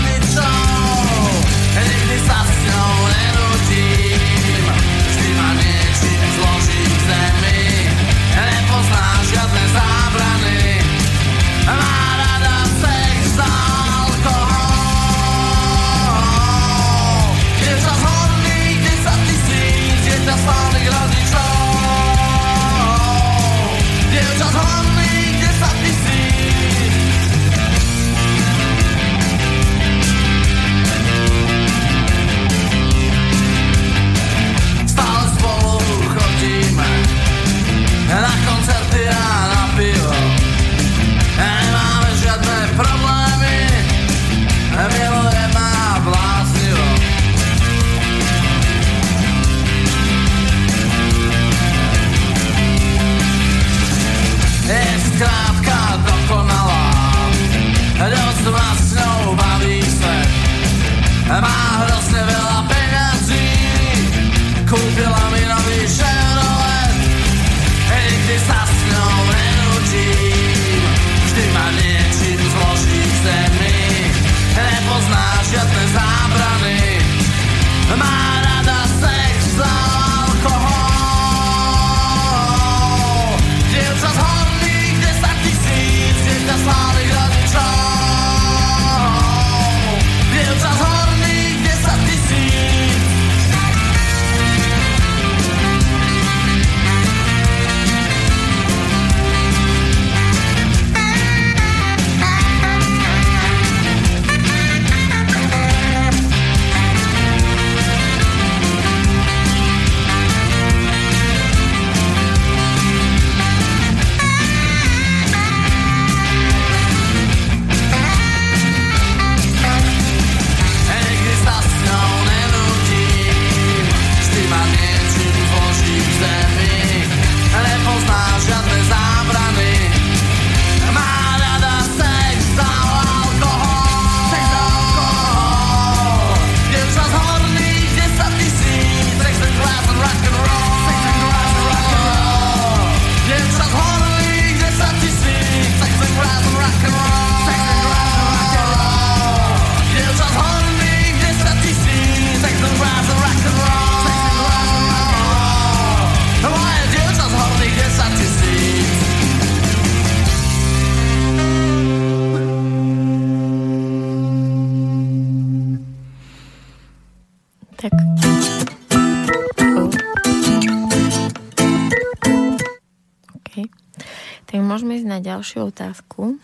na 175.15 175.23
ďalšiu 175.23 175.71
otázku. 175.71 176.35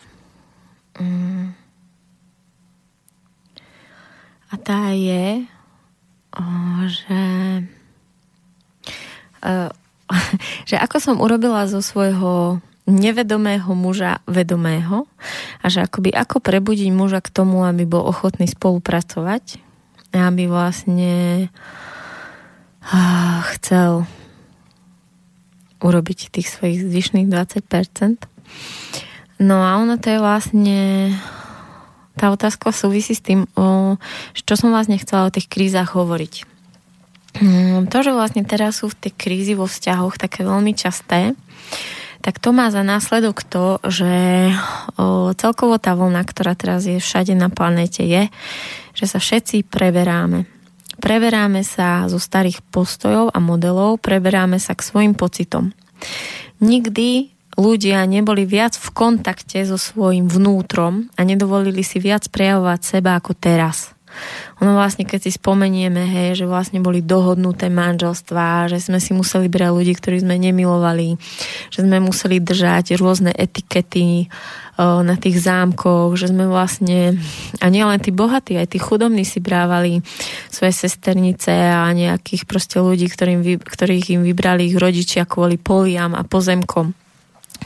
Mm. 0.96 1.52
A 4.48 4.54
tá 4.56 4.96
je, 4.96 5.44
že, 6.88 7.22
že 10.68 10.76
ako 10.80 10.96
som 11.00 11.16
urobila 11.20 11.68
zo 11.68 11.84
svojho 11.84 12.64
nevedomého 12.88 13.76
muža 13.76 14.24
vedomého 14.24 15.06
a 15.62 15.64
že 15.68 15.84
akoby 15.84 16.10
ako 16.16 16.40
prebudiť 16.42 16.88
muža 16.90 17.20
k 17.22 17.30
tomu, 17.30 17.62
aby 17.62 17.84
bol 17.84 18.08
ochotný 18.08 18.48
spolupracovať 18.48 19.60
a 20.16 20.28
aby 20.28 20.48
vlastne 20.48 21.46
chcel 23.56 24.04
urobiť 25.82 26.34
tých 26.34 26.48
svojich 26.50 26.82
zvyšných 26.82 27.28
20%. 27.30 28.31
No 29.42 29.66
a 29.66 29.78
ono 29.82 29.98
to 29.98 30.06
je 30.06 30.18
vlastne 30.22 30.78
tá 32.14 32.30
otázka 32.30 32.70
súvisí 32.70 33.16
s 33.16 33.24
tým, 33.24 33.48
o, 33.56 33.96
čo 34.36 34.54
som 34.54 34.70
vlastne 34.70 35.00
chcela 35.00 35.26
o 35.26 35.34
tých 35.34 35.48
krízach 35.48 35.96
hovoriť. 35.96 36.34
Mm, 37.40 37.88
to, 37.88 37.98
že 38.04 38.12
vlastne 38.12 38.44
teraz 38.44 38.84
sú 38.84 38.92
v 38.92 39.08
tej 39.08 39.12
krízy 39.16 39.52
vo 39.56 39.64
vzťahoch 39.64 40.20
také 40.20 40.44
veľmi 40.44 40.76
časté, 40.76 41.32
tak 42.22 42.38
to 42.38 42.54
má 42.54 42.70
za 42.70 42.86
následok 42.86 43.42
to, 43.42 43.82
že 43.88 44.14
o, 44.94 45.34
celkovo 45.34 45.80
tá 45.82 45.98
vlna, 45.98 46.22
ktorá 46.22 46.54
teraz 46.54 46.86
je 46.86 47.02
všade 47.02 47.34
na 47.34 47.50
planete, 47.50 48.06
je, 48.06 48.30
že 48.94 49.06
sa 49.10 49.18
všetci 49.18 49.66
preberáme. 49.66 50.46
Preberáme 51.02 51.66
sa 51.66 52.06
zo 52.06 52.22
starých 52.22 52.62
postojov 52.70 53.34
a 53.34 53.42
modelov, 53.42 53.98
preberáme 53.98 54.62
sa 54.62 54.78
k 54.78 54.86
svojim 54.86 55.18
pocitom. 55.18 55.74
Nikdy 56.62 57.34
ľudia 57.56 58.04
neboli 58.08 58.48
viac 58.48 58.76
v 58.76 58.88
kontakte 58.92 59.64
so 59.64 59.76
svojím 59.76 60.28
vnútrom 60.28 61.12
a 61.16 61.20
nedovolili 61.24 61.84
si 61.84 62.00
viac 62.00 62.28
prejavovať 62.32 62.80
seba 62.80 63.18
ako 63.18 63.32
teraz. 63.36 63.92
Ono 64.60 64.76
vlastne, 64.76 65.08
keď 65.08 65.26
si 65.26 65.30
spomenieme, 65.34 66.04
hej, 66.04 66.44
že 66.44 66.46
vlastne 66.46 66.78
boli 66.78 67.02
dohodnuté 67.02 67.72
manželstvá, 67.72 68.68
že 68.70 68.78
sme 68.78 69.00
si 69.00 69.16
museli 69.16 69.48
brať 69.48 69.72
ľudí, 69.72 69.92
ktorí 69.96 70.22
sme 70.22 70.36
nemilovali, 70.38 71.16
že 71.72 71.80
sme 71.82 71.98
museli 71.98 72.38
držať 72.38 72.94
rôzne 73.00 73.32
etikety 73.32 74.28
o, 74.76 75.02
na 75.02 75.16
tých 75.18 75.42
zámkoch, 75.42 76.14
že 76.14 76.30
sme 76.30 76.46
vlastne, 76.46 77.18
a 77.58 77.66
nie 77.72 77.82
len 77.82 77.98
tí 77.98 78.14
bohatí, 78.14 78.54
aj 78.54 78.76
tí 78.76 78.78
chudobní 78.78 79.26
si 79.26 79.42
brávali 79.42 80.04
svoje 80.52 80.76
sesternice 80.76 81.50
a 81.50 81.88
nejakých 81.90 82.46
proste 82.46 82.78
ľudí, 82.78 83.08
ktorým, 83.10 83.64
ktorých 83.64 84.14
im 84.14 84.22
vybrali 84.22 84.70
ich 84.70 84.76
rodičia 84.78 85.26
kvôli 85.26 85.58
poliam 85.58 86.14
a 86.14 86.22
pozemkom. 86.22 87.01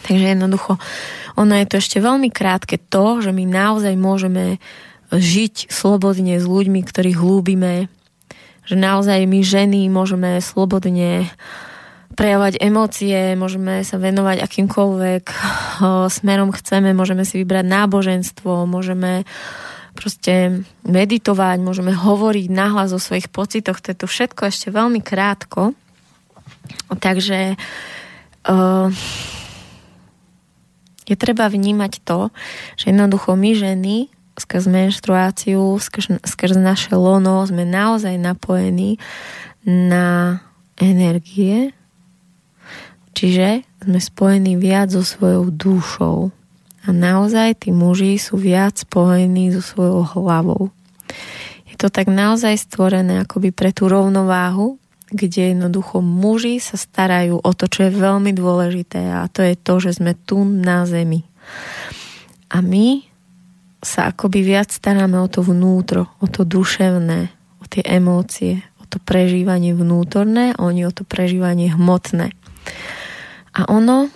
Takže 0.05 0.37
jednoducho, 0.37 0.77
ono 1.41 1.55
je 1.57 1.67
to 1.69 1.77
ešte 1.81 1.99
veľmi 2.01 2.29
krátke 2.29 2.77
to, 2.77 3.25
že 3.25 3.33
my 3.33 3.45
naozaj 3.49 3.95
môžeme 3.97 4.61
žiť 5.15 5.71
slobodne 5.71 6.37
s 6.37 6.45
ľuďmi, 6.45 6.83
ktorých 6.83 7.17
hlúbime, 7.17 7.89
že 8.67 8.75
naozaj 8.75 9.23
my 9.31 9.41
ženy 9.47 9.87
môžeme 9.87 10.43
slobodne 10.43 11.31
prejavovať 12.17 12.55
emócie, 12.59 13.37
môžeme 13.37 13.85
sa 13.85 14.01
venovať 14.01 14.41
akýmkoľvek 14.43 15.25
smerom 16.11 16.51
chceme, 16.57 16.97
môžeme 16.97 17.23
si 17.29 17.45
vybrať 17.45 17.67
náboženstvo, 17.69 18.65
môžeme 18.65 19.29
proste 19.93 20.65
meditovať, 20.85 21.61
môžeme 21.61 21.93
hovoriť 21.93 22.47
nahlas 22.53 22.93
o 22.93 23.01
svojich 23.01 23.33
pocitoch, 23.33 23.81
to 23.81 23.93
je 23.93 23.99
to 24.01 24.07
všetko 24.09 24.49
ešte 24.49 24.69
veľmi 24.73 25.01
krátko. 25.01 25.73
Takže 27.01 27.57
uh, 27.57 28.89
je 31.07 31.15
treba 31.15 31.47
vnímať 31.47 32.03
to, 32.03 32.35
že 32.75 32.91
jednoducho 32.91 33.39
my 33.39 33.51
ženy 33.55 33.97
skrz 34.37 34.69
menštruáciu, 34.69 35.81
skrz, 35.81 36.21
skrz 36.21 36.61
naše 36.61 36.93
lono 36.93 37.41
sme 37.49 37.65
naozaj 37.65 38.21
napojení 38.21 39.01
na 39.65 40.41
energie, 40.77 41.73
čiže 43.17 43.65
sme 43.81 43.99
spojení 44.03 44.61
viac 44.61 44.93
so 44.93 45.01
svojou 45.01 45.49
dušou. 45.49 46.19
A 46.87 46.95
naozaj 46.95 47.67
tí 47.67 47.75
muži 47.75 48.15
sú 48.21 48.39
viac 48.39 48.79
spojení 48.79 49.51
so 49.57 49.65
svojou 49.65 50.07
hlavou. 50.07 50.71
Je 51.67 51.75
to 51.75 51.91
tak 51.91 52.07
naozaj 52.07 52.55
stvorené 52.61 53.27
akoby 53.27 53.51
pre 53.51 53.75
tú 53.75 53.91
rovnováhu, 53.91 54.79
kde 55.07 55.55
jednoducho 55.55 56.03
muži 56.03 56.59
sa 56.59 56.75
starajú 56.75 57.39
o 57.39 57.51
to, 57.55 57.71
čo 57.71 57.87
je 57.87 57.95
veľmi 57.95 58.35
dôležité 58.35 59.07
a 59.15 59.31
to 59.31 59.47
je 59.47 59.55
to, 59.55 59.75
že 59.79 60.03
sme 60.03 60.19
tu 60.27 60.43
na 60.43 60.83
zemi. 60.83 61.23
A 62.51 62.59
my 62.59 63.07
sa 63.79 64.11
akoby 64.11 64.43
viac 64.43 64.75
staráme 64.75 65.15
o 65.23 65.31
to 65.31 65.47
vnútro, 65.47 66.11
o 66.19 66.27
to 66.27 66.43
duševné, 66.43 67.31
o 67.63 67.65
tie 67.71 67.87
emócie, 67.87 68.67
o 68.83 68.85
to 68.91 68.99
prežívanie 68.99 69.79
vnútorné 69.79 70.59
oni 70.59 70.83
o 70.87 70.91
to 70.91 71.07
prežívanie 71.07 71.71
hmotné. 71.71 72.35
A 73.55 73.61
ono 73.71 74.11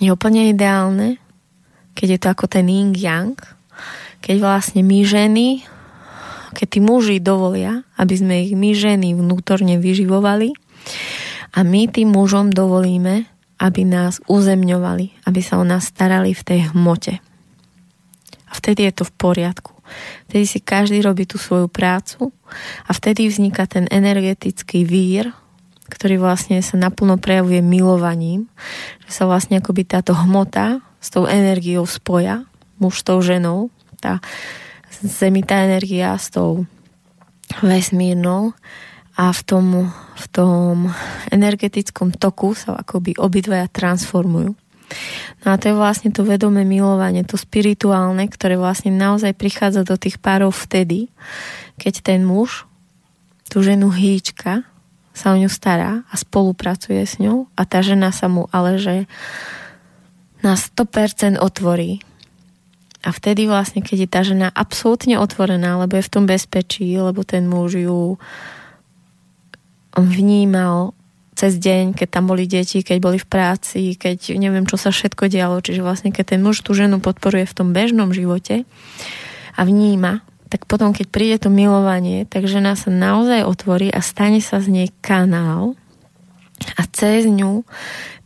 je 0.00 0.08
úplne 0.08 0.48
ideálne, 0.48 1.20
keď 1.92 2.16
je 2.16 2.18
to 2.18 2.28
ako 2.32 2.46
ten 2.48 2.66
yin 2.72 2.96
yang, 2.96 3.36
keď 4.24 4.40
vlastne 4.40 4.80
my 4.80 4.98
ženy 5.04 5.68
keď 6.52 6.66
tí 6.68 6.80
muži 6.84 7.16
dovolia, 7.18 7.82
aby 7.96 8.14
sme 8.14 8.34
ich 8.44 8.52
my 8.52 8.76
ženy 8.76 9.16
vnútorne 9.16 9.80
vyživovali 9.80 10.52
a 11.52 11.58
my 11.64 11.88
tým 11.88 12.12
mužom 12.12 12.52
dovolíme, 12.52 13.28
aby 13.62 13.82
nás 13.86 14.18
uzemňovali, 14.26 15.28
aby 15.28 15.40
sa 15.40 15.58
o 15.60 15.64
nás 15.64 15.88
starali 15.88 16.34
v 16.34 16.42
tej 16.42 16.60
hmote. 16.74 17.14
A 18.48 18.52
vtedy 18.52 18.84
je 18.90 18.92
to 19.00 19.04
v 19.08 19.16
poriadku. 19.16 19.72
Vtedy 20.28 20.44
si 20.48 20.58
každý 20.60 21.00
robí 21.04 21.28
tú 21.28 21.36
svoju 21.36 21.68
prácu 21.68 22.32
a 22.88 22.90
vtedy 22.92 23.28
vzniká 23.28 23.68
ten 23.68 23.88
energetický 23.92 24.84
vír, 24.84 25.32
ktorý 25.92 26.16
vlastne 26.16 26.60
sa 26.64 26.80
naplno 26.80 27.20
prejavuje 27.20 27.60
milovaním, 27.60 28.48
že 29.04 29.12
sa 29.12 29.28
vlastne 29.28 29.60
akoby 29.60 29.84
táto 29.84 30.16
hmota 30.16 30.80
s 31.04 31.12
tou 31.12 31.28
energiou 31.28 31.84
spoja, 31.84 32.48
muž 32.80 33.00
s 33.00 33.06
tou 33.06 33.20
ženou, 33.20 33.68
tá 34.00 34.24
Zemi 35.02 35.42
tá 35.42 35.66
energia 35.66 36.14
s 36.14 36.30
tou 36.30 36.66
vesmírnou 37.60 38.54
a 39.18 39.28
v 39.34 39.40
tom, 39.44 39.66
v 40.16 40.26
tom 40.32 40.74
energetickom 41.28 42.14
toku 42.16 42.56
sa 42.56 42.80
akoby 42.80 43.18
obidvaja 43.20 43.68
transformujú. 43.68 44.56
No 45.42 45.46
a 45.52 45.56
to 45.56 45.72
je 45.72 45.76
vlastne 45.76 46.12
to 46.12 46.22
vedomé 46.24 46.64
milovanie, 46.64 47.24
to 47.24 47.40
spirituálne, 47.40 48.28
ktoré 48.28 48.56
vlastne 48.60 48.92
naozaj 48.92 49.36
prichádza 49.36 49.84
do 49.84 49.96
tých 49.96 50.20
párov 50.20 50.52
vtedy, 50.52 51.08
keď 51.80 51.94
ten 52.04 52.20
muž 52.24 52.68
tú 53.48 53.60
ženu 53.60 53.92
hýčka, 53.92 54.64
sa 55.12 55.32
o 55.32 55.36
ňu 55.36 55.48
stará 55.52 56.08
a 56.08 56.14
spolupracuje 56.16 57.04
s 57.04 57.20
ňou 57.20 57.44
a 57.52 57.68
tá 57.68 57.84
žena 57.84 58.16
sa 58.16 58.32
mu 58.32 58.48
ale 58.48 58.80
že 58.80 59.04
na 60.40 60.56
100% 60.56 61.36
otvorí 61.36 62.00
a 63.02 63.10
vtedy 63.10 63.50
vlastne, 63.50 63.82
keď 63.82 64.06
je 64.06 64.08
tá 64.08 64.20
žena 64.22 64.48
absolútne 64.54 65.18
otvorená, 65.18 65.74
lebo 65.82 65.98
je 65.98 66.06
v 66.06 66.12
tom 66.14 66.24
bezpečí, 66.24 66.94
lebo 66.94 67.26
ten 67.26 67.50
muž 67.50 67.82
ju 67.82 68.16
vnímal 69.98 70.94
cez 71.34 71.58
deň, 71.58 71.98
keď 71.98 72.08
tam 72.08 72.30
boli 72.30 72.46
deti, 72.46 72.86
keď 72.86 72.98
boli 73.02 73.18
v 73.18 73.26
práci, 73.26 73.98
keď 73.98 74.38
neviem, 74.38 74.62
čo 74.68 74.78
sa 74.78 74.94
všetko 74.94 75.26
dialo. 75.26 75.58
Čiže 75.58 75.82
vlastne, 75.82 76.14
keď 76.14 76.36
ten 76.36 76.40
muž 76.40 76.62
tú 76.62 76.78
ženu 76.78 77.02
podporuje 77.02 77.42
v 77.42 77.56
tom 77.56 77.74
bežnom 77.74 78.14
živote 78.14 78.62
a 79.58 79.60
vníma, 79.66 80.22
tak 80.52 80.68
potom, 80.68 80.92
keď 80.94 81.06
príde 81.08 81.36
to 81.42 81.48
milovanie, 81.48 82.28
tak 82.28 82.46
žena 82.46 82.76
sa 82.76 82.92
naozaj 82.92 83.42
otvorí 83.42 83.88
a 83.90 84.04
stane 84.04 84.38
sa 84.44 84.60
z 84.60 84.68
nej 84.70 84.88
kanál 85.00 85.74
a 86.78 86.86
cez 86.92 87.26
ňu 87.26 87.64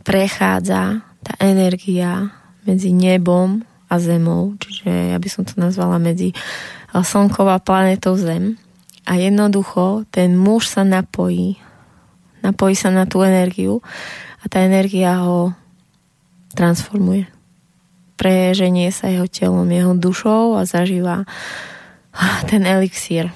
prechádza 0.05 1.01
tá 1.23 1.33
energia 1.41 2.29
medzi 2.67 2.91
nebom 2.91 3.63
a 3.87 3.95
Zemou, 4.03 4.59
čiže 4.59 5.15
ja 5.15 5.17
by 5.17 5.29
som 5.31 5.43
to 5.47 5.55
nazvala 5.55 5.97
medzi 5.97 6.35
eh, 6.35 7.03
Slnkou 7.03 7.47
a 7.47 7.59
planetou 7.63 8.19
Zem. 8.19 8.59
A 9.07 9.15
jednoducho 9.15 10.03
ten 10.11 10.35
muž 10.35 10.67
sa 10.67 10.83
napojí, 10.83 11.55
napojí 12.43 12.75
sa 12.75 12.91
na 12.91 13.07
tú 13.07 13.23
energiu 13.23 13.79
a 14.43 14.51
tá 14.51 14.59
energia 14.67 15.23
ho 15.23 15.55
transformuje. 16.51 17.23
Preženie 18.19 18.91
sa 18.91 19.07
jeho 19.07 19.31
telom, 19.31 19.69
jeho 19.71 19.95
dušou 19.95 20.59
a 20.59 20.67
zažíva 20.67 21.23
ah, 22.11 22.39
ten 22.51 22.67
elixír 22.67 23.31
eh, 23.31 23.33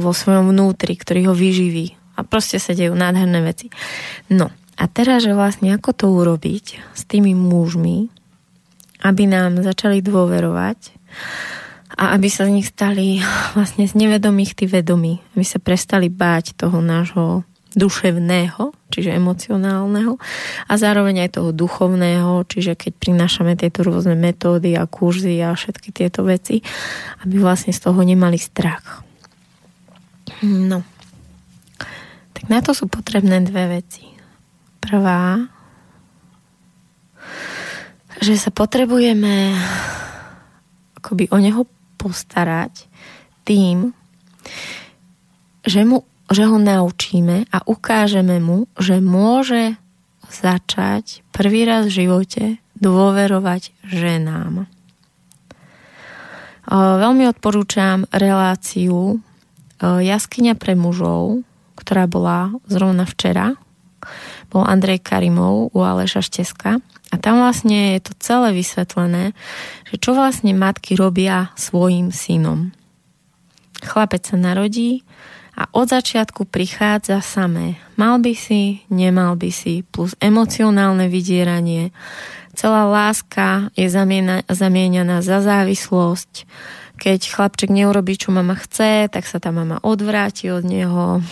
vo 0.00 0.12
svojom 0.16 0.56
vnútri, 0.56 0.96
ktorý 0.96 1.28
ho 1.28 1.34
vyživí. 1.36 2.00
A 2.16 2.24
proste 2.24 2.56
sa 2.56 2.72
dejú 2.72 2.96
nádherné 2.96 3.44
veci. 3.44 3.68
No 4.32 4.48
a 4.80 4.88
teraz, 4.88 5.28
že 5.28 5.36
vlastne 5.36 5.76
ako 5.76 5.90
to 5.92 6.06
urobiť 6.08 6.96
s 6.96 7.04
tými 7.04 7.36
mužmi, 7.36 8.08
aby 9.04 9.24
nám 9.28 9.60
začali 9.60 10.00
dôverovať, 10.04 11.00
a 12.00 12.14
aby 12.14 12.30
sa 12.30 12.46
z 12.46 12.54
nich 12.54 12.68
stali 12.70 13.18
vlastne 13.52 13.84
z 13.84 13.98
nevedomých 13.98 14.54
tí 14.54 14.64
vedomí, 14.70 15.18
aby 15.34 15.44
sa 15.44 15.58
prestali 15.58 16.06
báť 16.06 16.54
toho 16.54 16.78
nášho 16.78 17.42
duševného, 17.70 18.74
čiže 18.90 19.14
emocionálneho 19.14 20.18
a 20.66 20.72
zároveň 20.74 21.26
aj 21.26 21.38
toho 21.38 21.50
duchovného, 21.54 22.42
čiže 22.50 22.74
keď 22.74 22.92
prinášame 22.98 23.54
tieto 23.54 23.86
rôzne 23.86 24.18
metódy 24.18 24.74
a 24.74 24.90
kurzy 24.90 25.38
a 25.38 25.54
všetky 25.54 25.94
tieto 25.94 26.26
veci, 26.26 26.62
aby 27.22 27.38
vlastne 27.38 27.70
z 27.70 27.78
toho 27.78 28.00
nemali 28.02 28.38
strach. 28.38 29.06
No. 30.42 30.82
Tak 32.34 32.44
na 32.50 32.58
to 32.58 32.74
sú 32.74 32.90
potrebné 32.90 33.38
dve 33.46 33.78
veci. 33.78 34.02
Prvá, 34.82 35.38
že 38.20 38.36
sa 38.36 38.52
potrebujeme 38.52 39.56
akoby 41.00 41.32
o 41.32 41.38
neho 41.40 41.64
postarať 41.96 42.86
tým, 43.48 43.96
že, 45.64 45.82
mu, 45.84 46.04
že 46.28 46.44
ho 46.44 46.56
naučíme 46.60 47.48
a 47.48 47.58
ukážeme 47.64 48.36
mu, 48.40 48.68
že 48.76 49.00
môže 49.00 49.80
začať 50.28 51.24
prvý 51.32 51.66
raz 51.66 51.88
v 51.88 52.04
živote 52.04 52.44
dôverovať 52.78 53.74
ženám. 53.88 54.68
Veľmi 56.70 57.26
odporúčam 57.26 58.06
reláciu 58.14 59.18
Jaskyňa 59.80 60.54
pre 60.54 60.78
mužov, 60.78 61.42
ktorá 61.74 62.04
bola 62.06 62.54
zrovna 62.68 63.08
včera. 63.08 63.56
Bol 64.50 64.66
Andrej 64.66 65.06
Karimov 65.06 65.70
u 65.70 65.78
Aleša 65.80 66.20
Šteska. 66.26 66.82
A 67.10 67.14
tam 67.18 67.42
vlastne 67.42 67.98
je 67.98 68.06
to 68.06 68.12
celé 68.22 68.54
vysvetlené, 68.54 69.34
že 69.90 69.96
čo 69.98 70.14
vlastne 70.14 70.54
matky 70.54 70.94
robia 70.94 71.50
svojim 71.58 72.14
synom. 72.14 72.70
Chlapec 73.82 74.26
sa 74.26 74.36
narodí 74.38 75.02
a 75.58 75.66
od 75.74 75.90
začiatku 75.90 76.46
prichádza 76.46 77.18
samé. 77.18 77.82
Mal 77.98 78.22
by 78.22 78.34
si, 78.36 78.86
nemal 78.92 79.34
by 79.34 79.50
si, 79.50 79.82
plus 79.82 80.14
emocionálne 80.22 81.10
vydieranie. 81.10 81.90
Celá 82.54 82.86
láska 82.86 83.72
je 83.74 83.88
zamieňaná 84.48 85.18
za 85.24 85.38
závislosť. 85.40 86.44
Keď 87.00 87.20
chlapček 87.32 87.72
neurobí, 87.72 88.20
čo 88.20 88.30
mama 88.30 88.54
chce, 88.54 89.08
tak 89.08 89.24
sa 89.24 89.40
tá 89.40 89.48
mama 89.48 89.80
odvráti 89.80 90.52
od 90.52 90.62
neho 90.68 91.24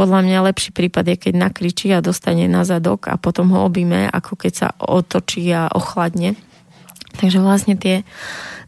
podľa 0.00 0.24
mňa 0.24 0.48
lepší 0.48 0.72
prípad 0.72 1.12
je, 1.12 1.16
keď 1.28 1.34
nakričí 1.36 1.92
a 1.92 2.00
dostane 2.00 2.48
na 2.48 2.64
zadok 2.64 3.12
a 3.12 3.20
potom 3.20 3.52
ho 3.52 3.68
objíme, 3.68 4.08
ako 4.08 4.32
keď 4.32 4.52
sa 4.56 4.68
otočí 4.80 5.44
a 5.52 5.68
ochladne. 5.68 6.40
Takže 7.20 7.36
vlastne 7.36 7.76
tie 7.76 8.08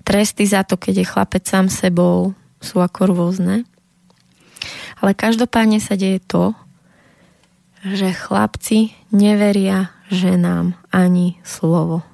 tresty 0.04 0.44
za 0.44 0.60
to, 0.60 0.76
keď 0.76 1.00
je 1.00 1.06
chlapec 1.08 1.48
sám 1.48 1.72
sebou, 1.72 2.36
sú 2.60 2.84
ako 2.84 3.16
rôzne. 3.16 3.64
Ale 5.00 5.16
každopádne 5.16 5.80
sa 5.80 5.96
deje 5.96 6.20
to, 6.20 6.52
že 7.80 8.12
chlapci 8.12 8.92
neveria 9.08 9.88
ženám 10.12 10.76
ani 10.92 11.40
slovo. 11.48 12.04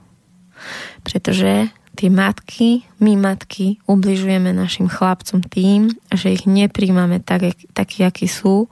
Pretože 1.02 1.74
tie 1.98 2.14
matky, 2.14 2.86
my 3.02 3.18
matky, 3.18 3.82
ubližujeme 3.90 4.54
našim 4.54 4.86
chlapcom 4.86 5.42
tým, 5.42 5.90
že 6.14 6.30
ich 6.30 6.46
nepríjmame 6.46 7.18
tak, 7.18 7.58
takí, 7.74 8.06
akí 8.06 8.30
sú. 8.30 8.70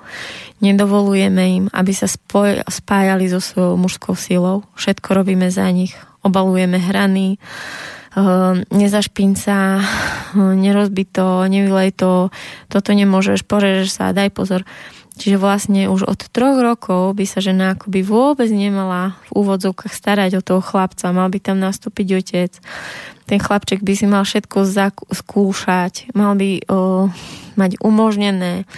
Nedovolujeme 0.62 1.42
im, 1.58 1.64
aby 1.74 1.90
sa 1.90 2.06
spoj, 2.06 2.62
spájali 2.70 3.26
so 3.26 3.42
svojou 3.42 3.74
mužskou 3.74 4.14
silou. 4.14 4.62
Všetko 4.78 5.10
robíme 5.10 5.50
za 5.50 5.66
nich. 5.74 5.98
Obalujeme 6.22 6.78
hrany, 6.78 7.42
Uh, 8.16 8.64
nezašpín 8.72 9.36
sa, 9.36 9.76
nerozbi 10.32 11.04
to, 11.04 11.44
nevylej 11.52 11.92
to, 11.92 12.32
toto 12.72 12.96
nemôžeš, 12.96 13.44
porežeš 13.44 13.92
sa, 13.92 14.16
daj 14.16 14.32
pozor. 14.32 14.64
Čiže 15.16 15.40
vlastne 15.40 15.88
už 15.88 16.04
od 16.04 16.20
troch 16.28 16.60
rokov 16.60 17.16
by 17.16 17.24
sa 17.24 17.40
žena 17.40 17.72
akoby 17.72 18.04
vôbec 18.04 18.52
nemala 18.52 19.16
v 19.32 19.40
úvodzovkách 19.40 19.88
starať 19.88 20.38
o 20.38 20.44
toho 20.44 20.60
chlapca, 20.60 21.08
mal 21.16 21.32
by 21.32 21.40
tam 21.40 21.56
nastúpiť 21.56 22.06
otec. 22.20 22.52
Ten 23.24 23.40
chlapček 23.40 23.80
by 23.80 23.92
si 23.96 24.04
mal 24.04 24.28
všetko 24.28 24.68
skúšať, 25.08 26.12
mal 26.12 26.36
by 26.36 26.68
o, 26.68 27.08
mať 27.56 27.80
umožnené 27.80 28.68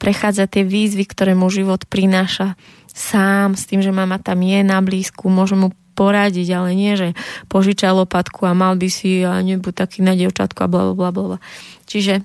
prechádzať 0.00 0.48
tie 0.48 0.64
výzvy, 0.66 1.04
ktoré 1.06 1.36
mu 1.36 1.52
život 1.52 1.84
prináša 1.86 2.56
sám, 2.90 3.54
s 3.54 3.68
tým, 3.68 3.84
že 3.84 3.94
mama 3.94 4.18
tam 4.18 4.40
je 4.42 4.64
na 4.64 4.80
blízku, 4.80 5.28
môže 5.28 5.54
mu 5.54 5.70
poradiť, 5.92 6.48
ale 6.56 6.72
nie, 6.72 6.96
že 6.96 7.12
požičaj 7.52 7.92
lopatku 7.92 8.48
a 8.48 8.56
mal 8.56 8.80
by 8.80 8.88
si 8.88 9.22
a 9.22 9.38
nebuď 9.44 9.86
taký 9.86 10.00
na 10.00 10.16
dievčatku 10.16 10.64
a 10.64 10.68
bla, 10.72 10.82
bla, 10.96 11.12
bla, 11.12 11.36
bla. 11.36 11.38
Čiže 11.84 12.24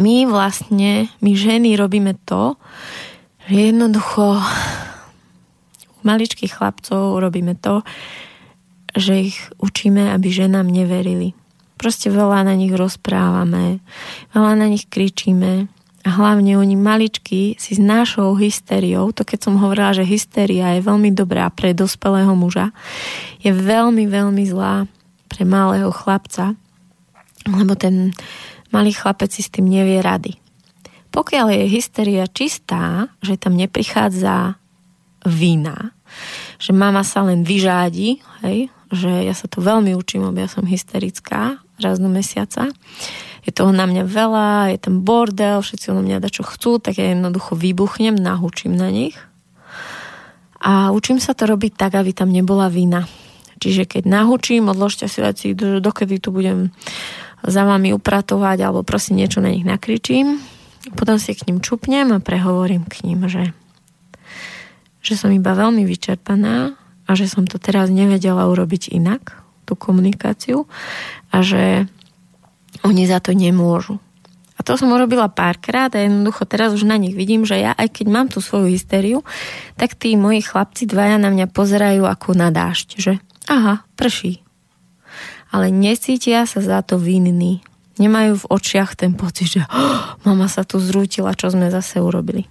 my 0.00 0.24
vlastne, 0.24 1.12
my 1.20 1.32
ženy 1.36 1.76
robíme 1.76 2.16
to, 2.24 2.56
že 3.46 3.70
jednoducho 3.70 4.40
u 6.00 6.02
maličkých 6.02 6.56
chlapcov 6.56 7.20
robíme 7.20 7.52
to, 7.60 7.84
že 8.96 9.30
ich 9.30 9.38
učíme, 9.60 10.10
aby 10.10 10.32
ženám 10.32 10.66
neverili. 10.66 11.36
Proste 11.76 12.08
veľa 12.08 12.44
na 12.48 12.56
nich 12.56 12.72
rozprávame, 12.72 13.80
veľa 14.32 14.52
na 14.56 14.66
nich 14.68 14.88
kričíme 14.88 15.68
a 16.00 16.08
hlavne 16.08 16.56
oni 16.56 16.76
maličky 16.80 17.60
si 17.60 17.76
s 17.76 17.80
našou 17.80 18.32
hysteriou, 18.36 19.12
to 19.12 19.24
keď 19.24 19.38
som 19.48 19.60
hovorila, 19.60 19.92
že 19.92 20.08
hysteria 20.08 20.76
je 20.76 20.84
veľmi 20.84 21.12
dobrá 21.12 21.52
pre 21.52 21.76
dospelého 21.76 22.32
muža, 22.32 22.72
je 23.44 23.52
veľmi, 23.52 24.08
veľmi 24.08 24.44
zlá 24.48 24.88
pre 25.28 25.44
malého 25.44 25.92
chlapca, 25.92 26.56
lebo 27.48 27.76
ten 27.76 28.16
malý 28.70 28.94
chlapec 28.94 29.30
si 29.30 29.42
s 29.42 29.52
tým 29.52 29.66
nevie 29.66 30.02
rady. 30.02 30.38
Pokiaľ 31.10 31.46
je 31.50 31.64
hysteria 31.66 32.24
čistá, 32.30 33.10
že 33.18 33.34
tam 33.34 33.58
neprichádza 33.58 34.54
vina, 35.26 35.90
že 36.62 36.70
mama 36.70 37.02
sa 37.02 37.26
len 37.26 37.42
vyžádi, 37.42 38.22
hej, 38.46 38.70
že 38.90 39.10
ja 39.26 39.34
sa 39.34 39.46
to 39.46 39.62
veľmi 39.62 39.94
učím, 39.94 40.26
lebo 40.26 40.38
ja 40.42 40.50
som 40.50 40.66
hysterická 40.66 41.62
raz 41.78 42.02
do 42.02 42.10
mesiaca. 42.10 42.70
Je 43.46 43.50
toho 43.54 43.72
na 43.72 43.86
mňa 43.88 44.04
veľa, 44.04 44.48
je 44.76 44.78
tam 44.78 45.00
bordel, 45.02 45.62
všetci 45.62 45.94
na 45.94 46.02
mňa 46.02 46.28
čo 46.28 46.44
chcú, 46.44 46.82
tak 46.82 46.98
ja 46.98 47.14
jednoducho 47.14 47.56
vybuchnem, 47.56 48.18
nahučím 48.18 48.76
na 48.76 48.92
nich. 48.92 49.16
A 50.60 50.92
učím 50.92 51.16
sa 51.22 51.32
to 51.32 51.48
robiť 51.48 51.72
tak, 51.72 51.96
aby 51.96 52.12
tam 52.12 52.28
nebola 52.28 52.68
vina. 52.68 53.08
Čiže 53.60 53.88
keď 53.88 54.04
nahučím, 54.08 54.68
odložte 54.68 55.08
si 55.08 55.24
veci, 55.24 55.52
dokedy 55.56 56.20
tu 56.20 56.32
budem 56.32 56.72
za 57.44 57.62
vami 57.64 57.92
upratovať 57.94 58.58
alebo 58.60 58.84
prosím 58.84 59.24
niečo 59.24 59.40
na 59.40 59.52
nich 59.52 59.64
nakričím. 59.64 60.40
Potom 60.96 61.20
si 61.20 61.36
k 61.36 61.48
ním 61.48 61.60
čupnem 61.60 62.08
a 62.12 62.24
prehovorím 62.24 62.88
k 62.88 63.04
ním, 63.04 63.28
že, 63.28 63.52
že 65.04 65.14
som 65.16 65.28
iba 65.28 65.52
veľmi 65.52 65.84
vyčerpaná 65.84 66.74
a 67.04 67.10
že 67.12 67.28
som 67.28 67.44
to 67.44 67.60
teraz 67.60 67.92
nevedela 67.92 68.48
urobiť 68.48 68.92
inak, 68.94 69.40
tú 69.68 69.76
komunikáciu 69.76 70.66
a 71.30 71.46
že 71.46 71.86
oni 72.82 73.04
za 73.06 73.22
to 73.22 73.30
nemôžu. 73.30 74.02
A 74.58 74.66
to 74.66 74.76
som 74.76 74.92
urobila 74.92 75.32
párkrát 75.32 75.88
a 75.96 76.04
jednoducho 76.04 76.44
teraz 76.44 76.76
už 76.76 76.84
na 76.84 77.00
nich 77.00 77.16
vidím, 77.16 77.48
že 77.48 77.56
ja, 77.56 77.72
aj 77.72 77.96
keď 77.96 78.06
mám 78.12 78.28
tú 78.28 78.44
svoju 78.44 78.68
hysteriu, 78.68 79.24
tak 79.80 79.96
tí 79.96 80.20
moji 80.20 80.44
chlapci 80.44 80.84
dvaja 80.84 81.16
na 81.16 81.32
mňa 81.32 81.48
pozerajú 81.48 82.04
ako 82.04 82.36
na 82.36 82.52
dážď, 82.52 82.88
že 83.00 83.12
aha, 83.48 83.88
prší. 83.96 84.44
Ale 85.50 85.74
necítia 85.74 86.46
sa 86.46 86.62
za 86.62 86.78
to 86.86 86.98
vinní. 86.98 87.62
Nemajú 87.98 88.46
v 88.46 88.48
očiach 88.48 88.96
ten 88.96 89.12
pocit, 89.12 89.60
že 89.60 89.62
oh, 89.66 90.16
mama 90.24 90.46
sa 90.46 90.64
tu 90.64 90.80
zrútila, 90.80 91.36
čo 91.36 91.52
sme 91.52 91.68
zase 91.68 92.00
urobili. 92.00 92.48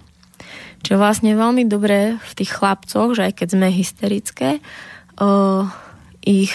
Čiže 0.80 0.96
vlastne 0.96 1.36
veľmi 1.36 1.68
dobré 1.68 2.16
v 2.20 2.32
tých 2.36 2.56
chlapcoch, 2.56 3.12
že 3.12 3.28
aj 3.28 3.32
keď 3.40 3.48
sme 3.52 3.68
hysterické, 3.68 4.50
uh, 5.20 5.68
ich 6.24 6.52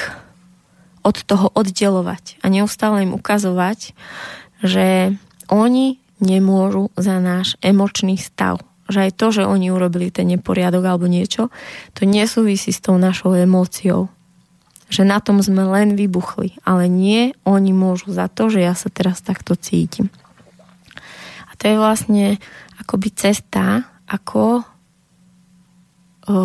od 1.05 1.21
toho 1.21 1.53
oddelovať 1.53 2.41
a 2.41 2.49
neustále 2.49 3.05
im 3.05 3.13
ukazovať, 3.13 3.93
že 4.65 5.13
oni 5.53 6.01
nemôžu 6.17 6.89
za 6.97 7.21
náš 7.21 7.53
emočný 7.61 8.17
stav. 8.17 8.57
Že 8.89 9.09
aj 9.09 9.11
to, 9.17 9.27
že 9.33 9.43
oni 9.45 9.69
urobili 9.69 10.09
ten 10.09 10.29
neporiadok 10.29 10.81
alebo 10.85 11.05
niečo, 11.05 11.53
to 11.93 12.09
nesúvisí 12.09 12.73
s 12.73 12.81
tou 12.81 12.97
našou 12.97 13.37
emóciou. 13.37 14.09
Že 14.89 15.03
na 15.09 15.17
tom 15.17 15.41
sme 15.41 15.65
len 15.65 15.97
vybuchli, 15.97 16.61
ale 16.61 16.85
nie 16.85 17.33
oni 17.41 17.73
môžu 17.73 18.13
za 18.13 18.29
to, 18.29 18.53
že 18.53 18.61
ja 18.61 18.77
sa 18.77 18.93
teraz 18.93 19.21
takto 19.25 19.57
cítim. 19.57 20.13
A 21.49 21.57
to 21.57 21.71
je 21.71 21.75
vlastne 21.79 22.25
akoby 22.77 23.09
cesta, 23.15 23.89
ako 24.05 24.61
o, 26.29 26.35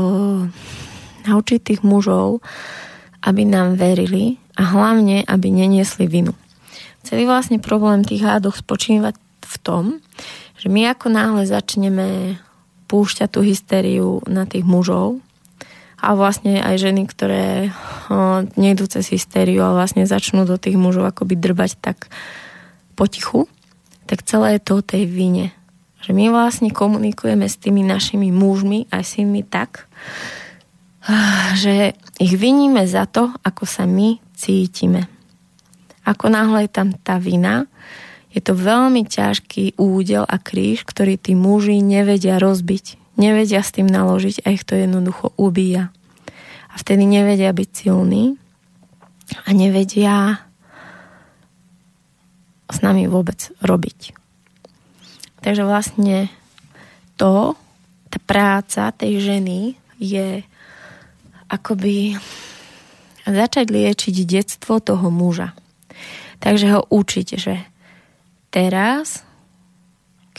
naučiť 1.28 1.60
tých 1.60 1.80
mužov, 1.84 2.40
aby 3.20 3.44
nám 3.44 3.76
verili 3.76 4.40
a 4.56 4.64
hlavne, 4.72 5.24
aby 5.28 5.52
neniesli 5.52 6.08
vinu. 6.08 6.32
Celý 7.04 7.28
vlastne 7.28 7.60
problém 7.60 8.04
tých 8.04 8.24
hádoch 8.24 8.60
spočíva 8.60 9.12
v 9.44 9.56
tom, 9.60 9.84
že 10.60 10.68
my 10.68 10.92
ako 10.92 11.06
náhle 11.12 11.42
začneme 11.48 12.36
púšťať 12.88 13.28
tú 13.32 13.40
hystériu 13.40 14.20
na 14.28 14.44
tých 14.44 14.64
mužov 14.64 15.20
a 16.00 16.16
vlastne 16.16 16.64
aj 16.64 16.80
ženy, 16.80 17.04
ktoré 17.04 17.68
o, 18.08 18.48
nejdú 18.56 18.88
cez 18.88 19.12
hystériu 19.12 19.68
a 19.68 19.76
vlastne 19.76 20.08
začnú 20.08 20.48
do 20.48 20.56
tých 20.56 20.80
mužov 20.80 21.04
akoby 21.12 21.36
drbať 21.36 21.76
tak 21.76 22.08
potichu, 22.96 23.46
tak 24.08 24.24
celé 24.24 24.56
je 24.56 24.64
to 24.64 24.72
o 24.80 24.86
tej 24.86 25.04
vine. 25.04 25.52
Že 26.00 26.16
my 26.16 26.24
vlastne 26.32 26.72
komunikujeme 26.72 27.44
s 27.44 27.60
tými 27.60 27.84
našimi 27.84 28.32
mužmi 28.32 28.88
aj 28.88 29.02
s 29.04 29.12
nimi 29.20 29.44
tak, 29.44 29.84
že 31.60 31.92
ich 32.16 32.34
viníme 32.36 32.84
za 32.88 33.04
to, 33.04 33.28
ako 33.44 33.68
sa 33.68 33.84
my 33.84 34.16
cítime. 34.32 35.04
Ako 36.08 36.32
náhle 36.32 36.64
je 36.64 36.70
tam 36.72 36.96
tá 36.96 37.20
vina, 37.20 37.68
je 38.32 38.40
to 38.40 38.56
veľmi 38.56 39.04
ťažký 39.04 39.76
údel 39.76 40.24
a 40.24 40.40
kríž, 40.40 40.88
ktorý 40.88 41.20
tí 41.20 41.36
muži 41.36 41.82
nevedia 41.84 42.40
rozbiť 42.40 42.99
nevedia 43.20 43.60
s 43.60 43.76
tým 43.76 43.84
naložiť 43.84 44.48
a 44.48 44.56
ich 44.56 44.64
to 44.64 44.72
jednoducho 44.72 45.36
ubíja. 45.36 45.92
A 46.72 46.74
vtedy 46.80 47.04
nevedia 47.04 47.52
byť 47.52 47.68
silní 47.68 48.40
a 49.44 49.48
nevedia 49.52 50.40
s 52.70 52.78
nami 52.80 53.04
vôbec 53.10 53.52
robiť. 53.60 54.16
Takže 55.44 55.62
vlastne 55.68 56.32
to, 57.20 57.52
tá 58.08 58.18
práca 58.24 58.94
tej 58.96 59.20
ženy 59.20 59.76
je 60.00 60.40
akoby 61.50 62.16
začať 63.26 63.66
liečiť 63.68 64.16
detstvo 64.24 64.80
toho 64.80 65.10
muža. 65.12 65.52
Takže 66.40 66.66
ho 66.72 66.80
učiť, 66.88 67.28
že 67.36 67.60
teraz 68.48 69.26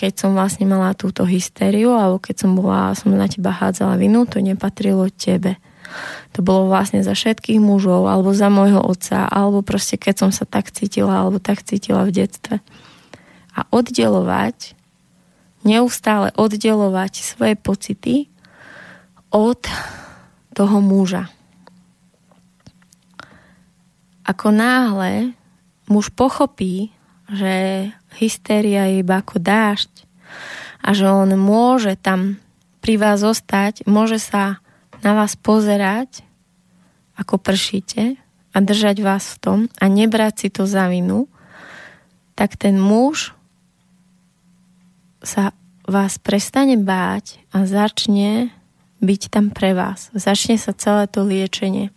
keď 0.01 0.17
som 0.17 0.33
vlastne 0.33 0.65
mala 0.65 0.97
túto 0.97 1.29
hystériu 1.29 1.93
alebo 1.93 2.17
keď 2.17 2.35
som 2.41 2.57
bola, 2.57 2.97
som 2.97 3.13
na 3.13 3.29
teba 3.29 3.53
hádzala 3.53 4.01
vinu, 4.01 4.25
to 4.25 4.41
nepatrilo 4.41 5.05
tebe. 5.13 5.61
To 6.33 6.41
bolo 6.41 6.73
vlastne 6.73 7.05
za 7.05 7.13
všetkých 7.13 7.61
mužov 7.61 8.09
alebo 8.09 8.33
za 8.33 8.49
môjho 8.49 8.81
otca 8.81 9.29
alebo 9.29 9.61
proste 9.61 10.01
keď 10.01 10.25
som 10.25 10.31
sa 10.33 10.49
tak 10.49 10.73
cítila 10.73 11.21
alebo 11.21 11.37
tak 11.37 11.61
cítila 11.61 12.01
v 12.01 12.17
detstve. 12.17 12.65
A 13.53 13.69
oddelovať, 13.69 14.73
neustále 15.61 16.33
oddelovať 16.33 17.21
svoje 17.21 17.53
pocity 17.53 18.25
od 19.29 19.61
toho 20.57 20.81
muža. 20.81 21.29
Ako 24.25 24.49
náhle 24.49 25.37
muž 25.85 26.09
pochopí, 26.09 26.89
že 27.31 27.87
hystéria 28.19 28.91
je 28.91 29.01
iba 29.01 29.23
ako 29.23 29.39
dážď 29.39 29.91
a 30.83 30.91
že 30.91 31.07
on 31.07 31.31
môže 31.39 31.95
tam 31.95 32.37
pri 32.83 32.99
vás 32.99 33.23
zostať, 33.23 33.87
môže 33.87 34.19
sa 34.19 34.59
na 35.01 35.15
vás 35.15 35.39
pozerať, 35.39 36.25
ako 37.15 37.39
pršíte 37.39 38.17
a 38.51 38.57
držať 38.59 38.97
vás 38.99 39.37
v 39.37 39.37
tom 39.39 39.59
a 39.79 39.85
nebrať 39.87 40.33
si 40.45 40.47
to 40.51 40.67
za 40.67 40.91
vinu, 40.91 41.31
tak 42.35 42.57
ten 42.57 42.81
muž 42.81 43.37
sa 45.21 45.53
vás 45.85 46.17
prestane 46.17 46.75
báť 46.81 47.37
a 47.53 47.69
začne 47.69 48.49
byť 49.01 49.21
tam 49.29 49.49
pre 49.53 49.73
vás. 49.77 50.09
Začne 50.13 50.57
sa 50.57 50.73
celé 50.73 51.05
to 51.05 51.25
liečenie. 51.25 51.93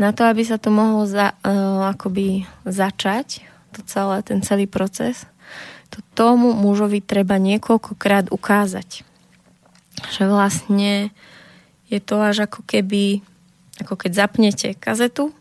Na 0.00 0.16
to, 0.16 0.24
aby 0.24 0.44
sa 0.44 0.56
to 0.56 0.72
mohlo 0.72 1.04
za, 1.04 1.36
uh, 1.44 1.92
akoby 1.92 2.48
začať, 2.64 3.44
to 3.72 3.80
celé, 3.86 4.22
ten 4.26 4.42
celý 4.42 4.66
proces, 4.66 5.26
to 5.90 6.02
tomu 6.14 6.54
mužovi 6.54 7.02
treba 7.02 7.38
niekoľkokrát 7.38 8.30
ukázať. 8.30 9.02
Že 10.14 10.22
vlastne 10.30 11.10
je 11.90 11.98
to 11.98 12.22
až 12.22 12.46
ako 12.46 12.62
keby, 12.62 13.20
ako 13.82 13.94
keď 13.98 14.10
zapnete 14.14 14.68
kazetu 14.78 15.34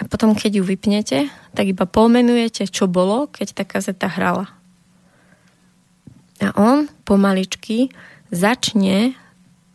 a 0.00 0.08
potom 0.08 0.32
keď 0.32 0.58
ju 0.58 0.64
vypnete, 0.64 1.18
tak 1.54 1.64
iba 1.70 1.86
pomenujete, 1.86 2.66
čo 2.66 2.90
bolo, 2.90 3.30
keď 3.30 3.62
tá 3.62 3.64
kazeta 3.68 4.08
hrala. 4.10 4.50
A 6.42 6.50
on 6.58 6.90
pomaličky 7.06 7.94
začne 8.32 9.14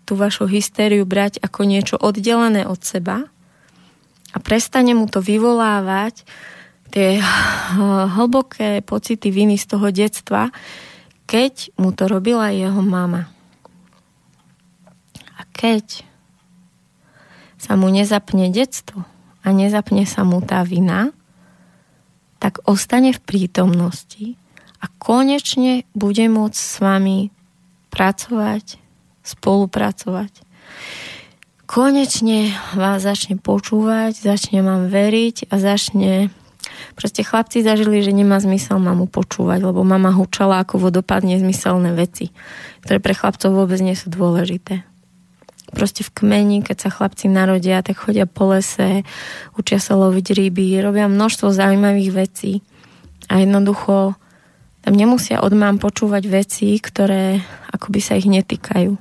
tú 0.04 0.18
vašu 0.18 0.50
hystériu 0.50 1.06
brať 1.06 1.40
ako 1.40 1.64
niečo 1.64 1.96
oddelené 1.96 2.66
od 2.66 2.82
seba 2.82 3.30
a 4.34 4.38
prestane 4.42 4.98
mu 4.98 5.06
to 5.06 5.22
vyvolávať 5.22 6.26
tie 6.90 7.22
hlboké 8.18 8.82
pocity 8.84 9.30
viny 9.30 9.56
z 9.56 9.66
toho 9.78 9.88
detstva, 9.94 10.50
keď 11.30 11.74
mu 11.78 11.94
to 11.94 12.10
robila 12.10 12.50
jeho 12.50 12.82
mama. 12.82 13.30
A 15.38 15.46
keď 15.54 16.04
sa 17.60 17.78
mu 17.78 17.94
nezapne 17.94 18.50
detstvo 18.50 19.06
a 19.46 19.48
nezapne 19.54 20.10
sa 20.10 20.26
mu 20.26 20.42
tá 20.42 20.66
vina, 20.66 21.14
tak 22.40 22.64
ostane 22.66 23.12
v 23.12 23.22
prítomnosti 23.22 24.40
a 24.80 24.88
konečne 24.88 25.84
bude 25.92 26.24
môcť 26.32 26.56
s 26.56 26.76
vami 26.80 27.30
pracovať, 27.92 28.80
spolupracovať. 29.22 30.32
Konečne 31.70 32.56
vás 32.74 33.06
začne 33.06 33.38
počúvať, 33.38 34.18
začne 34.18 34.66
vám 34.66 34.90
veriť 34.90 35.52
a 35.52 35.56
začne 35.62 36.34
Proste 36.96 37.24
chlapci 37.24 37.64
zažili, 37.64 38.04
že 38.04 38.16
nemá 38.16 38.40
zmysel 38.40 38.78
mamu 38.82 39.08
počúvať, 39.08 39.64
lebo 39.64 39.86
mama 39.88 40.12
hučala 40.12 40.62
ako 40.64 40.90
vodopád 40.90 41.24
nezmyselné 41.24 41.96
veci, 41.96 42.32
ktoré 42.84 43.00
pre 43.00 43.14
chlapcov 43.16 43.52
vôbec 43.54 43.80
nie 43.80 43.96
sú 43.96 44.12
dôležité. 44.12 44.84
Proste 45.70 46.02
v 46.02 46.12
kmeni, 46.12 46.66
keď 46.66 46.78
sa 46.88 46.90
chlapci 46.90 47.30
narodia, 47.30 47.86
tak 47.86 48.02
chodia 48.02 48.26
po 48.26 48.58
lese, 48.58 49.06
učia 49.54 49.78
sa 49.78 49.94
loviť 49.94 50.34
ryby, 50.34 50.82
robia 50.82 51.06
množstvo 51.06 51.54
zaujímavých 51.54 52.12
vecí 52.12 52.66
a 53.30 53.38
jednoducho 53.38 54.18
tam 54.82 54.94
nemusia 54.96 55.44
od 55.46 55.54
mám 55.54 55.78
počúvať 55.78 56.24
veci, 56.26 56.74
ktoré 56.82 57.44
akoby 57.70 58.00
sa 58.02 58.18
ich 58.18 58.26
netýkajú. 58.26 58.98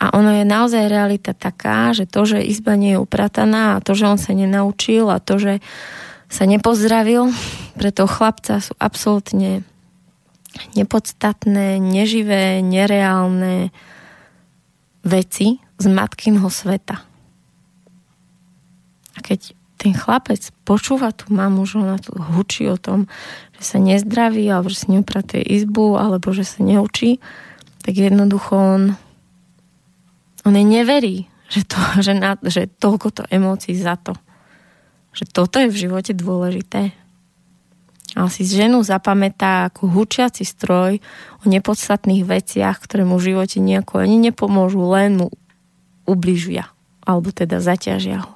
A 0.00 0.16
ono 0.16 0.32
je 0.32 0.48
naozaj 0.48 0.88
realita 0.88 1.36
taká, 1.36 1.92
že 1.92 2.08
to, 2.08 2.24
že 2.24 2.40
izba 2.40 2.72
nie 2.72 2.96
je 2.96 3.02
uprataná 3.04 3.76
a 3.76 3.82
to, 3.84 3.92
že 3.92 4.08
on 4.08 4.16
sa 4.16 4.32
nenaučil 4.32 5.12
a 5.12 5.20
to, 5.20 5.36
že 5.36 5.60
sa 6.30 6.46
nepozdravil, 6.46 7.34
pre 7.74 7.90
chlapca 7.90 8.62
sú 8.62 8.72
absolútne 8.78 9.66
nepodstatné, 10.78 11.82
neživé, 11.82 12.62
nereálne 12.62 13.74
veci 15.02 15.58
z 15.78 15.86
matkinho 15.90 16.46
sveta. 16.46 17.02
A 19.16 19.18
keď 19.26 19.58
ten 19.80 19.96
chlapec 19.96 20.52
počúva 20.62 21.10
tú 21.10 21.32
mamu, 21.32 21.64
že 21.64 21.80
ona 21.80 21.96
tu 21.96 22.12
hučí 22.14 22.68
o 22.68 22.76
tom, 22.76 23.08
že 23.58 23.74
sa 23.74 23.78
nezdraví, 23.80 24.44
alebo 24.46 24.68
že 24.68 24.86
si 24.86 24.88
neupratuje 24.92 25.40
izbu, 25.40 25.96
alebo 25.96 26.30
že 26.36 26.44
sa 26.44 26.60
neučí, 26.60 27.18
tak 27.80 27.96
jednoducho 27.96 28.54
on, 28.54 28.82
on 30.44 30.54
neverí, 30.54 31.32
že, 31.48 31.64
to, 31.64 31.80
že, 32.04 32.12
na, 32.12 32.36
že 32.44 32.68
toľko 32.68 33.08
to 33.08 33.22
emócií 33.32 33.72
za 33.72 33.96
to 33.96 34.12
že 35.10 35.24
toto 35.26 35.58
je 35.58 35.68
v 35.70 35.80
živote 35.88 36.12
dôležité. 36.14 36.94
A 38.18 38.26
si 38.26 38.42
ženu 38.42 38.82
zapamätá 38.82 39.70
ako 39.70 39.86
hučiaci 39.86 40.42
stroj 40.42 40.98
o 41.42 41.44
nepodstatných 41.46 42.26
veciach, 42.26 42.82
ktoré 42.82 43.06
mu 43.06 43.22
v 43.22 43.34
živote 43.34 43.62
nejako 43.62 44.02
ani 44.02 44.30
nepomôžu, 44.30 44.82
len 44.90 45.10
mu 45.22 45.26
ubližia, 46.10 46.74
alebo 47.06 47.30
teda 47.30 47.62
zaťažia 47.62 48.26
ho. 48.26 48.32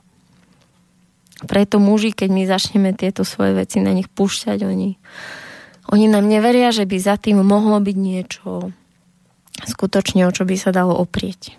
Preto 1.44 1.82
muži, 1.82 2.14
keď 2.14 2.28
my 2.30 2.42
začneme 2.46 2.90
tieto 2.94 3.26
svoje 3.26 3.58
veci 3.58 3.82
na 3.82 3.90
nich 3.90 4.06
púšťať, 4.06 4.62
oni, 4.62 4.94
oni 5.90 6.06
nám 6.06 6.30
neveria, 6.30 6.70
že 6.70 6.86
by 6.86 6.96
za 7.02 7.18
tým 7.18 7.42
mohlo 7.42 7.82
byť 7.82 7.96
niečo 7.98 8.70
skutočne, 9.66 10.22
o 10.24 10.32
čo 10.32 10.46
by 10.46 10.54
sa 10.54 10.70
dalo 10.70 10.94
oprieť. 10.94 11.58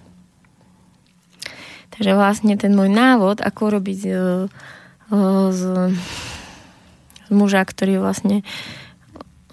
Takže 1.96 2.12
vlastne 2.16 2.56
ten 2.60 2.76
môj 2.76 2.92
návod, 2.92 3.40
ako 3.40 3.80
robiť 3.80 4.00
e, 4.04 4.14
z, 5.10 5.62
z 7.28 7.30
muža, 7.30 7.62
ktorý 7.66 8.02
vlastne 8.02 8.42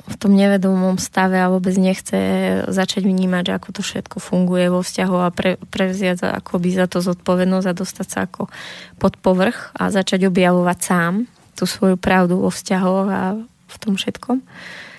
v 0.03 0.17
tom 0.19 0.35
nevedomom 0.35 0.99
stave 0.99 1.39
a 1.39 1.51
vôbec 1.53 1.79
nechce 1.79 2.19
začať 2.67 3.07
vnímať, 3.07 3.49
že 3.49 3.57
ako 3.57 3.69
to 3.71 3.81
všetko 3.87 4.17
funguje 4.19 4.67
vo 4.67 4.83
vzťahu 4.83 5.17
a 5.23 5.29
pre, 5.31 5.63
prevziať 5.71 6.27
akoby 6.27 6.75
za 6.75 6.91
to 6.91 6.99
zodpovednosť 6.99 7.67
a 7.71 7.79
dostať 7.79 8.07
sa 8.11 8.19
ako 8.27 8.51
pod 8.99 9.15
povrch 9.23 9.71
a 9.79 9.95
začať 9.95 10.27
objavovať 10.27 10.79
sám 10.83 11.13
tú 11.55 11.65
svoju 11.71 11.95
pravdu 11.95 12.43
vo 12.43 12.51
vzťahoch 12.51 13.09
a 13.09 13.23
v 13.47 13.77
tom 13.79 13.95
všetkom, 13.97 14.43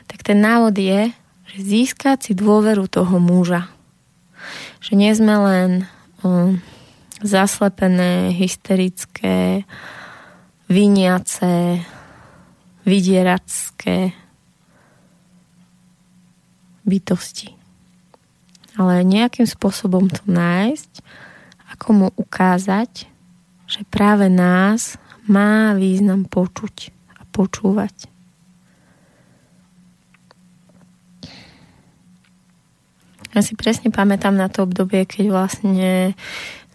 tak 0.07 0.19
ten 0.23 0.39
návod 0.39 0.73
je, 0.73 1.11
že 1.53 1.57
získať 1.61 2.17
si 2.25 2.31
dôveru 2.33 2.89
toho 2.89 3.21
muža. 3.21 3.69
Že 4.81 4.91
nie 4.97 5.11
sme 5.13 5.35
len 5.37 5.69
um, 6.25 6.57
zaslepené, 7.21 8.33
hysterické, 8.33 9.67
viniace, 10.69 11.81
vydieracké 12.83 14.11
bytosti. 16.83 17.55
Ale 18.73 19.05
nejakým 19.05 19.45
spôsobom 19.45 20.09
to 20.09 20.23
nájsť 20.25 21.03
niekomu 21.83 22.15
ukázať, 22.15 23.11
že 23.67 23.83
práve 23.91 24.31
nás 24.31 24.95
má 25.27 25.75
význam 25.75 26.23
počuť 26.23 26.95
a 27.19 27.27
počúvať. 27.27 28.07
Ja 33.35 33.43
si 33.43 33.59
presne 33.59 33.91
pamätám 33.91 34.31
na 34.31 34.47
to 34.47 34.63
obdobie, 34.63 35.03
keď 35.03 35.27
vlastne 35.27 36.15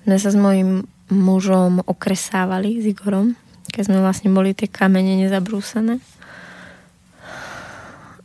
sme 0.05 0.16
sa 0.20 0.28
s 0.28 0.36
mojim 0.36 0.84
mužom 1.09 1.80
okresávali 1.89 2.84
s 2.84 2.93
Igorom, 2.93 3.32
keď 3.79 3.87
sme 3.87 4.03
vlastne 4.03 4.35
boli 4.35 4.59
tie 4.59 4.66
kamene 4.66 5.14
nezabrúsené. 5.22 6.03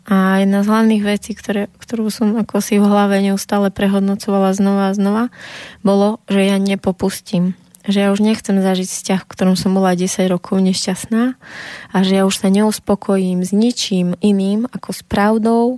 A 0.10 0.42
jedna 0.42 0.66
z 0.66 0.70
hlavných 0.74 1.06
vecí, 1.06 1.38
ktoré, 1.38 1.70
ktorú 1.78 2.10
som 2.10 2.34
ako 2.34 2.58
si 2.58 2.82
v 2.82 2.90
hlave 2.90 3.22
neustále 3.22 3.70
prehodnocovala 3.70 4.58
znova 4.58 4.90
a 4.90 4.98
znova, 4.98 5.24
bolo, 5.86 6.18
že 6.26 6.42
ja 6.42 6.58
nepopustím. 6.58 7.54
Že 7.86 7.98
ja 8.02 8.10
už 8.10 8.26
nechcem 8.26 8.58
zažiť 8.58 8.90
vzťah, 8.90 9.22
v 9.22 9.30
ktorom 9.30 9.54
som 9.54 9.78
bola 9.78 9.94
10 9.94 10.26
rokov 10.26 10.58
nešťastná 10.58 11.38
a 11.94 11.98
že 12.02 12.18
ja 12.18 12.26
už 12.26 12.34
sa 12.34 12.50
neuspokojím 12.50 13.46
s 13.46 13.54
ničím 13.54 14.18
iným 14.26 14.66
ako 14.74 14.90
s 14.90 15.06
pravdou, 15.06 15.78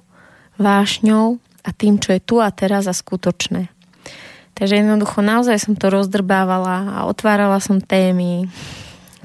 vášňou 0.55 1.35
a 1.67 1.69
tým, 1.75 1.99
čo 1.99 2.15
je 2.15 2.23
tu 2.23 2.39
a 2.39 2.47
teraz 2.47 2.87
a 2.87 2.95
skutočné. 2.95 3.67
Takže 4.55 4.79
jednoducho 4.79 5.19
naozaj 5.19 5.59
som 5.59 5.75
to 5.75 5.91
rozdrbávala 5.91 6.95
a 6.95 6.99
otvárala 7.11 7.59
som 7.59 7.83
témy 7.83 8.47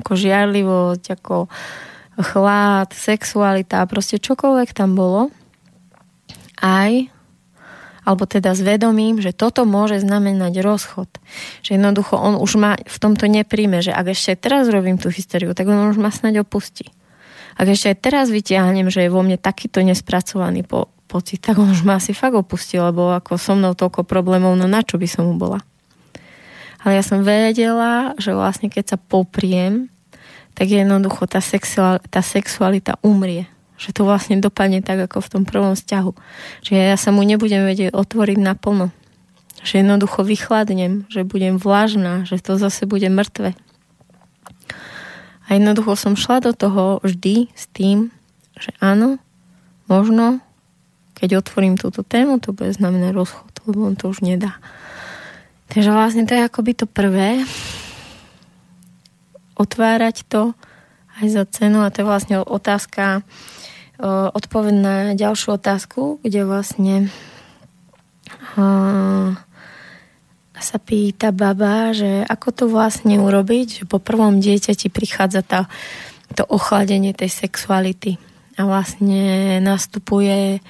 ako 0.01 0.13
žiarlivosť, 0.17 1.05
ako 1.21 1.47
chlad, 2.21 2.89
sexualita, 2.93 3.85
proste 3.87 4.21
čokoľvek 4.21 4.73
tam 4.73 4.97
bolo. 4.97 5.33
Aj 6.61 6.93
alebo 8.01 8.25
teda 8.25 8.57
s 8.57 8.65
vedomím, 8.65 9.21
že 9.21 9.37
toto 9.37 9.69
môže 9.69 10.01
znamenať 10.01 10.65
rozchod. 10.65 11.07
Že 11.63 11.79
jednoducho 11.79 12.17
on 12.17 12.41
už 12.41 12.53
ma 12.59 12.75
v 12.81 12.99
tomto 12.99 13.29
nepríjme, 13.29 13.85
že 13.85 13.93
ak 13.93 14.17
ešte 14.17 14.41
teraz 14.41 14.67
robím 14.67 14.97
tú 14.97 15.13
hysteriu, 15.13 15.53
tak 15.55 15.69
on 15.69 15.93
už 15.93 16.01
ma 16.01 16.11
snáď 16.11 16.43
opustí. 16.43 16.91
Ak 17.55 17.69
ešte 17.69 17.93
aj 17.93 17.99
teraz 18.01 18.27
vyťahnem, 18.33 18.89
že 18.89 19.05
je 19.07 19.13
vo 19.13 19.21
mne 19.21 19.37
takýto 19.37 19.85
nespracovaný 19.85 20.65
po, 20.65 20.89
pocit, 21.07 21.45
tak 21.45 21.61
on 21.61 21.71
už 21.71 21.85
ma 21.87 22.01
asi 22.01 22.17
fakt 22.17 22.35
opustil, 22.35 22.83
lebo 22.83 23.13
ako 23.15 23.37
so 23.37 23.53
mnou 23.55 23.77
toľko 23.77 24.03
problémov, 24.03 24.57
no 24.57 24.65
na 24.65 24.81
čo 24.81 24.97
by 24.97 25.07
som 25.07 25.29
mu 25.29 25.37
bola. 25.37 25.63
Ale 26.81 26.97
ja 26.97 27.05
som 27.05 27.21
vedela, 27.21 28.17
že 28.17 28.33
vlastne 28.33 28.73
keď 28.73 28.97
sa 28.97 28.99
popriem, 28.99 29.93
tak 30.57 30.73
jednoducho 30.73 31.29
tá, 31.29 31.41
sexual, 31.41 32.01
tá 32.09 32.25
sexualita 32.25 32.97
umrie. 33.05 33.49
Že 33.81 33.97
to 33.97 34.03
vlastne 34.05 34.37
dopadne 34.45 34.85
tak, 34.85 35.09
ako 35.09 35.25
v 35.25 35.33
tom 35.33 35.43
prvom 35.49 35.73
vzťahu. 35.73 36.13
Že 36.65 36.73
ja 36.77 36.97
sa 37.01 37.13
mu 37.13 37.25
nebudem 37.25 37.65
vedieť 37.65 37.97
otvoriť 37.97 38.39
naplno. 38.41 38.93
Že 39.65 39.85
jednoducho 39.85 40.25
vychladnem, 40.25 41.09
že 41.09 41.25
budem 41.25 41.57
vlažná, 41.61 42.29
že 42.29 42.41
to 42.41 42.61
zase 42.61 42.85
bude 42.85 43.09
mŕtve. 43.09 43.57
A 45.49 45.59
jednoducho 45.59 45.97
som 45.97 46.15
šla 46.15 46.45
do 46.45 46.53
toho 46.53 47.01
vždy 47.03 47.51
s 47.57 47.67
tým, 47.73 48.15
že 48.57 48.71
áno, 48.79 49.19
možno 49.89 50.45
keď 51.21 51.45
otvorím 51.45 51.77
túto 51.77 52.01
tému, 52.01 52.41
to 52.41 52.57
bude 52.57 52.73
znamená 52.73 53.13
rozchod, 53.13 53.53
lebo 53.69 53.85
on 53.85 53.97
to 53.97 54.09
už 54.09 54.25
nedá. 54.25 54.57
Takže 55.71 55.91
vlastne 55.95 56.27
to 56.27 56.35
je 56.35 56.43
akoby 56.43 56.75
to 56.75 56.91
prvé. 56.91 57.47
Otvárať 59.55 60.27
to 60.27 60.53
aj 61.23 61.27
za 61.31 61.45
cenu 61.47 61.87
a 61.87 61.93
to 61.95 62.03
je 62.03 62.11
vlastne 62.11 62.43
otázka, 62.43 63.23
odpoveď 64.35 64.75
na 64.75 64.97
ďalšiu 65.13 65.61
otázku, 65.61 66.19
kde 66.25 66.49
vlastne 66.49 66.95
sa 70.61 70.77
pýta 70.81 71.31
baba, 71.31 71.93
že 71.93 72.25
ako 72.25 72.49
to 72.53 72.65
vlastne 72.69 73.21
urobiť, 73.21 73.67
že 73.81 73.85
po 73.85 74.01
prvom 74.01 74.41
dieťati 74.41 74.89
prichádza 74.89 75.45
tá, 75.45 75.61
to 76.33 76.45
ochladenie 76.49 77.13
tej 77.13 77.29
sexuality 77.29 78.17
a 78.57 78.65
vlastne 78.65 79.57
nastupuje 79.61 80.61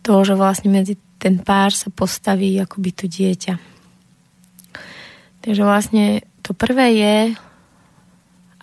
to, 0.00 0.14
že 0.24 0.34
vlastne 0.36 0.72
medzi 0.72 0.96
ten 1.20 1.40
pár 1.40 1.72
sa 1.72 1.88
postaví 1.88 2.56
akoby 2.60 2.90
to 2.92 3.08
dieťa. 3.08 3.73
Takže 5.44 5.60
vlastne 5.60 6.24
to 6.40 6.56
prvé 6.56 6.96
je, 6.96 7.18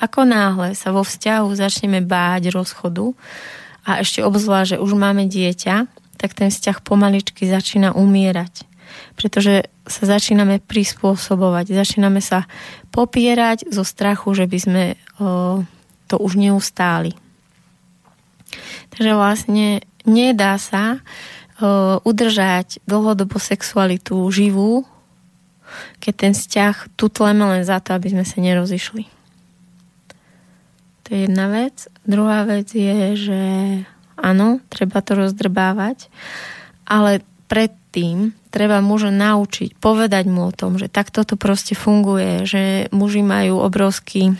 ako 0.02 0.26
náhle 0.26 0.74
sa 0.74 0.90
vo 0.90 1.06
vzťahu 1.06 1.54
začneme 1.54 2.02
báť 2.02 2.50
rozchodu 2.50 3.14
a 3.86 4.02
ešte 4.02 4.26
obzvlášť, 4.26 4.78
že 4.78 4.82
už 4.82 4.98
máme 4.98 5.30
dieťa, 5.30 5.86
tak 6.18 6.34
ten 6.34 6.50
vzťah 6.50 6.82
pomaličky 6.82 7.46
začína 7.46 7.94
umierať. 7.94 8.66
Pretože 9.14 9.70
sa 9.86 10.04
začíname 10.10 10.58
prispôsobovať, 10.58 11.78
začíname 11.78 12.18
sa 12.18 12.50
popierať 12.90 13.70
zo 13.70 13.86
strachu, 13.86 14.34
že 14.34 14.46
by 14.50 14.58
sme 14.58 14.84
o, 15.22 15.62
to 16.10 16.16
už 16.18 16.38
neustáli. 16.38 17.14
Takže 18.92 19.16
vlastne 19.16 19.80
nedá 20.04 20.60
sa 20.60 21.00
uh, 21.00 22.04
udržať 22.04 22.84
dlhodobo 22.84 23.40
sexualitu 23.40 24.20
živú, 24.28 24.84
keď 26.00 26.14
ten 26.14 26.34
vzťah 26.34 26.96
tutleme 27.00 27.44
len 27.46 27.64
za 27.66 27.80
to, 27.84 27.96
aby 27.96 28.12
sme 28.12 28.26
sa 28.26 28.38
nerozišli. 28.42 29.04
To 31.06 31.08
je 31.12 31.20
jedna 31.28 31.52
vec. 31.52 31.92
Druhá 32.08 32.48
vec 32.48 32.72
je, 32.72 33.20
že 33.20 33.42
áno, 34.16 34.64
treba 34.72 35.04
to 35.04 35.18
rozdrbávať, 35.18 36.08
ale 36.88 37.26
predtým 37.52 38.32
treba 38.48 38.80
muža 38.80 39.12
naučiť, 39.12 39.76
povedať 39.76 40.32
mu 40.32 40.48
o 40.48 40.56
tom, 40.56 40.80
že 40.80 40.88
takto 40.88 41.28
to 41.28 41.36
proste 41.36 41.76
funguje, 41.76 42.48
že 42.48 42.88
muži 42.96 43.24
majú 43.24 43.60
obrovský 43.60 44.40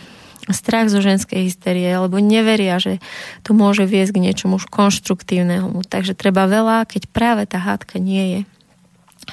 strach 0.50 0.90
zo 0.90 0.98
ženskej 0.98 1.46
hysterie, 1.46 1.86
alebo 1.86 2.18
neveria, 2.18 2.82
že 2.82 2.98
to 3.46 3.54
môže 3.54 3.86
viesť 3.86 4.18
k 4.18 4.22
niečomu 4.26 4.58
už 4.58 4.66
konštruktívnemu. 4.66 5.86
Takže 5.86 6.18
treba 6.18 6.50
veľa, 6.50 6.88
keď 6.88 7.06
práve 7.12 7.46
tá 7.46 7.62
hádka 7.62 8.02
nie 8.02 8.24
je. 8.26 8.40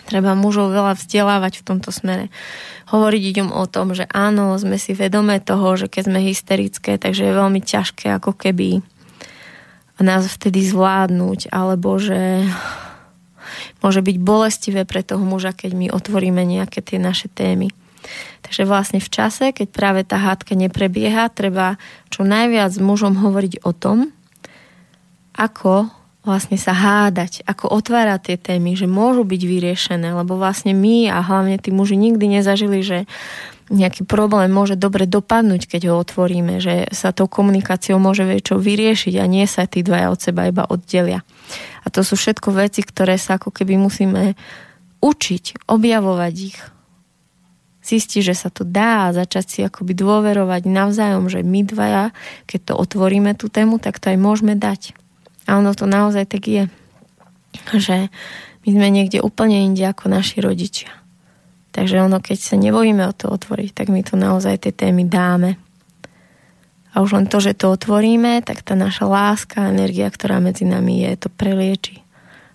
Treba 0.09 0.33
mužov 0.33 0.73
veľa 0.73 0.97
vzdelávať 0.97 1.61
v 1.61 1.65
tomto 1.69 1.93
smere. 1.93 2.33
Hovoriť 2.89 3.21
idem 3.29 3.49
o 3.53 3.61
tom, 3.69 3.93
že 3.93 4.09
áno, 4.09 4.57
sme 4.57 4.81
si 4.81 4.97
vedomé 4.97 5.37
toho, 5.37 5.77
že 5.77 5.85
keď 5.85 6.09
sme 6.09 6.19
hysterické, 6.25 6.97
takže 6.97 7.29
je 7.29 7.37
veľmi 7.37 7.61
ťažké 7.61 8.17
ako 8.17 8.33
keby 8.33 8.81
nás 10.01 10.25
vtedy 10.25 10.65
zvládnuť, 10.65 11.53
alebo 11.53 12.01
že 12.01 12.41
môže 13.85 14.01
byť 14.01 14.17
bolestivé 14.17 14.81
pre 14.89 15.05
toho 15.05 15.21
muža, 15.21 15.53
keď 15.53 15.77
my 15.77 15.87
otvoríme 15.93 16.41
nejaké 16.41 16.81
tie 16.81 16.97
naše 16.97 17.29
témy. 17.29 17.69
Takže 18.41 18.63
vlastne 18.65 19.03
v 19.03 19.11
čase, 19.11 19.51
keď 19.51 19.67
práve 19.69 20.01
tá 20.07 20.17
hádka 20.17 20.55
neprebieha, 20.55 21.29
treba 21.29 21.77
čo 22.09 22.25
najviac 22.25 22.71
s 22.73 22.81
mužom 22.81 23.13
hovoriť 23.19 23.61
o 23.61 23.75
tom, 23.75 24.09
ako 25.35 25.91
vlastne 26.27 26.59
sa 26.59 26.75
hádať, 26.75 27.47
ako 27.47 27.71
otvárať 27.71 28.33
tie 28.33 28.37
témy, 28.37 28.75
že 28.75 28.85
môžu 28.85 29.23
byť 29.23 29.41
vyriešené, 29.41 30.11
lebo 30.11 30.35
vlastne 30.35 30.75
my 30.75 31.07
a 31.07 31.23
hlavne 31.23 31.55
tí 31.55 31.71
muži 31.71 31.95
nikdy 31.95 32.39
nezažili, 32.39 32.83
že 32.83 33.07
nejaký 33.69 34.03
problém 34.03 34.49
môže 34.49 34.73
dobre 34.73 35.05
dopadnúť, 35.05 35.69
keď 35.69 35.93
ho 35.93 36.01
otvoríme, 36.01 36.57
že 36.57 36.89
sa 36.89 37.13
tou 37.13 37.29
komunikáciou 37.29 38.01
môže 38.01 38.25
väčšou 38.25 38.57
vyriešiť 38.57 39.21
a 39.21 39.25
nie 39.29 39.45
sa 39.45 39.69
tí 39.69 39.85
dvaja 39.85 40.09
od 40.09 40.19
seba 40.19 40.49
iba 40.49 40.65
oddelia. 40.65 41.21
A 41.85 41.93
to 41.93 42.01
sú 42.01 42.17
všetko 42.17 42.49
veci, 42.57 42.81
ktoré 42.81 43.15
sa 43.21 43.37
ako 43.37 43.53
keby 43.53 43.77
musíme 43.77 44.33
učiť, 44.99 45.69
objavovať 45.69 46.35
ich, 46.35 46.59
zistiť, 47.85 48.21
že 48.25 48.35
sa 48.35 48.49
to 48.51 48.67
dá 48.67 49.07
a 49.07 49.15
začať 49.15 49.45
si 49.47 49.59
akoby 49.63 49.95
dôverovať 49.95 50.67
navzájom, 50.67 51.31
že 51.31 51.45
my 51.45 51.63
dvaja, 51.63 52.11
keď 52.49 52.59
to 52.69 52.73
otvoríme 52.75 53.31
tú 53.37 53.47
tému, 53.47 53.79
tak 53.79 54.01
to 54.01 54.11
aj 54.11 54.17
môžeme 54.19 54.57
dať. 54.57 54.98
A 55.49 55.57
ono 55.57 55.73
to 55.73 55.89
naozaj 55.89 56.29
tak 56.29 56.45
je. 56.45 56.63
Že 57.73 58.13
my 58.63 58.69
sme 58.69 58.87
niekde 58.93 59.25
úplne 59.25 59.65
inde 59.65 59.81
ako 59.81 60.13
naši 60.13 60.45
rodičia. 60.45 60.93
Takže 61.73 62.05
ono, 62.05 62.21
keď 62.21 62.37
sa 62.37 62.55
nebojíme 62.61 63.01
o 63.09 63.13
to 63.17 63.33
otvoriť, 63.33 63.73
tak 63.73 63.87
my 63.89 64.05
tu 64.05 64.13
naozaj 64.13 64.61
tie 64.61 64.73
témy 64.73 65.09
dáme. 65.09 65.57
A 66.93 67.01
už 67.01 67.17
len 67.17 67.25
to, 67.25 67.41
že 67.41 67.57
to 67.57 67.73
otvoríme, 67.73 68.41
tak 68.45 68.61
tá 68.61 68.73
naša 68.77 69.09
láska, 69.09 69.69
energia, 69.73 70.09
ktorá 70.09 70.37
medzi 70.37 70.65
nami 70.69 71.05
je, 71.05 71.25
to 71.25 71.29
prelieči. 71.33 72.01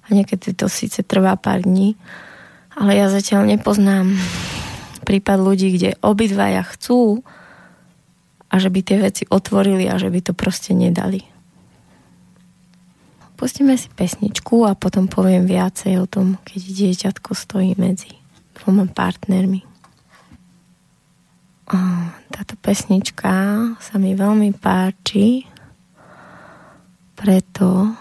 A 0.07 0.15
niekedy 0.15 0.55
to 0.55 0.71
síce 0.71 1.03
trvá 1.03 1.35
pár 1.39 1.67
dní, 1.67 1.99
ale 2.75 2.99
ja 2.99 3.07
zatiaľ 3.11 3.47
nepoznám 3.47 4.15
prípad 5.07 5.39
ľudí, 5.39 5.75
kde 5.79 5.91
obidvaja 6.03 6.67
chcú 6.67 7.23
a 8.51 8.55
že 8.59 8.71
by 8.71 8.81
tie 8.83 8.99
veci 8.99 9.23
otvorili 9.31 9.87
a 9.87 9.99
že 9.99 10.11
by 10.11 10.21
to 10.31 10.33
proste 10.35 10.75
nedali. 10.75 11.34
Pustíme 13.45 13.77
si 13.77 13.93
pesničku 13.93 14.65
a 14.65 14.73
potom 14.73 15.05
poviem 15.05 15.45
viacej 15.45 16.01
o 16.01 16.09
tom, 16.09 16.41
keď 16.49 16.61
dieťatko 16.65 17.37
stojí 17.37 17.77
medzi 17.77 18.09
dvoma 18.57 18.89
partnermi. 18.89 19.61
Táto 22.33 22.57
pesnička 22.65 23.29
sa 23.77 23.95
mi 24.01 24.17
veľmi 24.17 24.49
páči, 24.57 25.45
preto, 27.13 27.93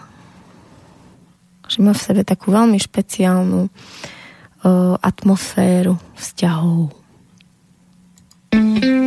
že 1.68 1.84
má 1.84 1.92
v 1.92 2.00
sebe 2.00 2.24
takú 2.24 2.48
veľmi 2.48 2.80
špeciálnu 2.80 3.68
atmosféru 5.04 6.00
vzťahov. 6.16 6.88
to 8.48 9.03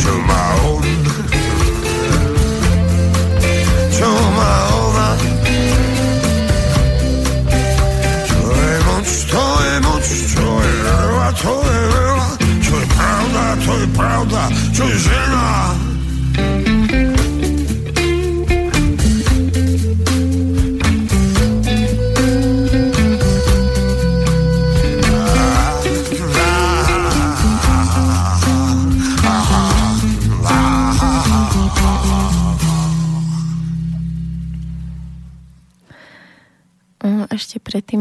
show. 0.00 0.29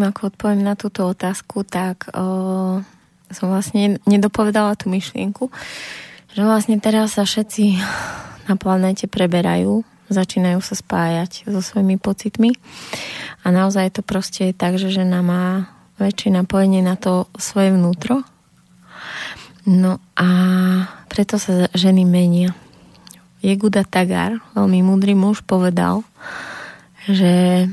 Ako 0.09 0.33
odpoviem 0.33 0.65
na 0.65 0.73
túto 0.73 1.05
otázku, 1.05 1.63
tak 1.63 2.09
o, 2.11 2.81
som 3.29 3.47
vlastne 3.47 4.01
nedopovedala 4.09 4.73
tú 4.75 4.89
myšlienku, 4.89 5.53
že 6.33 6.41
vlastne 6.41 6.81
teraz 6.81 7.17
sa 7.17 7.23
všetci 7.25 7.77
na 8.49 8.57
planéte 8.57 9.05
preberajú, 9.05 9.85
začínajú 10.09 10.59
sa 10.65 10.73
spájať 10.73 11.45
so 11.45 11.61
svojimi 11.61 12.01
pocitmi 12.01 12.57
a 13.45 13.53
naozaj 13.53 13.93
to 13.93 14.01
proste 14.01 14.49
je 14.49 14.53
tak, 14.57 14.81
že 14.81 14.89
žena 14.89 15.21
má 15.21 15.69
väčšie 16.01 16.33
napojenie 16.33 16.81
na 16.81 16.97
to 16.97 17.29
svoje 17.37 17.75
vnútro. 17.75 18.25
No 19.69 20.01
a 20.17 20.27
preto 21.11 21.37
sa 21.37 21.67
ženy 21.75 22.07
menia. 22.07 22.55
Jeguda 23.39 23.85
Tagar, 23.85 24.39
veľmi 24.55 24.83
múdry 24.83 25.13
muž, 25.15 25.43
povedal, 25.45 26.03
že 27.07 27.67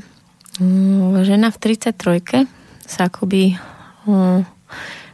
žena 1.23 1.53
v 1.53 1.57
33 1.61 2.47
sa 2.87 3.11
akoby 3.11 3.57
mm, 4.07 4.41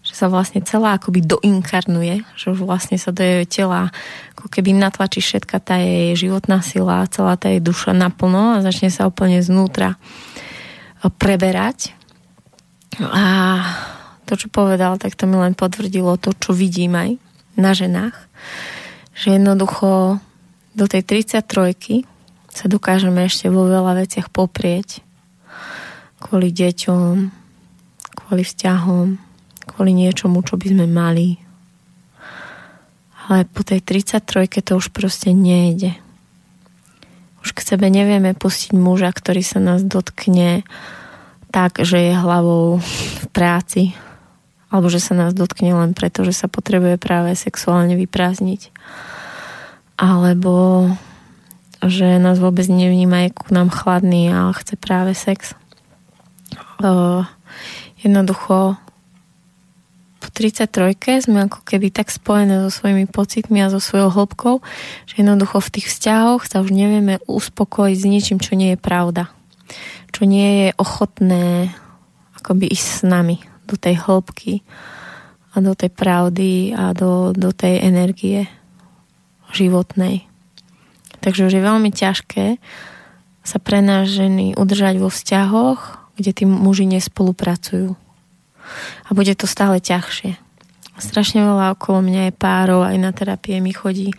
že 0.04 0.14
sa 0.20 0.28
vlastne 0.28 0.60
celá 0.60 1.00
akoby 1.00 1.24
doinkarnuje, 1.24 2.28
že 2.36 2.52
vlastne 2.52 3.00
sa 3.00 3.16
do 3.16 3.24
jej 3.24 3.48
tela 3.48 3.88
ako 4.36 4.52
keby 4.52 4.76
natlačí 4.76 5.24
všetka 5.24 5.64
tá 5.64 5.80
jej 5.80 6.12
životná 6.20 6.60
sila, 6.60 7.08
celá 7.08 7.40
tá 7.40 7.48
jej 7.48 7.64
duša 7.64 7.96
naplno 7.96 8.60
a 8.60 8.64
začne 8.64 8.92
sa 8.92 9.08
úplne 9.08 9.40
znútra 9.40 9.96
preberať. 11.16 11.96
A 13.00 13.24
to, 14.28 14.36
čo 14.36 14.52
povedal, 14.52 15.00
tak 15.00 15.16
to 15.16 15.24
mi 15.24 15.40
len 15.40 15.56
potvrdilo 15.56 16.20
to, 16.20 16.36
čo 16.36 16.52
vidím 16.52 17.00
aj 17.00 17.10
na 17.56 17.72
ženách, 17.72 18.16
že 19.16 19.40
jednoducho 19.40 20.20
do 20.76 20.86
tej 20.90 21.24
33 21.24 22.04
sa 22.52 22.66
dokážeme 22.68 23.24
ešte 23.24 23.48
vo 23.48 23.66
veľa 23.72 24.04
veciach 24.04 24.28
poprieť 24.28 25.13
kvôli 26.24 26.56
deťom, 26.56 27.14
kvôli 28.16 28.44
vzťahom, 28.48 29.20
kvôli 29.68 29.92
niečomu, 29.92 30.40
čo 30.48 30.56
by 30.56 30.72
sme 30.72 30.88
mali. 30.88 31.36
Ale 33.28 33.44
po 33.52 33.64
tej 33.68 33.84
33 33.84 34.64
to 34.64 34.80
už 34.80 34.92
proste 34.96 35.36
nejde. 35.36 35.96
Už 37.44 37.52
k 37.52 37.60
sebe 37.60 37.92
nevieme 37.92 38.32
pustiť 38.32 38.72
muža, 38.72 39.12
ktorý 39.12 39.44
sa 39.44 39.60
nás 39.60 39.84
dotkne 39.84 40.64
tak, 41.52 41.84
že 41.84 42.00
je 42.00 42.14
hlavou 42.16 42.80
v 42.80 43.26
práci, 43.36 43.94
alebo 44.74 44.90
že 44.90 45.04
sa 45.04 45.14
nás 45.14 45.38
dotkne 45.38 45.76
len 45.76 45.92
preto, 45.94 46.26
že 46.26 46.34
sa 46.34 46.48
potrebuje 46.50 46.98
práve 46.98 47.36
sexuálne 47.38 47.94
vyprázdniť. 48.00 48.74
Alebo 50.00 50.90
že 51.84 52.18
nás 52.18 52.40
vôbec 52.40 52.66
nevníma, 52.66 53.28
je 53.28 53.36
ku 53.36 53.52
nám 53.52 53.70
chladný 53.70 54.32
a 54.32 54.50
chce 54.56 54.80
práve 54.80 55.12
sex. 55.14 55.54
Uh, 56.82 57.28
jednoducho 58.02 58.80
po 60.24 60.28
33 60.32 61.28
sme 61.28 61.52
ako 61.52 61.62
keby 61.68 61.92
tak 61.92 62.08
spojené 62.08 62.64
so 62.66 62.72
svojimi 62.72 63.06
pocitmi 63.12 63.60
a 63.60 63.68
so 63.68 63.84
svojou 63.84 64.10
hĺbkou, 64.10 64.56
že 65.06 65.14
jednoducho 65.20 65.60
v 65.60 65.74
tých 65.80 65.88
vzťahoch 65.92 66.48
sa 66.48 66.64
už 66.64 66.72
nevieme 66.72 67.20
uspokojiť 67.28 67.98
s 68.00 68.06
ničím, 68.08 68.40
čo 68.40 68.56
nie 68.56 68.74
je 68.74 68.80
pravda 68.80 69.30
čo 70.14 70.30
nie 70.30 70.70
je 70.70 70.70
ochotné 70.78 71.74
akoby 72.38 72.70
ísť 72.70 72.88
s 72.88 73.02
nami 73.02 73.42
do 73.66 73.76
tej 73.76 73.98
hĺbky 73.98 74.62
a 75.58 75.62
do 75.62 75.74
tej 75.74 75.90
pravdy 75.90 76.78
a 76.78 76.94
do, 76.94 77.34
do 77.34 77.50
tej 77.50 77.82
energie 77.82 78.46
životnej. 79.54 80.30
Takže 81.26 81.50
už 81.50 81.54
je 81.58 81.64
veľmi 81.66 81.90
ťažké 81.90 82.46
sa 83.44 83.58
pre 83.60 83.84
nás 83.84 84.08
ženy 84.08 84.56
udržať 84.56 85.02
vo 85.02 85.10
vzťahoch, 85.12 86.03
kde 86.18 86.32
tí 86.32 86.44
muži 86.46 86.86
nespolupracujú. 86.90 87.96
A 89.08 89.10
bude 89.12 89.34
to 89.36 89.50
stále 89.50 89.82
ťažšie. 89.82 90.40
Strašne 91.02 91.42
veľa 91.42 91.74
okolo 91.74 92.06
mňa 92.06 92.22
je 92.30 92.34
párov, 92.38 92.86
aj 92.86 92.98
na 93.02 93.12
terapie 93.12 93.58
mi 93.58 93.74
chodí, 93.74 94.14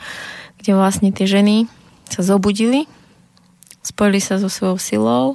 kde 0.58 0.70
vlastne 0.74 1.14
tie 1.14 1.24
ženy 1.24 1.70
sa 2.10 2.26
zobudili, 2.26 2.90
spojili 3.86 4.18
sa 4.18 4.42
so 4.42 4.50
svojou 4.50 4.78
silou 4.78 5.26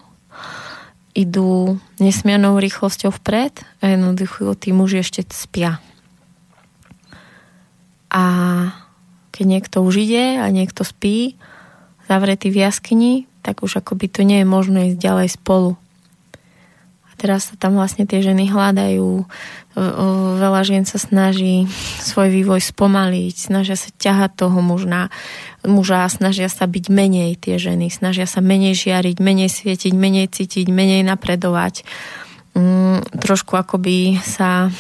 idú 1.18 1.81
nesmiernou 1.98 2.61
rýchlosťou 2.61 3.11
vpred 3.11 3.65
a 3.81 3.98
jednoducho 3.98 4.53
tí 4.56 4.72
muži 4.72 5.02
ešte 5.02 5.26
spia. 5.34 5.81
A 8.10 8.23
keď 9.34 9.45
niekto 9.45 9.77
už 9.84 10.06
ide 10.06 10.40
a 10.41 10.48
niekto 10.49 10.88
spí, 10.88 11.38
zavretý 12.10 12.49
v 12.49 12.65
jaskyni, 12.65 13.14
tak 13.45 13.61
už 13.61 13.84
akoby 13.84 14.10
to 14.10 14.22
nie 14.26 14.41
je 14.41 14.48
možné 14.48 14.80
ísť 14.94 14.99
ďalej 14.99 15.27
spolu. 15.36 15.77
Teraz 17.20 17.52
sa 17.52 17.56
tam 17.60 17.76
vlastne 17.76 18.08
tie 18.08 18.24
ženy 18.24 18.48
hľadajú, 18.48 19.28
veľa 20.40 20.62
žien 20.64 20.88
sa 20.88 20.96
snaží 20.96 21.68
svoj 22.00 22.32
vývoj 22.32 22.64
spomaliť, 22.64 23.36
snažia 23.36 23.76
sa 23.76 23.91
ťahať 23.91 24.40
toho 24.40 24.60
mužna, 24.64 25.12
muža, 25.68 26.08
snažia 26.08 26.48
sa 26.48 26.64
byť 26.64 26.86
menej 26.88 27.36
tie 27.36 27.60
ženy, 27.60 27.91
snažia 27.91 28.24
sa 28.24 28.40
menej 28.40 28.80
žiariť, 28.80 29.20
menej 29.20 29.52
svietiť, 29.52 29.91
menej 29.91 30.32
cítiť, 30.32 30.72
menej 30.72 31.04
napredovať. 31.04 31.84
Mm, 32.56 33.04
trošku 33.20 33.60
akoby 33.60 34.24
sa 34.24 34.72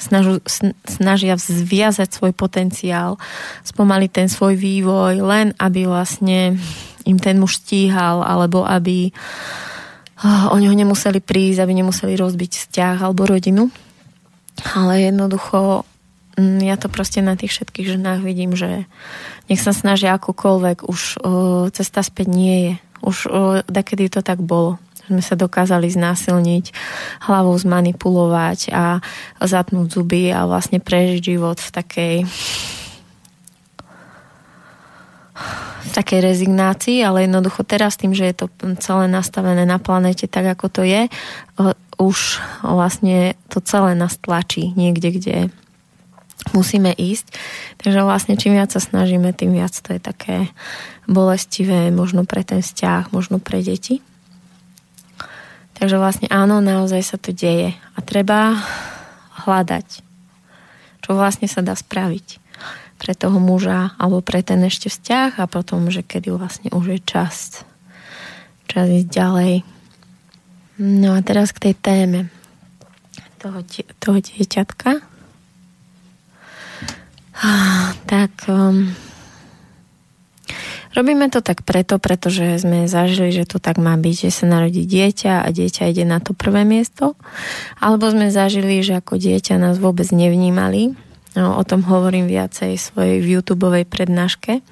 snažu, 0.00 0.40
snažia 0.88 1.36
zviazať 1.36 2.08
svoj 2.08 2.32
potenciál, 2.32 3.20
spomaliť 3.66 4.10
ten 4.14 4.28
svoj 4.30 4.56
vývoj, 4.56 5.20
len 5.20 5.52
aby 5.60 5.84
vlastne 5.84 6.56
im 7.04 7.18
ten 7.20 7.36
muž 7.36 7.60
stíhal, 7.60 8.24
alebo 8.24 8.64
aby 8.64 9.12
oni 10.24 10.68
ho 10.68 10.74
nemuseli 10.76 11.20
prísť, 11.24 11.64
aby 11.64 11.72
nemuseli 11.80 12.12
rozbiť 12.16 12.50
vzťah 12.56 12.96
alebo 13.00 13.24
rodinu. 13.24 13.72
Ale 14.76 15.08
jednoducho 15.08 15.88
mm, 16.36 16.60
ja 16.60 16.76
to 16.76 16.92
proste 16.92 17.24
na 17.24 17.38
tých 17.38 17.56
všetkých 17.56 17.96
ženách 17.96 18.20
vidím, 18.20 18.52
že 18.52 18.84
nech 19.48 19.60
sa 19.60 19.72
snažia 19.72 20.14
akokoľvek, 20.20 20.84
už 20.84 21.00
uh, 21.20 21.72
cesta 21.72 22.04
späť 22.04 22.28
nie 22.28 22.56
je. 22.60 22.74
Už 23.00 23.16
uh, 23.32 23.64
kedy 23.64 24.12
to 24.12 24.20
tak 24.20 24.44
bolo 24.44 24.76
sme 25.10 25.26
sa 25.26 25.34
dokázali 25.34 25.90
znásilniť, 25.90 26.70
hlavou 27.26 27.58
zmanipulovať 27.58 28.70
a 28.70 29.02
zatnúť 29.42 29.98
zuby 29.98 30.30
a 30.30 30.46
vlastne 30.46 30.78
prežiť 30.78 31.34
život 31.34 31.58
v 31.58 31.70
takej 31.74 32.16
v 35.80 35.90
takej 35.96 36.20
rezignácii, 36.20 37.00
ale 37.00 37.24
jednoducho 37.24 37.64
teraz 37.64 37.96
tým, 37.96 38.12
že 38.12 38.28
je 38.30 38.34
to 38.44 38.46
celé 38.78 39.08
nastavené 39.08 39.64
na 39.64 39.80
planete 39.80 40.28
tak, 40.28 40.46
ako 40.52 40.66
to 40.68 40.82
je, 40.84 41.08
už 42.00 42.18
vlastne 42.64 43.36
to 43.48 43.60
celé 43.64 43.96
nás 43.96 44.16
tlačí 44.20 44.72
niekde, 44.76 45.08
kde 45.12 45.36
musíme 46.56 46.92
ísť. 46.96 47.36
Takže 47.80 48.00
vlastne 48.04 48.34
čím 48.40 48.56
viac 48.56 48.72
sa 48.72 48.80
snažíme, 48.80 49.36
tým 49.36 49.52
viac 49.52 49.72
to 49.76 49.96
je 49.96 50.00
také 50.00 50.48
bolestivé, 51.04 51.92
možno 51.92 52.24
pre 52.24 52.44
ten 52.44 52.64
vzťah, 52.64 53.12
možno 53.12 53.40
pre 53.40 53.60
deti. 53.60 54.00
Takže 55.76 55.96
vlastne 55.96 56.28
áno, 56.28 56.60
naozaj 56.60 57.00
sa 57.04 57.16
to 57.16 57.32
deje. 57.32 57.72
A 57.96 57.98
treba 58.04 58.60
hľadať, 59.44 60.04
čo 61.00 61.10
vlastne 61.16 61.48
sa 61.48 61.64
dá 61.64 61.72
spraviť 61.72 62.49
pre 63.00 63.16
toho 63.16 63.40
muža 63.40 63.96
alebo 63.96 64.20
pre 64.20 64.44
ten 64.44 64.60
ešte 64.60 64.92
vzťah 64.92 65.40
a 65.40 65.48
potom, 65.48 65.88
že 65.88 66.04
kedy 66.04 66.28
vlastne 66.36 66.68
už 66.68 66.84
je 66.94 67.00
čas 67.00 67.64
čas 68.70 68.86
ísť 68.86 69.10
ďalej. 69.10 69.54
No 70.78 71.18
a 71.18 71.20
teraz 71.26 71.50
k 71.50 71.70
tej 71.70 71.74
téme 71.74 72.20
toho, 73.42 73.66
toho 73.98 74.18
dieťatka. 74.22 75.02
Tak 78.06 78.32
um, 78.46 78.94
Robíme 80.90 81.30
to 81.30 81.38
tak 81.38 81.62
preto, 81.62 82.02
pretože 82.02 82.66
sme 82.66 82.90
zažili, 82.90 83.30
že 83.30 83.46
to 83.46 83.62
tak 83.62 83.78
má 83.78 83.94
byť, 83.94 84.26
že 84.26 84.30
sa 84.34 84.50
narodí 84.50 84.82
dieťa 84.82 85.46
a 85.46 85.48
dieťa 85.54 85.86
ide 85.86 86.02
na 86.02 86.18
to 86.18 86.34
prvé 86.34 86.66
miesto. 86.66 87.14
Alebo 87.78 88.10
sme 88.10 88.34
zažili, 88.34 88.82
že 88.82 88.98
ako 88.98 89.14
dieťa 89.14 89.54
nás 89.62 89.78
vôbec 89.78 90.10
nevnímali. 90.10 90.98
No, 91.38 91.58
o 91.58 91.62
tom 91.62 91.86
hovorím 91.86 92.26
viacej 92.26 92.74
svojej 92.74 93.22
v 93.22 93.38
YouTube 93.38 93.70
prednáške. 93.86 94.62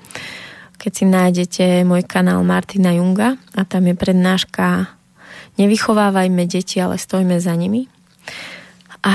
Keď 0.78 0.92
si 0.94 1.04
nájdete 1.06 1.64
môj 1.86 2.02
kanál 2.06 2.42
Martina 2.42 2.94
Junga 2.94 3.38
a 3.54 3.62
tam 3.62 3.86
je 3.86 3.94
prednáška 3.98 4.94
Nevychovávajme 5.58 6.46
deti, 6.46 6.78
ale 6.78 7.02
stojme 7.02 7.42
za 7.42 7.50
nimi. 7.58 7.90
A 9.02 9.14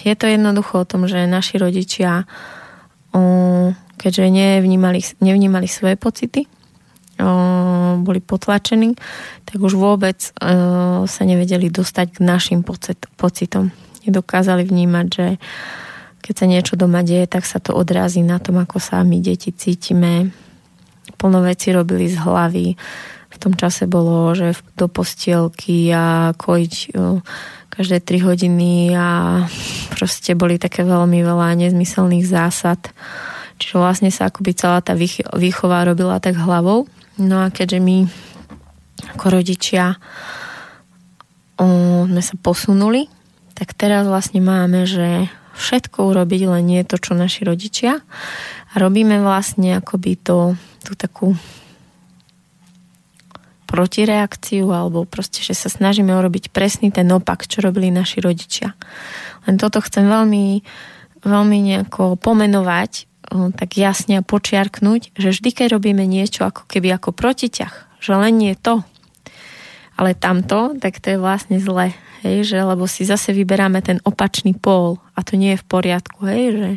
je 0.00 0.16
to 0.16 0.24
jednoducho 0.24 0.84
o 0.84 0.88
tom, 0.88 1.04
že 1.04 1.28
naši 1.28 1.60
rodičia 1.60 2.24
keďže 4.00 4.32
nevnímali, 4.32 5.04
nevnímali 5.20 5.68
svoje 5.68 6.00
pocity, 6.00 6.48
boli 8.00 8.20
potlačení, 8.24 8.96
tak 9.44 9.60
už 9.60 9.76
vôbec 9.76 10.32
sa 11.04 11.22
nevedeli 11.28 11.68
dostať 11.68 12.16
k 12.16 12.18
našim 12.24 12.64
pocitom. 13.20 13.68
Nedokázali 14.08 14.64
vnímať, 14.64 15.06
že 15.12 15.26
keď 16.30 16.36
sa 16.38 16.46
niečo 16.46 16.78
doma 16.78 17.02
deje, 17.02 17.26
tak 17.26 17.42
sa 17.42 17.58
to 17.58 17.74
odrazí 17.74 18.22
na 18.22 18.38
tom, 18.38 18.62
ako 18.62 18.78
sa 18.78 19.02
my 19.02 19.18
deti 19.18 19.50
cítime. 19.50 20.30
Plno 21.18 21.42
veci 21.42 21.74
robili 21.74 22.06
z 22.06 22.22
hlavy. 22.22 22.78
V 23.30 23.36
tom 23.42 23.58
čase 23.58 23.90
bolo, 23.90 24.30
že 24.38 24.54
do 24.78 24.86
postielky 24.86 25.90
a 25.90 26.30
kojiť 26.38 26.94
každé 27.74 27.98
3 27.98 28.26
hodiny 28.30 28.94
a 28.94 29.42
proste 29.90 30.38
boli 30.38 30.62
také 30.62 30.86
veľmi 30.86 31.18
veľa 31.18 31.58
nezmyselných 31.58 32.26
zásad 32.26 32.94
Čiže 33.60 33.76
vlastne 33.76 34.08
sa 34.08 34.32
akoby 34.32 34.56
celá 34.56 34.80
tá 34.80 34.96
výchova 35.36 35.84
robila 35.84 36.16
tak 36.16 36.40
hlavou. 36.40 36.88
No 37.20 37.44
a 37.44 37.52
keďže 37.52 37.76
my 37.84 38.08
ako 39.12 39.26
rodičia 39.28 40.00
o, 41.60 41.68
sme 42.08 42.22
sa 42.24 42.34
posunuli, 42.40 43.12
tak 43.52 43.76
teraz 43.76 44.08
vlastne 44.08 44.40
máme, 44.40 44.88
že 44.88 45.28
všetko 45.54 46.14
urobiť, 46.14 46.40
len 46.46 46.64
nie 46.66 46.82
to, 46.86 47.00
čo 47.00 47.18
naši 47.18 47.46
rodičia. 47.46 47.98
A 48.70 48.74
robíme 48.78 49.18
vlastne 49.22 49.78
akoby 49.78 50.20
to, 50.20 50.54
tú 50.86 50.94
takú 50.94 51.34
protireakciu 53.70 54.66
alebo 54.74 55.06
proste, 55.06 55.46
že 55.46 55.54
sa 55.54 55.70
snažíme 55.70 56.10
urobiť 56.10 56.50
presný 56.50 56.90
ten 56.90 57.06
opak, 57.06 57.46
čo 57.46 57.62
robili 57.62 57.94
naši 57.94 58.18
rodičia. 58.18 58.74
Len 59.46 59.54
toto 59.62 59.78
chcem 59.78 60.10
veľmi, 60.10 60.66
veľmi 61.22 61.58
nejako 61.70 62.18
pomenovať, 62.18 63.06
tak 63.30 63.78
jasne 63.78 64.26
počiarknúť, 64.26 65.14
že 65.14 65.30
vždy, 65.30 65.50
keď 65.54 65.66
robíme 65.78 66.02
niečo 66.02 66.50
ako 66.50 66.66
keby 66.66 66.98
ako 66.98 67.14
protiťah, 67.14 68.02
že 68.02 68.10
len 68.18 68.42
nie 68.42 68.58
to, 68.58 68.82
ale 70.00 70.16
tamto, 70.16 70.72
tak 70.80 70.96
to 70.96 71.12
je 71.12 71.18
vlastne 71.20 71.60
zle, 71.60 71.92
hej, 72.24 72.48
že 72.48 72.56
lebo 72.56 72.88
si 72.88 73.04
zase 73.04 73.36
vyberáme 73.36 73.84
ten 73.84 74.00
opačný 74.08 74.56
pól 74.56 74.96
a 75.12 75.20
to 75.20 75.36
nie 75.36 75.52
je 75.52 75.60
v 75.60 75.68
poriadku, 75.68 76.24
hej, 76.24 76.44
že 76.56 76.70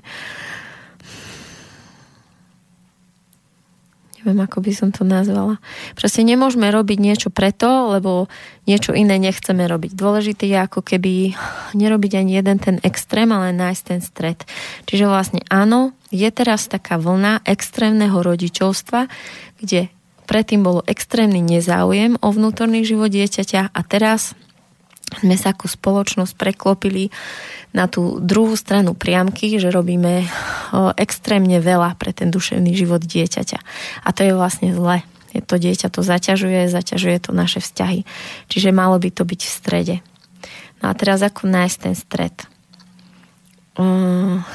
neviem, 4.24 4.40
ako 4.44 4.64
by 4.64 4.72
som 4.72 4.90
to 4.96 5.04
nazvala. 5.04 5.60
Proste 6.00 6.24
nemôžeme 6.24 6.72
robiť 6.72 6.98
niečo 7.00 7.28
preto, 7.28 7.92
lebo 7.92 8.32
niečo 8.64 8.96
iné 8.96 9.20
nechceme 9.20 9.68
robiť. 9.68 9.92
Dôležité 10.00 10.48
je 10.48 10.58
ako 10.64 10.80
keby 10.80 11.36
nerobiť 11.76 12.12
ani 12.24 12.40
jeden 12.40 12.58
ten 12.60 12.80
extrém, 12.88 13.28
ale 13.36 13.52
nájsť 13.52 13.84
ten 13.84 14.00
stred. 14.00 14.40
Čiže 14.88 15.12
vlastne 15.12 15.44
áno, 15.52 15.92
je 16.08 16.28
teraz 16.32 16.72
taká 16.72 16.96
vlna 16.96 17.44
extrémneho 17.44 18.16
rodičovstva, 18.16 19.12
kde 19.60 19.92
predtým 20.26 20.64
bolo 20.64 20.82
extrémny 20.88 21.44
nezáujem 21.44 22.18
o 22.20 22.30
vnútorný 22.32 22.84
život 22.88 23.12
dieťaťa 23.12 23.72
a 23.72 23.80
teraz 23.86 24.36
sme 25.22 25.38
sa 25.38 25.54
ako 25.54 25.70
spoločnosť 25.70 26.34
preklopili 26.34 27.14
na 27.76 27.86
tú 27.86 28.18
druhú 28.18 28.58
stranu 28.58 28.98
priamky, 28.98 29.62
že 29.62 29.70
robíme 29.70 30.26
extrémne 30.98 31.62
veľa 31.62 31.94
pre 32.02 32.16
ten 32.16 32.34
duševný 32.34 32.74
život 32.74 33.06
dieťaťa. 33.06 33.60
A 34.02 34.10
to 34.10 34.26
je 34.26 34.34
vlastne 34.34 34.74
zle. 34.74 35.06
To 35.34 35.56
dieťa 35.58 35.90
to 35.90 36.06
zaťažuje, 36.06 36.70
zaťažuje 36.70 37.18
to 37.22 37.32
naše 37.34 37.62
vzťahy. 37.62 38.06
Čiže 38.50 38.70
malo 38.70 38.98
by 39.02 39.10
to 39.10 39.26
byť 39.26 39.42
v 39.42 39.52
strede. 39.52 39.96
No 40.82 40.90
a 40.90 40.94
teraz 40.94 41.26
ako 41.26 41.50
nájsť 41.50 41.78
ten 41.78 41.96
stred? 41.98 42.36
Um, 43.74 44.46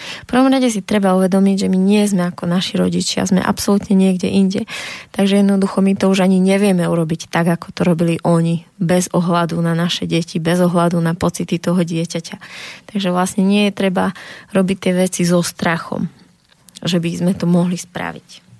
v 0.00 0.26
prvom 0.26 0.48
rade 0.48 0.68
si 0.72 0.80
treba 0.80 1.16
uvedomiť, 1.16 1.66
že 1.66 1.68
my 1.68 1.78
nie 1.78 2.02
sme 2.06 2.28
ako 2.28 2.48
naši 2.48 2.80
rodičia, 2.80 3.28
sme 3.28 3.42
absolútne 3.42 3.92
niekde 3.96 4.28
inde. 4.30 4.62
Takže 5.12 5.44
jednoducho 5.44 5.82
my 5.84 5.92
to 5.98 6.08
už 6.08 6.24
ani 6.24 6.38
nevieme 6.40 6.86
urobiť 6.86 7.28
tak, 7.28 7.50
ako 7.50 7.74
to 7.74 7.82
robili 7.84 8.16
oni, 8.22 8.64
bez 8.80 9.10
ohľadu 9.12 9.58
na 9.60 9.76
naše 9.76 10.08
deti, 10.08 10.40
bez 10.40 10.60
ohľadu 10.60 10.96
na 11.02 11.12
pocity 11.12 11.60
toho 11.60 11.82
dieťaťa. 11.82 12.36
Takže 12.88 13.08
vlastne 13.12 13.44
nie 13.44 13.68
je 13.68 13.76
treba 13.76 14.16
robiť 14.56 14.76
tie 14.78 14.92
veci 14.96 15.22
so 15.26 15.42
strachom, 15.44 16.08
že 16.80 17.02
by 17.02 17.08
sme 17.12 17.32
to 17.36 17.44
mohli 17.44 17.76
spraviť. 17.76 18.50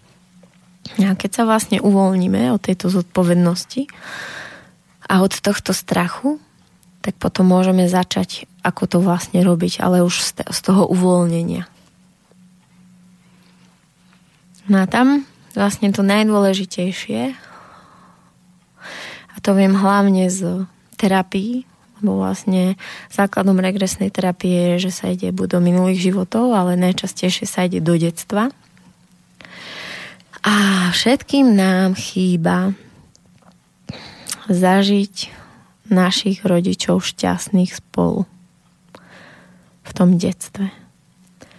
A 0.99 1.15
keď 1.15 1.31
sa 1.31 1.43
vlastne 1.47 1.79
uvoľníme 1.79 2.51
od 2.51 2.61
tejto 2.61 2.91
zodpovednosti 2.91 3.87
a 5.07 5.23
od 5.23 5.33
tohto 5.39 5.71
strachu, 5.71 6.43
tak 7.01 7.17
potom 7.17 7.49
môžeme 7.49 7.87
začať, 7.87 8.50
ako 8.61 8.83
to 8.87 8.99
vlastne 9.01 9.41
robiť, 9.41 9.81
ale 9.81 10.05
už 10.05 10.37
z 10.37 10.59
toho 10.61 10.85
uvoľnenia. 10.89 11.65
No 14.71 14.85
a 14.85 14.87
tam 14.87 15.27
vlastne 15.57 15.91
to 15.91 16.07
najdôležitejšie, 16.07 17.35
a 19.31 19.37
to 19.43 19.51
viem 19.57 19.75
hlavne 19.75 20.31
z 20.31 20.69
terapii, 20.95 21.67
lebo 22.01 22.21
vlastne 22.23 22.81
základom 23.13 23.61
regresnej 23.61 24.09
terapie 24.09 24.77
je, 24.77 24.89
že 24.89 24.93
sa 24.95 25.07
ide 25.13 25.33
buď 25.33 25.57
do 25.57 25.61
minulých 25.61 26.13
životov, 26.13 26.57
ale 26.57 26.79
najčastejšie 26.81 27.45
sa 27.45 27.69
ide 27.69 27.81
do 27.81 27.97
detstva. 27.97 28.53
A 30.41 30.89
všetkým 30.97 31.53
nám 31.53 31.93
chýba 31.99 32.73
zažiť 34.49 35.29
našich 35.93 36.47
rodičov 36.47 37.05
šťastných 37.05 37.77
spolu 37.77 38.25
v 39.91 39.93
tom 39.93 40.15
detstve. 40.15 40.71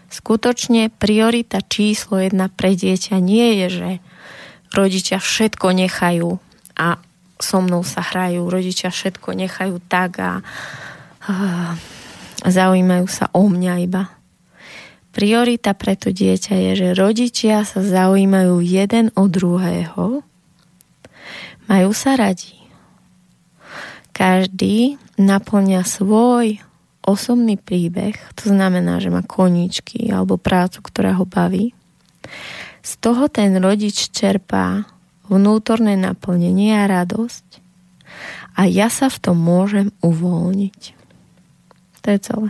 Skutočne 0.07 0.87
priorita 0.91 1.59
číslo 1.63 2.19
jedna 2.19 2.47
pre 2.47 2.75
dieťa 2.75 3.19
nie 3.19 3.63
je, 3.63 3.67
že 3.67 3.89
rodičia 4.71 5.19
všetko 5.19 5.75
nechajú 5.75 6.39
a 6.79 6.99
so 7.39 7.59
mnou 7.59 7.83
sa 7.83 7.99
hrajú, 7.99 8.47
rodičia 8.47 8.91
všetko 8.91 9.35
nechajú 9.35 9.83
tak 9.91 10.19
a, 10.23 10.33
a 11.27 11.33
zaujímajú 12.47 13.07
sa 13.11 13.27
o 13.35 13.47
mňa 13.47 13.73
iba. 13.83 14.11
Priorita 15.11 15.75
pre 15.75 15.99
to 15.99 16.15
dieťa 16.15 16.55
je, 16.55 16.71
že 16.79 16.89
rodičia 16.95 17.67
sa 17.67 17.83
zaujímajú 17.83 18.63
jeden 18.63 19.11
o 19.19 19.27
druhého, 19.27 20.23
majú 21.67 21.91
sa 21.91 22.15
radi, 22.15 22.55
každý 24.15 24.95
naplňa 25.19 25.83
svoj 25.83 26.63
osobný 27.05 27.57
príbeh, 27.57 28.17
to 28.37 28.53
znamená, 28.53 29.01
že 29.01 29.09
má 29.09 29.25
koníčky 29.25 30.09
alebo 30.09 30.37
prácu, 30.37 30.81
ktorá 30.85 31.17
ho 31.17 31.25
baví. 31.25 31.73
Z 32.81 32.97
toho 33.01 33.29
ten 33.29 33.57
rodič 33.57 34.09
čerpá 34.09 34.85
vnútorné 35.29 35.97
naplnenie 35.97 36.75
a 36.75 36.89
radosť 36.89 37.45
a 38.57 38.67
ja 38.67 38.91
sa 38.91 39.07
v 39.07 39.17
tom 39.21 39.37
môžem 39.39 39.93
uvoľniť. 40.03 40.81
To 42.01 42.07
je 42.09 42.19
celé. 42.19 42.49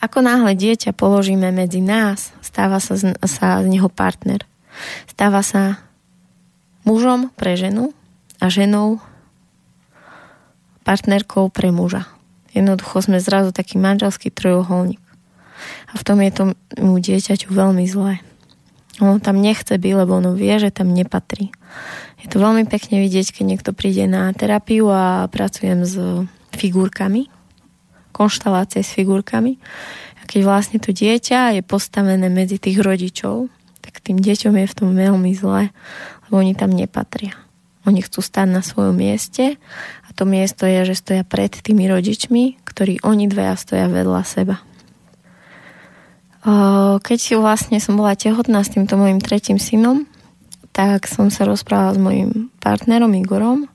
Ako 0.00 0.24
náhle 0.24 0.56
dieťa 0.56 0.96
položíme 0.96 1.52
medzi 1.52 1.84
nás, 1.84 2.32
stáva 2.40 2.80
sa 2.80 2.96
z, 2.96 3.12
sa 3.28 3.60
z 3.60 3.66
neho 3.68 3.92
partner. 3.92 4.48
Stáva 5.04 5.44
sa 5.44 5.84
mužom 6.88 7.28
pre 7.36 7.58
ženu 7.60 7.92
a 8.40 8.48
ženou 8.48 9.02
partnerkou 10.88 11.52
pre 11.52 11.68
muža. 11.68 12.08
Jednoducho 12.50 12.98
sme 13.02 13.22
zrazu 13.22 13.54
taký 13.54 13.78
manželský 13.78 14.34
trojuholník. 14.34 15.02
A 15.92 15.94
v 15.94 16.02
tom 16.02 16.18
je 16.24 16.30
tomu 16.32 16.94
dieťaťu 16.98 17.52
veľmi 17.52 17.84
zlé. 17.86 18.24
Ono 19.00 19.16
tam 19.22 19.40
nechce 19.40 19.72
byť, 19.80 19.92
lebo 19.96 20.18
ono 20.18 20.36
vie, 20.36 20.52
že 20.60 20.74
tam 20.74 20.92
nepatrí. 20.92 21.52
Je 22.20 22.26
to 22.28 22.36
veľmi 22.36 22.68
pekne 22.68 23.00
vidieť, 23.00 23.40
keď 23.40 23.44
niekto 23.46 23.70
príde 23.72 24.04
na 24.04 24.28
terapiu 24.36 24.92
a 24.92 25.24
pracujem 25.32 25.88
s 25.88 25.96
figurkami, 26.52 27.32
konštalácie 28.12 28.84
s 28.84 28.92
figurkami. 28.92 29.56
A 30.20 30.22
keď 30.28 30.40
vlastne 30.44 30.78
to 30.82 30.92
dieťa 30.92 31.56
je 31.56 31.62
postavené 31.64 32.28
medzi 32.28 32.60
tých 32.60 32.76
rodičov, 32.84 33.48
tak 33.80 34.04
tým 34.04 34.20
deťom 34.20 34.54
je 34.60 34.66
v 34.68 34.76
tom 34.76 34.92
veľmi 34.92 35.32
zle, 35.32 35.72
lebo 36.28 36.34
oni 36.36 36.52
tam 36.52 36.68
nepatria. 36.76 37.32
Oni 37.88 38.04
chcú 38.04 38.20
stať 38.20 38.48
na 38.50 38.60
svojom 38.60 38.92
mieste 38.92 39.56
a 40.04 40.08
to 40.12 40.28
miesto 40.28 40.68
je, 40.68 40.84
že 40.92 41.00
stoja 41.00 41.22
pred 41.24 41.48
tými 41.48 41.88
rodičmi, 41.88 42.60
ktorí 42.68 43.00
oni 43.00 43.24
dvaja 43.26 43.56
stoja 43.56 43.86
vedľa 43.88 44.22
seba. 44.24 44.56
Keď 47.00 47.20
vlastne 47.36 47.80
som 47.80 48.00
bola 48.00 48.16
tehotná 48.16 48.64
s 48.64 48.72
týmto 48.72 48.96
mojim 48.96 49.20
tretím 49.20 49.60
synom, 49.60 50.08
tak 50.72 51.04
som 51.08 51.28
sa 51.28 51.44
rozprávala 51.44 51.92
s 51.96 52.00
mojim 52.00 52.30
partnerom 52.62 53.12
Igorom. 53.16 53.68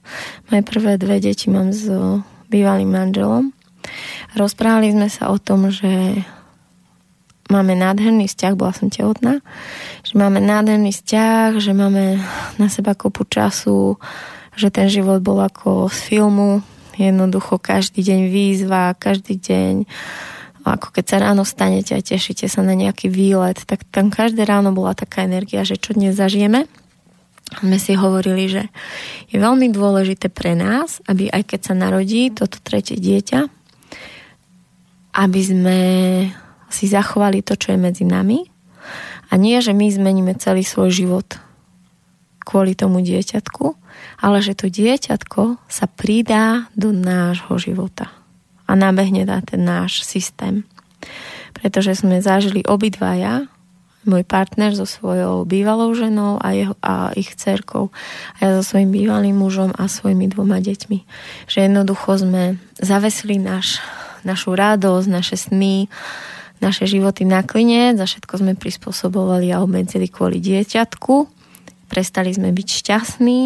Moje 0.49 0.61
prvé 0.65 0.97
dve 0.97 1.21
deti 1.21 1.49
mám 1.49 1.69
s 1.69 1.85
bývalým 2.49 2.89
manželom. 2.89 3.53
Rozprávali 4.33 4.97
sme 4.97 5.09
sa 5.13 5.29
o 5.29 5.37
tom, 5.37 5.69
že 5.69 6.25
máme 7.49 7.77
nádherný 7.77 8.25
vzťah, 8.25 8.53
bola 8.57 8.73
som 8.73 8.89
tehotná, 8.89 9.41
že 10.01 10.13
máme 10.17 10.41
nádherný 10.41 10.89
vzťah, 10.89 11.61
že 11.61 11.71
máme 11.77 12.17
na 12.57 12.67
seba 12.67 12.97
kopu 12.97 13.25
času, 13.29 14.01
že 14.57 14.73
ten 14.73 14.89
život 14.89 15.21
bol 15.21 15.43
ako 15.43 15.91
z 15.91 15.99
filmu, 16.15 16.65
jednoducho 16.95 17.59
každý 17.59 18.01
deň 18.01 18.21
výzva, 18.31 18.95
každý 18.95 19.37
deň 19.37 19.73
ako 20.65 20.97
keď 20.97 21.05
sa 21.05 21.17
ráno 21.21 21.45
stanete 21.45 21.93
a 21.93 22.01
tešíte 22.01 22.49
sa 22.49 22.65
na 22.65 22.73
nejaký 22.73 23.05
výlet, 23.05 23.61
tak 23.69 23.85
tam 23.93 24.09
každé 24.09 24.49
ráno 24.49 24.73
bola 24.73 24.97
taká 24.97 25.21
energia, 25.21 25.61
že 25.61 25.77
čo 25.77 25.93
dnes 25.93 26.17
zažijeme. 26.17 26.65
My 27.61 27.77
si 27.77 27.93
hovorili, 27.93 28.49
že 28.49 28.63
je 29.29 29.37
veľmi 29.37 29.69
dôležité 29.69 30.33
pre 30.33 30.57
nás, 30.57 31.05
aby 31.05 31.29
aj 31.29 31.53
keď 31.53 31.59
sa 31.69 31.73
narodí 31.77 32.33
toto 32.33 32.57
tretie 32.65 32.97
dieťa, 32.97 33.45
aby 35.21 35.41
sme 35.45 35.79
si 36.69 36.89
zachovali 36.89 37.45
to, 37.45 37.55
čo 37.55 37.75
je 37.75 37.79
medzi 37.79 38.05
nami 38.05 38.45
a 39.29 39.33
nie, 39.35 39.57
že 39.61 39.73
my 39.73 39.89
zmeníme 39.89 40.33
celý 40.37 40.61
svoj 40.61 40.93
život 40.93 41.27
kvôli 42.45 42.77
tomu 42.77 43.01
dieťatku, 43.01 43.73
ale 44.21 44.37
že 44.45 44.53
to 44.53 44.69
dieťatko 44.69 45.57
sa 45.65 45.85
pridá 45.89 46.69
do 46.77 46.93
nášho 46.93 47.57
života 47.57 48.13
a 48.69 48.77
nabehne 48.77 49.25
na 49.25 49.41
ten 49.41 49.65
náš 49.65 50.05
systém. 50.05 50.65
Pretože 51.57 51.97
sme 51.97 52.21
zažili 52.21 52.61
obidvaja, 52.65 53.49
môj 54.05 54.21
partner 54.21 54.69
so 54.77 54.85
svojou 54.85 55.49
bývalou 55.49 55.89
ženou 55.97 56.37
a, 56.37 56.53
jeho, 56.53 56.77
a 56.85 57.09
ich 57.17 57.33
cerkou 57.33 57.89
a 58.37 58.45
ja 58.45 58.49
so 58.61 58.61
svojím 58.61 58.93
bývalým 58.93 59.33
mužom 59.33 59.73
a 59.73 59.89
svojimi 59.89 60.29
dvoma 60.29 60.61
deťmi. 60.61 60.99
Že 61.49 61.57
jednoducho 61.65 62.21
sme 62.21 62.61
zavesili 62.77 63.41
naš, 63.41 63.81
našu 64.21 64.53
radosť, 64.53 65.07
naše 65.09 65.35
sny, 65.49 65.89
naše 66.63 66.87
životy 66.87 67.27
na 67.27 67.43
klinec, 67.43 67.99
za 67.99 68.07
všetko 68.07 68.41
sme 68.41 68.53
prispôsobovali 68.55 69.51
a 69.51 69.61
obmedzili 69.61 70.07
kvôli 70.07 70.39
dieťatku. 70.39 71.27
Prestali 71.91 72.31
sme 72.33 72.49
byť 72.55 72.67
šťastní 72.67 73.41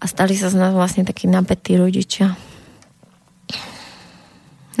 a 0.00 0.04
stali 0.08 0.34
sa 0.34 0.50
z 0.50 0.56
nás 0.58 0.72
vlastne 0.74 1.06
takí 1.06 1.30
napätí 1.30 1.78
rodičia. 1.78 2.34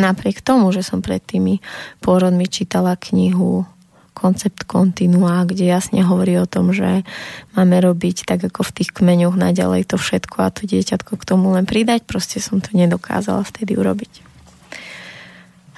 Napriek 0.00 0.40
tomu, 0.40 0.72
že 0.72 0.80
som 0.80 1.04
pred 1.04 1.20
tými 1.20 1.60
pôrodmi 2.00 2.48
čítala 2.48 2.96
knihu 2.96 3.68
koncept 4.12 4.64
kontinua, 4.68 5.44
kde 5.44 5.68
jasne 5.68 6.04
hovorí 6.04 6.36
o 6.38 6.46
tom, 6.48 6.70
že 6.70 7.02
máme 7.58 7.80
robiť 7.80 8.28
tak 8.28 8.40
ako 8.44 8.62
v 8.70 8.74
tých 8.80 8.90
kmeňoch 8.94 9.36
naďalej 9.36 9.88
to 9.88 9.96
všetko 9.98 10.36
a 10.46 10.52
to 10.52 10.68
dieťatko 10.68 11.18
k 11.18 11.26
tomu 11.26 11.52
len 11.52 11.66
pridať, 11.66 12.06
proste 12.06 12.38
som 12.38 12.60
to 12.62 12.72
nedokázala 12.76 13.42
vtedy 13.42 13.74
urobiť. 13.74 14.31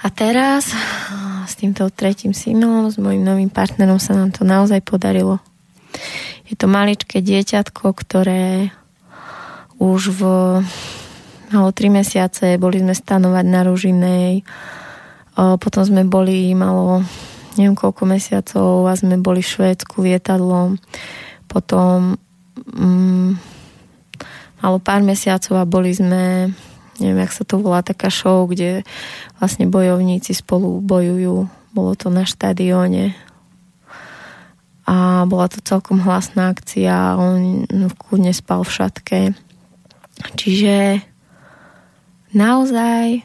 A 0.04 0.12
teraz 0.12 0.68
s 1.48 1.54
týmto 1.56 1.88
tretím 1.88 2.36
synom, 2.36 2.92
s 2.92 3.00
mojim 3.00 3.24
novým 3.24 3.48
partnerom 3.48 3.96
sa 3.96 4.12
nám 4.12 4.36
to 4.36 4.44
naozaj 4.44 4.84
podarilo. 4.84 5.40
Je 6.44 6.52
to 6.60 6.68
maličké 6.68 7.24
dieťatko, 7.24 7.96
ktoré 7.96 8.68
už 9.80 10.12
v 10.12 10.20
malo 11.54 11.70
3 11.70 11.88
mesiace, 11.88 12.60
boli 12.60 12.84
sme 12.84 12.92
stanovať 12.92 13.44
na 13.48 13.60
Ružinej, 13.64 14.32
potom 15.34 15.82
sme 15.86 16.02
boli, 16.04 16.52
malo 16.52 17.00
neviem 17.54 17.78
koľko 17.78 18.02
mesiacov 18.04 18.90
a 18.90 18.92
sme 18.98 19.16
boli 19.16 19.40
v 19.40 19.52
Švédsku 19.54 20.02
lietadlom, 20.02 20.76
potom 21.46 22.18
mm, 22.74 23.30
malo 24.60 24.78
pár 24.82 25.06
mesiacov 25.06 25.62
a 25.62 25.64
boli 25.64 25.94
sme 25.94 26.50
neviem, 27.00 27.24
jak 27.24 27.32
sa 27.34 27.44
to 27.46 27.58
volá, 27.58 27.82
taká 27.82 28.12
show, 28.12 28.46
kde 28.46 28.86
vlastne 29.38 29.66
bojovníci 29.66 30.34
spolu 30.36 30.78
bojujú. 30.78 31.46
Bolo 31.74 31.92
to 31.98 32.12
na 32.12 32.22
štadióne 32.22 33.18
a 34.84 35.24
bola 35.24 35.48
to 35.48 35.64
celkom 35.64 36.04
hlasná 36.04 36.52
akcia. 36.52 37.16
On 37.16 37.64
v 37.64 37.94
kľudne 37.96 38.36
spal 38.36 38.62
v 38.62 38.74
šatke. 38.74 39.20
Čiže 40.36 41.00
naozaj 42.36 43.24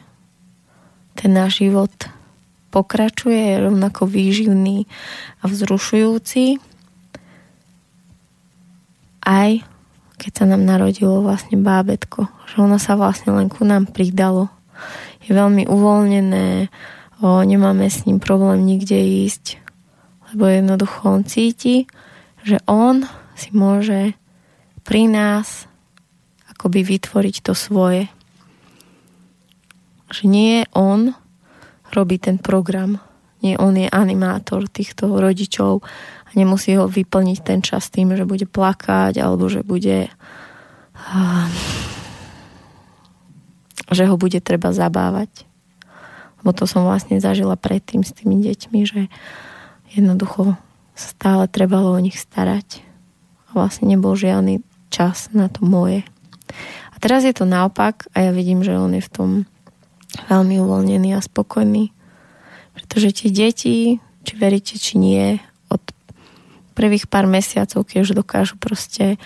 ten 1.20 1.30
náš 1.36 1.60
život 1.60 1.92
pokračuje, 2.72 3.36
je 3.36 3.64
rovnako 3.66 4.08
výživný 4.08 4.88
a 5.44 5.50
vzrušujúci. 5.52 6.56
Aj 9.20 9.50
keď 10.20 10.32
sa 10.36 10.44
nám 10.44 10.68
narodilo 10.68 11.24
vlastne 11.24 11.56
bábetko, 11.56 12.28
že 12.44 12.60
ono 12.60 12.76
sa 12.76 12.92
vlastne 13.00 13.32
len 13.32 13.48
ku 13.48 13.64
nám 13.64 13.88
pridalo. 13.88 14.52
Je 15.24 15.32
veľmi 15.32 15.64
uvoľnené, 15.64 16.68
o, 17.24 17.40
nemáme 17.40 17.88
s 17.88 18.04
ním 18.04 18.20
problém 18.20 18.68
nikde 18.68 19.00
ísť, 19.00 19.56
lebo 20.32 20.44
jednoducho 20.44 21.00
on 21.08 21.24
cíti, 21.24 21.88
že 22.44 22.60
on 22.68 23.08
si 23.32 23.48
môže 23.56 24.12
pri 24.84 25.08
nás 25.08 25.64
akoby 26.52 26.84
vytvoriť 26.84 27.36
to 27.40 27.56
svoje. 27.56 28.12
Že 30.12 30.22
nie 30.28 30.56
on 30.76 31.16
robí 31.96 32.20
ten 32.20 32.36
program, 32.36 33.00
nie 33.40 33.56
on 33.56 33.72
je 33.72 33.88
animátor 33.88 34.68
týchto 34.68 35.08
rodičov 35.16 35.80
a 36.30 36.38
nemusí 36.38 36.78
ho 36.78 36.86
vyplniť 36.86 37.38
ten 37.42 37.58
čas 37.58 37.90
tým, 37.90 38.14
že 38.14 38.22
bude 38.22 38.46
plakať 38.46 39.18
alebo 39.18 39.50
že 39.50 39.66
bude 39.66 40.06
že 43.90 44.06
ho 44.06 44.14
bude 44.14 44.38
treba 44.38 44.70
zabávať. 44.70 45.42
Lebo 46.40 46.54
to 46.54 46.64
som 46.70 46.86
vlastne 46.86 47.18
zažila 47.18 47.58
predtým 47.58 48.06
s 48.06 48.14
tými 48.14 48.38
deťmi, 48.38 48.80
že 48.86 49.10
jednoducho 49.90 50.54
stále 50.94 51.50
trebalo 51.50 51.90
o 51.92 52.00
nich 52.00 52.16
starať. 52.16 52.86
A 53.50 53.58
vlastne 53.58 53.90
nebol 53.90 54.14
žiadny 54.14 54.62
čas 54.94 55.28
na 55.34 55.50
to 55.50 55.66
moje. 55.66 56.06
A 56.94 56.96
teraz 57.02 57.26
je 57.26 57.34
to 57.34 57.42
naopak 57.42 58.06
a 58.14 58.30
ja 58.30 58.30
vidím, 58.30 58.62
že 58.62 58.78
on 58.78 58.94
je 58.94 59.02
v 59.02 59.12
tom 59.12 59.30
veľmi 60.30 60.62
uvoľnený 60.62 61.18
a 61.18 61.20
spokojný. 61.20 61.90
Pretože 62.78 63.24
tie 63.24 63.28
deti, 63.34 63.98
či 64.22 64.32
veríte, 64.38 64.78
či 64.78 64.96
nie, 64.96 65.42
prvých 66.80 67.04
pár 67.12 67.28
mesiacov, 67.28 67.84
keď 67.84 67.96
už 68.00 68.16
dokážu 68.16 68.56
proste 68.56 69.20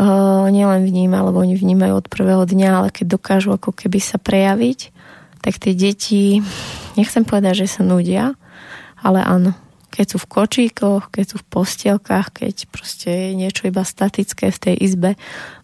uh, 0.00 0.48
nielen 0.48 0.88
vnímať, 0.88 1.20
lebo 1.20 1.44
oni 1.44 1.60
vnímajú 1.60 2.00
od 2.00 2.06
prvého 2.08 2.48
dňa, 2.48 2.70
ale 2.80 2.88
keď 2.88 3.20
dokážu 3.20 3.52
ako 3.52 3.76
keby 3.76 4.00
sa 4.00 4.16
prejaviť, 4.16 4.96
tak 5.44 5.60
tie 5.60 5.76
deti, 5.76 6.40
nechcem 6.96 7.28
povedať, 7.28 7.68
že 7.68 7.76
sa 7.76 7.82
nudia, 7.84 8.32
ale 9.04 9.20
áno, 9.20 9.52
keď 9.90 10.16
sú 10.16 10.18
v 10.24 10.30
kočíkoch, 10.30 11.12
keď 11.12 11.24
sú 11.34 11.36
v 11.44 11.48
postielkach, 11.52 12.32
keď 12.32 12.70
proste 12.72 13.10
je 13.10 13.30
niečo 13.36 13.68
iba 13.68 13.84
statické 13.84 14.48
v 14.48 14.58
tej 14.58 14.74
izbe. 14.80 15.10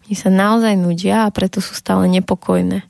Oni 0.05 0.15
sa 0.19 0.29
naozaj 0.29 0.77
nudia 0.77 1.25
a 1.25 1.33
preto 1.33 1.63
sú 1.63 1.73
stále 1.73 2.05
nepokojné. 2.11 2.85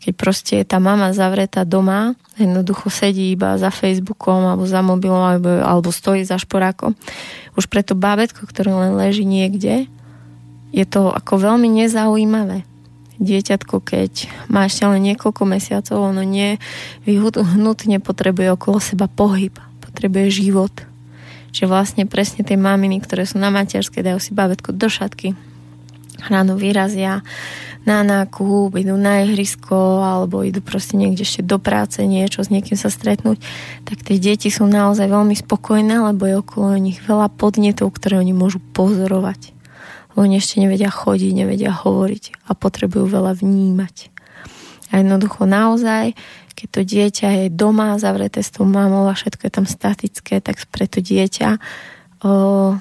Keď 0.00 0.12
proste 0.16 0.52
je 0.60 0.64
tá 0.64 0.80
mama 0.80 1.12
zavretá 1.12 1.68
doma, 1.68 2.16
jednoducho 2.40 2.88
sedí 2.88 3.36
iba 3.36 3.60
za 3.60 3.68
Facebookom 3.68 4.48
alebo 4.48 4.64
za 4.64 4.80
mobilom 4.80 5.20
alebo, 5.20 5.60
alebo 5.60 5.92
stojí 5.92 6.24
za 6.24 6.40
šporákom. 6.40 6.96
Už 7.52 7.68
pre 7.68 7.84
to 7.84 7.92
bábetko, 7.92 8.48
ktoré 8.48 8.72
len 8.72 8.96
leží 8.96 9.28
niekde, 9.28 9.84
je 10.72 10.84
to 10.88 11.12
ako 11.12 11.52
veľmi 11.52 11.68
nezaujímavé 11.68 12.64
dieťatko, 13.20 13.84
keď 13.84 14.32
má 14.48 14.64
ešte 14.64 14.88
len 14.88 15.04
niekoľko 15.12 15.44
mesiacov, 15.44 16.08
ono 16.08 16.24
nevyhnutne 16.24 18.00
potrebuje 18.00 18.48
okolo 18.56 18.80
seba 18.80 19.12
pohyb, 19.12 19.52
potrebuje 19.84 20.40
život. 20.40 20.72
Čiže 21.52 21.68
vlastne 21.68 22.04
presne 22.08 22.40
tie 22.46 22.56
maminy, 22.56 23.04
ktoré 23.04 23.28
sú 23.28 23.36
na 23.36 23.52
materskej, 23.52 24.00
dajú 24.00 24.18
si 24.22 24.32
bábetko 24.32 24.72
do 24.72 24.88
šatky, 24.88 25.36
ráno 26.18 26.58
vyrazia 26.58 27.22
na 27.88 28.04
nákup, 28.04 28.76
idú 28.76 28.96
na 29.00 29.24
ihrisko 29.24 30.04
alebo 30.04 30.44
idú 30.44 30.60
proste 30.60 31.00
niekde 31.00 31.24
ešte 31.24 31.40
do 31.40 31.56
práce 31.56 32.04
niečo, 32.04 32.44
s 32.44 32.52
niekým 32.52 32.76
sa 32.76 32.92
stretnúť, 32.92 33.40
tak 33.88 34.04
tie 34.04 34.20
deti 34.20 34.52
sú 34.52 34.68
naozaj 34.68 35.08
veľmi 35.08 35.32
spokojné, 35.32 35.96
lebo 36.12 36.28
je 36.28 36.40
okolo 36.40 36.76
nich 36.76 37.00
veľa 37.00 37.32
podnetov, 37.32 37.88
ktoré 37.96 38.20
oni 38.20 38.36
môžu 38.36 38.60
pozorovať. 38.76 39.56
Oni 40.18 40.36
ešte 40.36 40.60
nevedia 40.60 40.92
chodiť, 40.92 41.32
nevedia 41.32 41.72
hovoriť 41.72 42.50
a 42.50 42.52
potrebujú 42.52 43.08
veľa 43.08 43.38
vnímať. 43.40 44.12
A 44.90 45.00
jednoducho 45.00 45.46
naozaj 45.46 46.18
keď 46.60 46.68
to 46.68 46.82
dieťa 46.84 47.28
je 47.40 47.46
doma 47.48 47.96
zavreté 47.96 48.44
s 48.44 48.52
tou 48.52 48.68
mamou 48.68 49.08
a 49.08 49.16
všetko 49.16 49.48
je 49.48 49.52
tam 49.56 49.64
statické, 49.64 50.44
tak 50.44 50.60
pre 50.68 50.84
to 50.84 51.00
dieťa 51.00 51.56
o, 52.20 52.76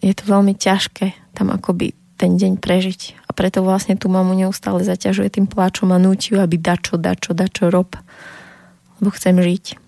je 0.00 0.12
to 0.16 0.24
veľmi 0.24 0.56
ťažké 0.56 1.36
tam 1.36 1.52
akoby 1.52 1.92
ten 2.18 2.34
deň 2.34 2.58
prežiť. 2.58 3.14
A 3.24 3.32
preto 3.32 3.62
vlastne 3.62 3.94
tú 3.94 4.10
mamu 4.10 4.34
neustále 4.34 4.82
zaťažuje 4.82 5.38
tým 5.38 5.46
pláčom 5.46 5.94
a 5.94 6.02
núti 6.02 6.34
aby 6.34 6.58
dačo, 6.58 6.98
dačo, 6.98 7.32
dačo 7.32 7.70
rob. 7.70 7.94
Lebo 8.98 9.14
chcem 9.14 9.38
žiť. 9.38 9.78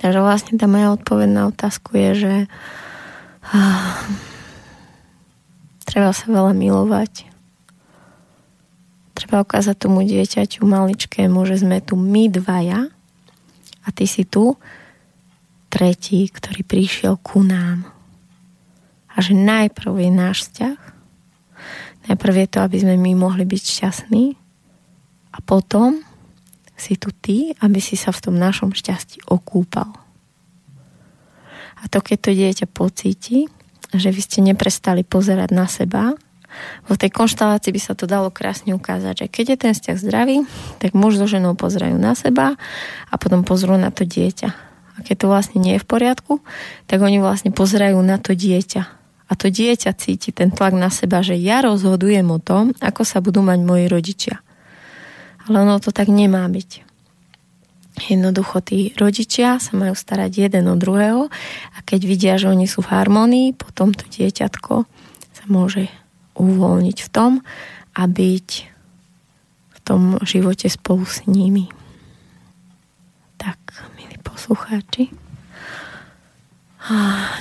Takže 0.00 0.18
vlastne 0.24 0.56
tá 0.56 0.64
moja 0.64 0.96
odpoveď 0.96 1.28
na 1.28 1.42
otázku 1.52 1.94
je, 1.94 2.10
že 2.16 2.34
treba 5.86 6.10
sa 6.16 6.26
veľa 6.26 6.56
milovať 6.56 7.32
Treba 9.12 9.44
ukázať 9.44 9.76
tomu 9.76 10.02
dieťaťu 10.02 10.64
maličkému, 10.64 11.44
že 11.44 11.60
sme 11.60 11.84
tu 11.84 11.94
my 12.00 12.32
dvaja 12.32 12.88
a 13.84 13.88
ty 13.92 14.08
si 14.08 14.24
tu 14.24 14.56
tretí, 15.68 16.26
ktorý 16.26 16.64
prišiel 16.64 17.14
ku 17.20 17.44
nám. 17.44 17.86
A 19.12 19.20
že 19.20 19.36
najprv 19.36 19.94
je 20.00 20.10
náš 20.10 20.36
vzťah, 20.48 20.78
najprv 22.08 22.34
je 22.46 22.48
to, 22.50 22.58
aby 22.64 22.76
sme 22.82 22.94
my 22.98 23.12
mohli 23.14 23.44
byť 23.46 23.62
šťastní 23.62 24.24
a 25.32 25.38
potom 25.44 26.02
si 26.74 26.98
tu 26.98 27.14
ty, 27.14 27.54
aby 27.62 27.78
si 27.78 27.94
sa 27.94 28.10
v 28.10 28.22
tom 28.30 28.34
našom 28.34 28.74
šťastí 28.74 29.30
okúpal. 29.30 29.92
A 31.82 31.90
to, 31.90 31.98
keď 32.02 32.18
to 32.18 32.30
dieťa 32.30 32.66
pocíti, 32.70 33.46
že 33.92 34.08
vy 34.10 34.20
ste 34.22 34.40
neprestali 34.42 35.02
pozerať 35.02 35.50
na 35.50 35.66
seba, 35.66 36.14
vo 36.84 36.94
tej 37.00 37.08
konštalácii 37.08 37.72
by 37.72 37.80
sa 37.80 37.96
to 37.96 38.04
dalo 38.04 38.28
krásne 38.28 38.76
ukázať, 38.76 39.24
že 39.24 39.26
keď 39.32 39.44
je 39.48 39.56
ten 39.56 39.72
vzťah 39.72 39.96
zdravý, 39.96 40.36
tak 40.84 40.92
muž 40.92 41.16
so 41.16 41.24
ženou 41.24 41.56
pozerajú 41.56 41.96
na 41.96 42.12
seba 42.12 42.60
a 43.08 43.14
potom 43.16 43.40
pozrú 43.40 43.80
na 43.80 43.88
to 43.88 44.04
dieťa. 44.04 44.50
A 44.92 44.98
keď 45.00 45.24
to 45.24 45.26
vlastne 45.32 45.58
nie 45.64 45.80
je 45.80 45.82
v 45.82 45.88
poriadku, 45.88 46.44
tak 46.84 47.00
oni 47.00 47.24
vlastne 47.24 47.56
pozerajú 47.56 47.96
na 48.04 48.20
to 48.20 48.36
dieťa. 48.36 49.01
A 49.32 49.36
to 49.38 49.48
dieťa 49.48 49.96
cíti 49.96 50.28
ten 50.28 50.52
tlak 50.52 50.76
na 50.76 50.92
seba, 50.92 51.24
že 51.24 51.40
ja 51.40 51.64
rozhodujem 51.64 52.28
o 52.28 52.36
tom, 52.36 52.76
ako 52.84 53.00
sa 53.00 53.24
budú 53.24 53.40
mať 53.40 53.64
moji 53.64 53.88
rodičia. 53.88 54.44
Ale 55.48 55.64
ono 55.64 55.80
to 55.80 55.88
tak 55.88 56.12
nemá 56.12 56.44
byť. 56.52 56.84
Jednoducho 58.12 58.60
tí 58.60 58.92
rodičia 59.00 59.56
sa 59.56 59.72
majú 59.72 59.96
starať 59.96 60.48
jeden 60.48 60.68
o 60.68 60.76
druhého 60.76 61.32
a 61.72 61.78
keď 61.80 62.00
vidia, 62.04 62.34
že 62.36 62.52
oni 62.52 62.68
sú 62.68 62.84
v 62.84 62.92
harmonii, 62.92 63.56
potom 63.56 63.96
to 63.96 64.04
dieťatko 64.04 64.84
sa 65.32 65.44
môže 65.48 65.88
uvoľniť 66.36 66.98
v 67.00 67.08
tom 67.08 67.32
a 67.96 68.02
byť 68.04 68.48
v 69.72 69.78
tom 69.80 70.20
živote 70.24 70.68
spolu 70.68 71.08
s 71.08 71.24
nimi. 71.24 71.72
Tak, 73.40 73.58
milí 73.96 74.16
poslucháči, 74.20 75.12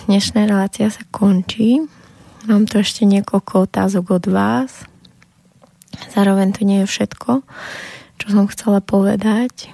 dnešná 0.07 0.47
relácia 0.47 0.87
sa 0.87 1.03
končí. 1.11 1.83
Mám 2.47 2.65
tu 2.71 2.79
ešte 2.79 3.03
niekoľko 3.03 3.67
otázok 3.67 4.05
od 4.17 4.25
vás. 4.31 4.71
Zároveň 6.15 6.55
to 6.55 6.63
nie 6.63 6.83
je 6.83 6.89
všetko, 6.89 7.43
čo 8.17 8.25
som 8.31 8.47
chcela 8.47 8.79
povedať 8.79 9.69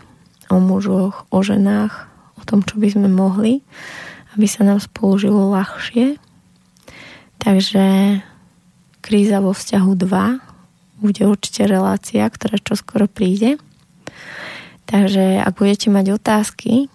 o 0.49 0.57
mužoch, 0.57 1.29
o 1.29 1.39
ženách, 1.45 2.09
o 2.35 2.43
tom, 2.43 2.65
čo 2.65 2.81
by 2.81 2.89
sme 2.89 3.07
mohli, 3.07 3.61
aby 4.33 4.49
sa 4.49 4.65
nám 4.65 4.81
spolu 4.81 5.21
žilo 5.21 5.53
ľahšie. 5.53 6.17
Takže 7.37 7.85
Kríza 9.05 9.39
vo 9.39 9.53
vzťahu 9.53 9.91
2 9.93 11.05
bude 11.05 11.21
určite 11.29 11.69
relácia, 11.69 12.25
ktorá 12.25 12.57
čoskoro 12.57 13.05
príde. 13.05 13.61
Takže 14.89 15.39
ak 15.45 15.53
budete 15.61 15.93
mať 15.93 16.17
otázky 16.17 16.89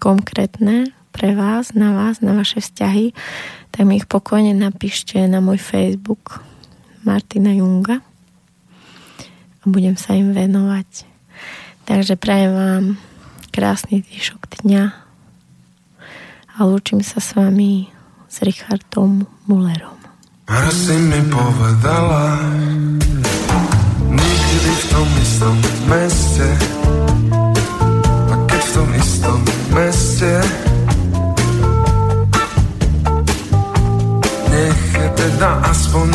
konkrétne 0.00 0.95
pre 1.16 1.32
vás, 1.32 1.72
na 1.72 1.96
vás, 1.96 2.20
na 2.20 2.36
vaše 2.36 2.60
vzťahy, 2.60 3.16
tak 3.72 3.88
mi 3.88 3.96
ich 3.96 4.04
pokojne 4.04 4.52
napíšte 4.52 5.16
na 5.24 5.40
môj 5.40 5.56
Facebook 5.56 6.44
Martina 7.08 7.56
Junga 7.56 8.04
a 9.60 9.64
budem 9.64 9.96
sa 9.96 10.12
im 10.12 10.36
venovať. 10.36 11.08
Takže 11.88 12.20
prajem 12.20 12.52
vám 12.52 12.84
krásny 13.48 14.04
zvyšok 14.04 14.60
dňa 14.68 14.84
a 16.52 16.58
lúčim 16.68 17.00
sa 17.00 17.16
s 17.16 17.32
vami 17.32 17.88
s 18.28 18.44
Richardom 18.44 19.24
Mullerom. 19.48 19.96
Raz 20.52 20.76
si 20.76 21.00
mi 21.00 21.24
povedala 21.32 22.44
Nikdy 24.12 24.70
v 24.70 24.84
tom 24.94 25.08
istom 25.18 25.56
meste 25.90 26.48
A 28.30 28.34
keď 28.46 28.62
v 28.62 28.70
tom 28.70 28.88
istom 28.94 29.38
meste 29.74 30.65
je 35.46 35.52
teda 35.52 35.70
aspoň 35.70 36.10